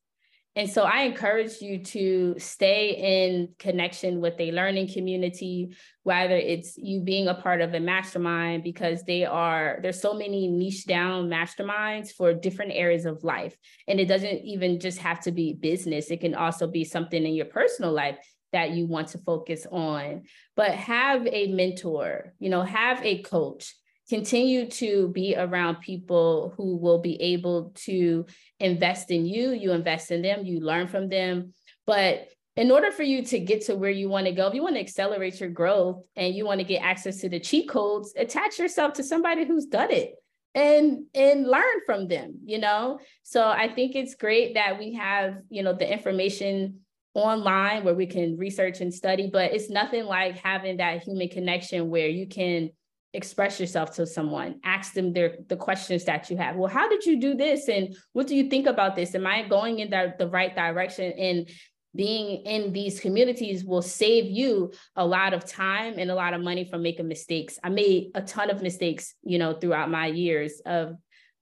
and 0.55 0.69
so 0.69 0.83
I 0.83 1.01
encourage 1.01 1.61
you 1.61 1.79
to 1.79 2.35
stay 2.37 2.91
in 3.25 3.49
connection 3.57 4.21
with 4.21 4.35
a 4.39 4.51
learning 4.51 4.89
community, 4.93 5.75
whether 6.03 6.35
it's 6.35 6.77
you 6.77 7.01
being 7.01 7.27
a 7.27 7.33
part 7.33 7.61
of 7.61 7.73
a 7.73 7.79
mastermind, 7.79 8.63
because 8.63 9.03
they 9.03 9.25
are, 9.25 9.79
there's 9.81 9.99
so 9.99 10.13
many 10.13 10.47
niche 10.47 10.85
down 10.85 11.27
masterminds 11.27 12.11
for 12.11 12.35
different 12.35 12.73
areas 12.75 13.05
of 13.05 13.23
life. 13.23 13.57
And 13.87 13.99
it 13.99 14.05
doesn't 14.05 14.43
even 14.43 14.79
just 14.79 14.99
have 14.99 15.21
to 15.21 15.31
be 15.31 15.53
business, 15.53 16.11
it 16.11 16.21
can 16.21 16.35
also 16.35 16.67
be 16.67 16.83
something 16.83 17.25
in 17.25 17.33
your 17.33 17.47
personal 17.47 17.91
life 17.91 18.17
that 18.51 18.71
you 18.71 18.85
want 18.85 19.07
to 19.09 19.17
focus 19.17 19.65
on. 19.71 20.21
But 20.55 20.71
have 20.71 21.25
a 21.25 21.47
mentor, 21.47 22.35
you 22.37 22.51
know, 22.51 22.61
have 22.61 23.03
a 23.03 23.23
coach 23.23 23.73
continue 24.09 24.69
to 24.69 25.07
be 25.09 25.35
around 25.35 25.81
people 25.81 26.53
who 26.57 26.77
will 26.77 26.99
be 26.99 27.21
able 27.21 27.71
to 27.75 28.25
invest 28.59 29.11
in 29.11 29.25
you, 29.25 29.51
you 29.51 29.71
invest 29.71 30.11
in 30.11 30.21
them, 30.21 30.45
you 30.45 30.59
learn 30.59 30.87
from 30.87 31.09
them. 31.09 31.53
But 31.85 32.27
in 32.55 32.69
order 32.71 32.91
for 32.91 33.03
you 33.03 33.23
to 33.25 33.39
get 33.39 33.65
to 33.65 33.75
where 33.75 33.89
you 33.89 34.09
want 34.09 34.27
to 34.27 34.31
go, 34.31 34.47
if 34.47 34.53
you 34.53 34.61
want 34.61 34.75
to 34.75 34.81
accelerate 34.81 35.39
your 35.39 35.49
growth 35.49 36.03
and 36.15 36.35
you 36.35 36.45
want 36.45 36.59
to 36.59 36.65
get 36.65 36.83
access 36.83 37.17
to 37.21 37.29
the 37.29 37.39
cheat 37.39 37.69
codes, 37.69 38.13
attach 38.15 38.59
yourself 38.59 38.93
to 38.93 39.03
somebody 39.03 39.45
who's 39.45 39.65
done 39.65 39.91
it 39.91 40.15
and 40.53 41.05
and 41.15 41.47
learn 41.47 41.81
from 41.85 42.07
them, 42.07 42.39
you 42.45 42.59
know? 42.59 42.99
So 43.23 43.47
I 43.47 43.73
think 43.73 43.95
it's 43.95 44.15
great 44.15 44.53
that 44.53 44.77
we 44.77 44.93
have, 44.93 45.37
you 45.49 45.63
know, 45.63 45.73
the 45.73 45.91
information 45.91 46.81
online 47.15 47.83
where 47.83 47.95
we 47.95 48.05
can 48.05 48.37
research 48.37 48.81
and 48.81 48.93
study, 48.93 49.29
but 49.31 49.53
it's 49.53 49.69
nothing 49.69 50.05
like 50.05 50.37
having 50.37 50.77
that 50.77 51.03
human 51.03 51.29
connection 51.29 51.89
where 51.89 52.07
you 52.07 52.27
can 52.27 52.69
express 53.13 53.59
yourself 53.59 53.91
to 53.95 54.07
someone 54.07 54.59
ask 54.63 54.93
them 54.93 55.13
their 55.13 55.37
the 55.47 55.55
questions 55.55 56.03
that 56.03 56.29
you 56.29 56.37
have 56.37 56.55
well 56.55 56.69
how 56.69 56.89
did 56.89 57.05
you 57.05 57.19
do 57.19 57.35
this 57.35 57.69
and 57.69 57.95
what 58.13 58.27
do 58.27 58.35
you 58.35 58.49
think 58.49 58.65
about 58.65 58.95
this 58.95 59.13
am 59.13 59.27
i 59.27 59.47
going 59.47 59.79
in 59.79 59.89
the, 59.89 60.13
the 60.17 60.27
right 60.27 60.55
direction 60.55 61.11
and 61.13 61.49
being 61.95 62.43
in 62.45 62.73
these 62.73 62.99
communities 62.99 63.63
will 63.63 63.83
save 63.83 64.25
you 64.25 64.71
a 64.95 65.05
lot 65.05 65.33
of 65.33 65.45
time 65.45 65.99
and 65.99 66.09
a 66.09 66.15
lot 66.15 66.33
of 66.33 66.41
money 66.41 66.65
from 66.65 66.81
making 66.81 67.07
mistakes 67.07 67.59
i 67.63 67.69
made 67.69 68.09
a 68.15 68.21
ton 68.21 68.49
of 68.49 68.63
mistakes 68.63 69.13
you 69.23 69.37
know 69.37 69.53
throughout 69.53 69.91
my 69.91 70.07
years 70.07 70.59
of 70.65 70.95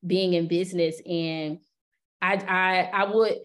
being 0.05 0.33
in 0.33 0.47
business 0.47 1.01
and 1.05 1.59
i 2.21 2.35
i 2.35 2.89
i 2.93 3.03
would 3.05 3.37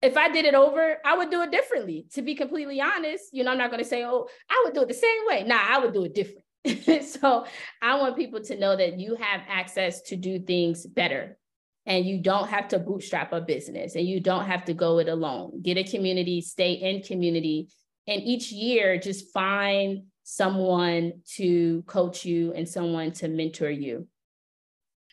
if 0.00 0.16
I 0.16 0.28
did 0.28 0.44
it 0.44 0.54
over, 0.54 0.98
I 1.04 1.16
would 1.16 1.28
do 1.28 1.42
it 1.42 1.50
differently. 1.50 2.06
To 2.12 2.22
be 2.22 2.36
completely 2.36 2.80
honest, 2.80 3.24
you 3.32 3.42
know, 3.42 3.50
I'm 3.50 3.58
not 3.58 3.70
going 3.70 3.82
to 3.82 3.88
say, 3.88 4.04
oh, 4.04 4.28
I 4.48 4.62
would 4.64 4.72
do 4.72 4.82
it 4.82 4.86
the 4.88 4.94
same 4.94 5.26
way. 5.26 5.42
Nah, 5.42 5.58
I 5.60 5.78
would 5.78 5.92
do 5.92 6.04
it 6.04 6.14
different. 6.14 6.44
so 7.02 7.46
I 7.82 7.98
want 7.98 8.16
people 8.16 8.40
to 8.42 8.58
know 8.58 8.76
that 8.76 8.98
you 8.98 9.16
have 9.16 9.40
access 9.48 10.02
to 10.02 10.16
do 10.16 10.38
things 10.38 10.86
better 10.86 11.38
and 11.86 12.04
you 12.04 12.20
don't 12.20 12.48
have 12.48 12.68
to 12.68 12.78
bootstrap 12.78 13.32
a 13.32 13.40
business 13.40 13.94
and 13.94 14.06
you 14.06 14.20
don't 14.20 14.44
have 14.44 14.64
to 14.66 14.74
go 14.74 14.98
it 14.98 15.08
alone. 15.08 15.62
Get 15.62 15.78
a 15.78 15.84
community, 15.84 16.40
stay 16.40 16.72
in 16.72 17.02
community, 17.02 17.68
and 18.06 18.22
each 18.22 18.52
year 18.52 18.98
just 18.98 19.32
find 19.32 20.04
someone 20.22 21.12
to 21.36 21.82
coach 21.86 22.24
you 22.24 22.52
and 22.52 22.68
someone 22.68 23.12
to 23.12 23.28
mentor 23.28 23.70
you. 23.70 24.06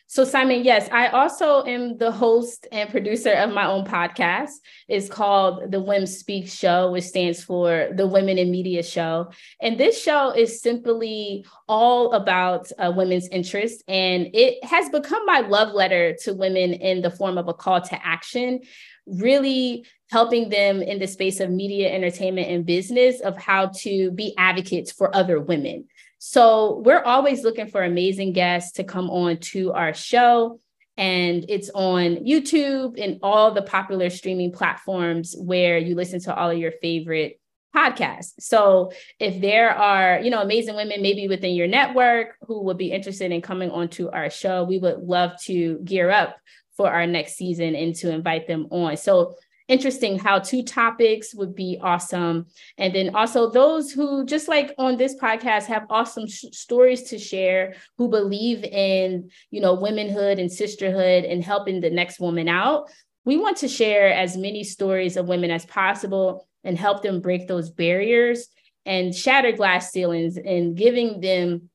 So, 0.08 0.22
Simon, 0.22 0.62
yes, 0.62 0.88
I 0.92 1.08
also 1.08 1.64
am 1.64 1.98
the 1.98 2.12
host 2.12 2.68
and 2.70 2.88
producer 2.88 3.32
of 3.32 3.52
my 3.52 3.66
own 3.66 3.84
podcast. 3.84 4.50
It's 4.86 5.08
called 5.08 5.72
The 5.72 5.80
WIM 5.80 6.06
Speak 6.06 6.48
Show, 6.48 6.92
which 6.92 7.02
stands 7.02 7.42
for 7.42 7.88
the 7.92 8.06
Women 8.06 8.38
in 8.38 8.52
Media 8.52 8.84
Show. 8.84 9.32
And 9.60 9.78
this 9.78 10.00
show 10.00 10.30
is 10.30 10.62
simply 10.62 11.44
all 11.68 12.12
about 12.12 12.70
uh, 12.78 12.92
women's 12.94 13.26
interests. 13.28 13.82
And 13.88 14.28
it 14.32 14.64
has 14.64 14.88
become 14.90 15.26
my 15.26 15.40
love 15.40 15.74
letter 15.74 16.14
to 16.22 16.34
women 16.34 16.74
in 16.74 17.02
the 17.02 17.10
form 17.10 17.36
of 17.36 17.48
a 17.48 17.54
call 17.54 17.80
to 17.80 18.06
action, 18.06 18.60
really 19.06 19.86
helping 20.12 20.50
them 20.50 20.82
in 20.82 21.00
the 21.00 21.08
space 21.08 21.40
of 21.40 21.50
media, 21.50 21.92
entertainment, 21.92 22.48
and 22.48 22.64
business 22.64 23.20
of 23.20 23.36
how 23.36 23.72
to 23.78 24.12
be 24.12 24.34
advocates 24.38 24.92
for 24.92 25.14
other 25.14 25.40
women. 25.40 25.88
So 26.18 26.82
we're 26.84 27.02
always 27.02 27.44
looking 27.44 27.68
for 27.68 27.82
amazing 27.82 28.32
guests 28.32 28.72
to 28.72 28.84
come 28.84 29.10
on 29.10 29.38
to 29.38 29.72
our 29.72 29.94
show. 29.94 30.60
And 30.96 31.44
it's 31.48 31.70
on 31.74 32.24
YouTube 32.24 33.02
and 33.02 33.18
all 33.22 33.52
the 33.52 33.62
popular 33.62 34.08
streaming 34.08 34.52
platforms 34.52 35.34
where 35.38 35.76
you 35.76 35.94
listen 35.94 36.20
to 36.20 36.34
all 36.34 36.50
of 36.50 36.58
your 36.58 36.72
favorite 36.80 37.38
podcasts. 37.74 38.32
So 38.40 38.92
if 39.20 39.40
there 39.42 39.70
are, 39.70 40.18
you 40.20 40.30
know, 40.30 40.40
amazing 40.40 40.76
women 40.76 41.02
maybe 41.02 41.28
within 41.28 41.54
your 41.54 41.66
network 41.66 42.36
who 42.46 42.62
would 42.62 42.78
be 42.78 42.92
interested 42.92 43.30
in 43.30 43.42
coming 43.42 43.70
onto 43.70 44.08
our 44.08 44.30
show, 44.30 44.64
we 44.64 44.78
would 44.78 45.00
love 45.00 45.32
to 45.42 45.78
gear 45.84 46.10
up 46.10 46.38
for 46.76 46.90
our 46.90 47.06
next 47.06 47.36
season 47.36 47.74
and 47.74 47.94
to 47.96 48.10
invite 48.10 48.46
them 48.46 48.68
on. 48.70 48.96
So 48.96 49.34
interesting 49.68 50.18
how 50.18 50.38
to 50.38 50.62
topics 50.62 51.34
would 51.34 51.54
be 51.54 51.78
awesome. 51.82 52.46
And 52.78 52.94
then 52.94 53.14
also 53.14 53.50
those 53.50 53.90
who, 53.90 54.24
just 54.24 54.48
like 54.48 54.72
on 54.78 54.96
this 54.96 55.16
podcast, 55.16 55.64
have 55.64 55.86
awesome 55.90 56.28
sh- 56.28 56.44
stories 56.52 57.04
to 57.04 57.18
share, 57.18 57.74
who 57.98 58.08
believe 58.08 58.64
in, 58.64 59.30
you 59.50 59.60
know, 59.60 59.74
womanhood 59.74 60.38
and 60.38 60.50
sisterhood 60.50 61.24
and 61.24 61.42
helping 61.42 61.80
the 61.80 61.90
next 61.90 62.20
woman 62.20 62.48
out. 62.48 62.90
We 63.24 63.36
want 63.36 63.56
to 63.58 63.68
share 63.68 64.12
as 64.12 64.36
many 64.36 64.62
stories 64.62 65.16
of 65.16 65.28
women 65.28 65.50
as 65.50 65.66
possible 65.66 66.46
and 66.62 66.78
help 66.78 67.02
them 67.02 67.20
break 67.20 67.48
those 67.48 67.70
barriers 67.70 68.48
and 68.84 69.14
shatter 69.14 69.52
glass 69.52 69.90
ceilings 69.90 70.36
and 70.36 70.76
giving 70.76 71.20
them 71.20 71.70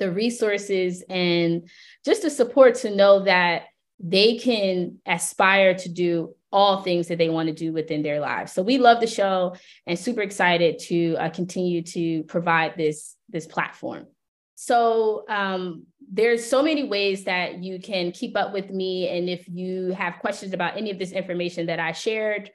the 0.00 0.10
resources 0.10 1.04
and 1.08 1.68
just 2.04 2.22
the 2.22 2.30
support 2.30 2.74
to 2.74 2.94
know 2.94 3.20
that 3.24 3.64
they 4.00 4.38
can 4.38 4.98
aspire 5.06 5.74
to 5.74 5.88
do 5.88 6.34
all 6.52 6.82
things 6.82 7.08
that 7.08 7.18
they 7.18 7.28
want 7.28 7.48
to 7.48 7.54
do 7.54 7.72
within 7.72 8.02
their 8.02 8.20
lives. 8.20 8.52
So 8.52 8.62
we 8.62 8.78
love 8.78 9.00
the 9.00 9.06
show 9.06 9.56
and 9.86 9.98
super 9.98 10.20
excited 10.20 10.78
to 10.80 11.16
uh, 11.16 11.30
continue 11.30 11.82
to 11.82 12.24
provide 12.24 12.74
this 12.76 13.16
this 13.28 13.46
platform. 13.46 14.06
So 14.56 15.24
um, 15.28 15.86
there's 16.12 16.44
so 16.44 16.62
many 16.62 16.84
ways 16.84 17.24
that 17.24 17.62
you 17.62 17.80
can 17.80 18.12
keep 18.12 18.36
up 18.36 18.52
with 18.52 18.70
me, 18.70 19.08
and 19.08 19.28
if 19.28 19.48
you 19.48 19.92
have 19.92 20.18
questions 20.20 20.52
about 20.52 20.76
any 20.76 20.90
of 20.90 20.98
this 20.98 21.12
information 21.12 21.66
that 21.66 21.80
I 21.80 21.92
shared, 21.92 22.50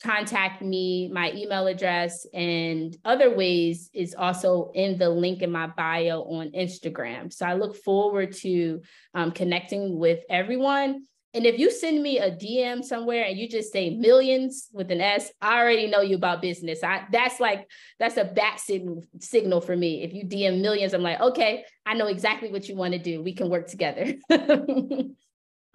contact 0.02 0.62
me. 0.62 1.08
My 1.12 1.32
email 1.32 1.66
address 1.66 2.26
and 2.34 2.96
other 3.04 3.34
ways 3.34 3.90
is 3.94 4.14
also 4.14 4.70
in 4.74 4.98
the 4.98 5.08
link 5.08 5.42
in 5.42 5.50
my 5.50 5.68
bio 5.68 6.22
on 6.22 6.50
Instagram. 6.52 7.32
So 7.32 7.46
I 7.46 7.54
look 7.54 7.76
forward 7.76 8.32
to 8.38 8.82
um, 9.14 9.32
connecting 9.32 9.98
with 9.98 10.20
everyone. 10.28 11.04
And 11.34 11.46
if 11.46 11.58
you 11.58 11.70
send 11.70 12.02
me 12.02 12.18
a 12.18 12.30
DM 12.30 12.84
somewhere 12.84 13.24
and 13.24 13.38
you 13.38 13.48
just 13.48 13.72
say 13.72 13.90
millions 13.90 14.68
with 14.72 14.90
an 14.90 15.00
S, 15.00 15.32
I 15.40 15.60
already 15.60 15.86
know 15.86 16.02
you 16.02 16.16
about 16.16 16.42
business. 16.42 16.84
I 16.84 17.06
that's 17.10 17.40
like 17.40 17.70
that's 17.98 18.18
a 18.18 18.24
bat 18.24 18.60
signal 18.60 19.02
signal 19.18 19.62
for 19.62 19.74
me. 19.74 20.02
If 20.02 20.12
you 20.12 20.24
DM 20.24 20.60
millions, 20.60 20.92
I'm 20.92 21.02
like, 21.02 21.20
okay, 21.20 21.64
I 21.86 21.94
know 21.94 22.06
exactly 22.06 22.50
what 22.52 22.68
you 22.68 22.76
want 22.76 22.92
to 22.92 22.98
do. 22.98 23.22
We 23.22 23.32
can 23.32 23.48
work 23.48 23.66
together. 23.66 24.14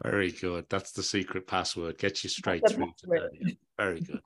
Very 0.04 0.32
good. 0.32 0.66
That's 0.70 0.92
the 0.92 1.04
secret 1.04 1.48
password. 1.48 1.98
Get 1.98 2.24
you 2.24 2.30
straight 2.30 2.62
through 2.70 2.92
today. 2.98 3.58
Very 3.78 4.02
good. 4.02 4.22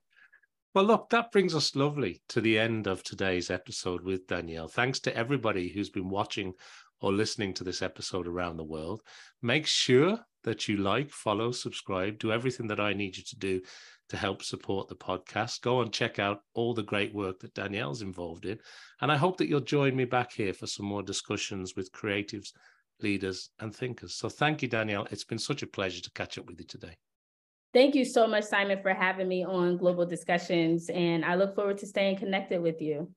Well, 0.73 0.85
look, 0.85 1.09
that 1.09 1.31
brings 1.31 1.53
us 1.53 1.75
lovely 1.75 2.21
to 2.29 2.39
the 2.39 2.57
end 2.57 2.87
of 2.87 3.03
today's 3.03 3.49
episode 3.49 4.03
with 4.03 4.27
Danielle. 4.27 4.69
Thanks 4.69 4.99
to 5.01 5.15
everybody 5.15 5.69
who's 5.69 5.89
been 5.89 6.09
watching 6.09 6.53
or 7.01 7.11
listening 7.11 7.53
to 7.55 7.63
this 7.63 7.81
episode 7.81 8.27
around 8.27 8.57
the 8.57 8.63
world. 8.63 9.01
Make 9.41 9.65
sure 9.65 10.19
that 10.43 10.67
you 10.67 10.77
like, 10.77 11.11
follow, 11.11 11.51
subscribe, 11.51 12.19
do 12.19 12.31
everything 12.31 12.67
that 12.67 12.79
I 12.79 12.93
need 12.93 13.17
you 13.17 13.23
to 13.23 13.35
do 13.37 13.61
to 14.09 14.17
help 14.17 14.43
support 14.43 14.87
the 14.87 14.95
podcast. 14.95 15.61
Go 15.61 15.81
and 15.81 15.91
check 15.91 16.19
out 16.19 16.41
all 16.53 16.73
the 16.73 16.83
great 16.83 17.13
work 17.13 17.39
that 17.39 17.53
Danielle's 17.53 18.01
involved 18.01 18.45
in. 18.45 18.59
And 19.01 19.11
I 19.11 19.17
hope 19.17 19.37
that 19.37 19.47
you'll 19.47 19.61
join 19.61 19.95
me 19.95 20.05
back 20.05 20.31
here 20.31 20.53
for 20.53 20.67
some 20.67 20.85
more 20.85 21.03
discussions 21.03 21.75
with 21.75 21.91
creatives 21.91 22.51
leaders, 23.03 23.49
and 23.59 23.75
thinkers. 23.75 24.15
So 24.15 24.29
thank 24.29 24.61
you, 24.61 24.67
Danielle. 24.67 25.07
It's 25.11 25.23
been 25.23 25.39
such 25.39 25.63
a 25.63 25.67
pleasure 25.67 26.01
to 26.01 26.11
catch 26.11 26.37
up 26.37 26.45
with 26.47 26.59
you 26.59 26.65
today. 26.65 26.97
Thank 27.73 27.95
you 27.95 28.03
so 28.03 28.27
much, 28.27 28.43
Simon, 28.43 28.81
for 28.81 28.93
having 28.93 29.27
me 29.27 29.45
on 29.45 29.77
Global 29.77 30.05
Discussions. 30.05 30.89
And 30.89 31.23
I 31.23 31.35
look 31.35 31.55
forward 31.55 31.77
to 31.79 31.87
staying 31.87 32.17
connected 32.17 32.61
with 32.61 32.81
you. 32.81 33.09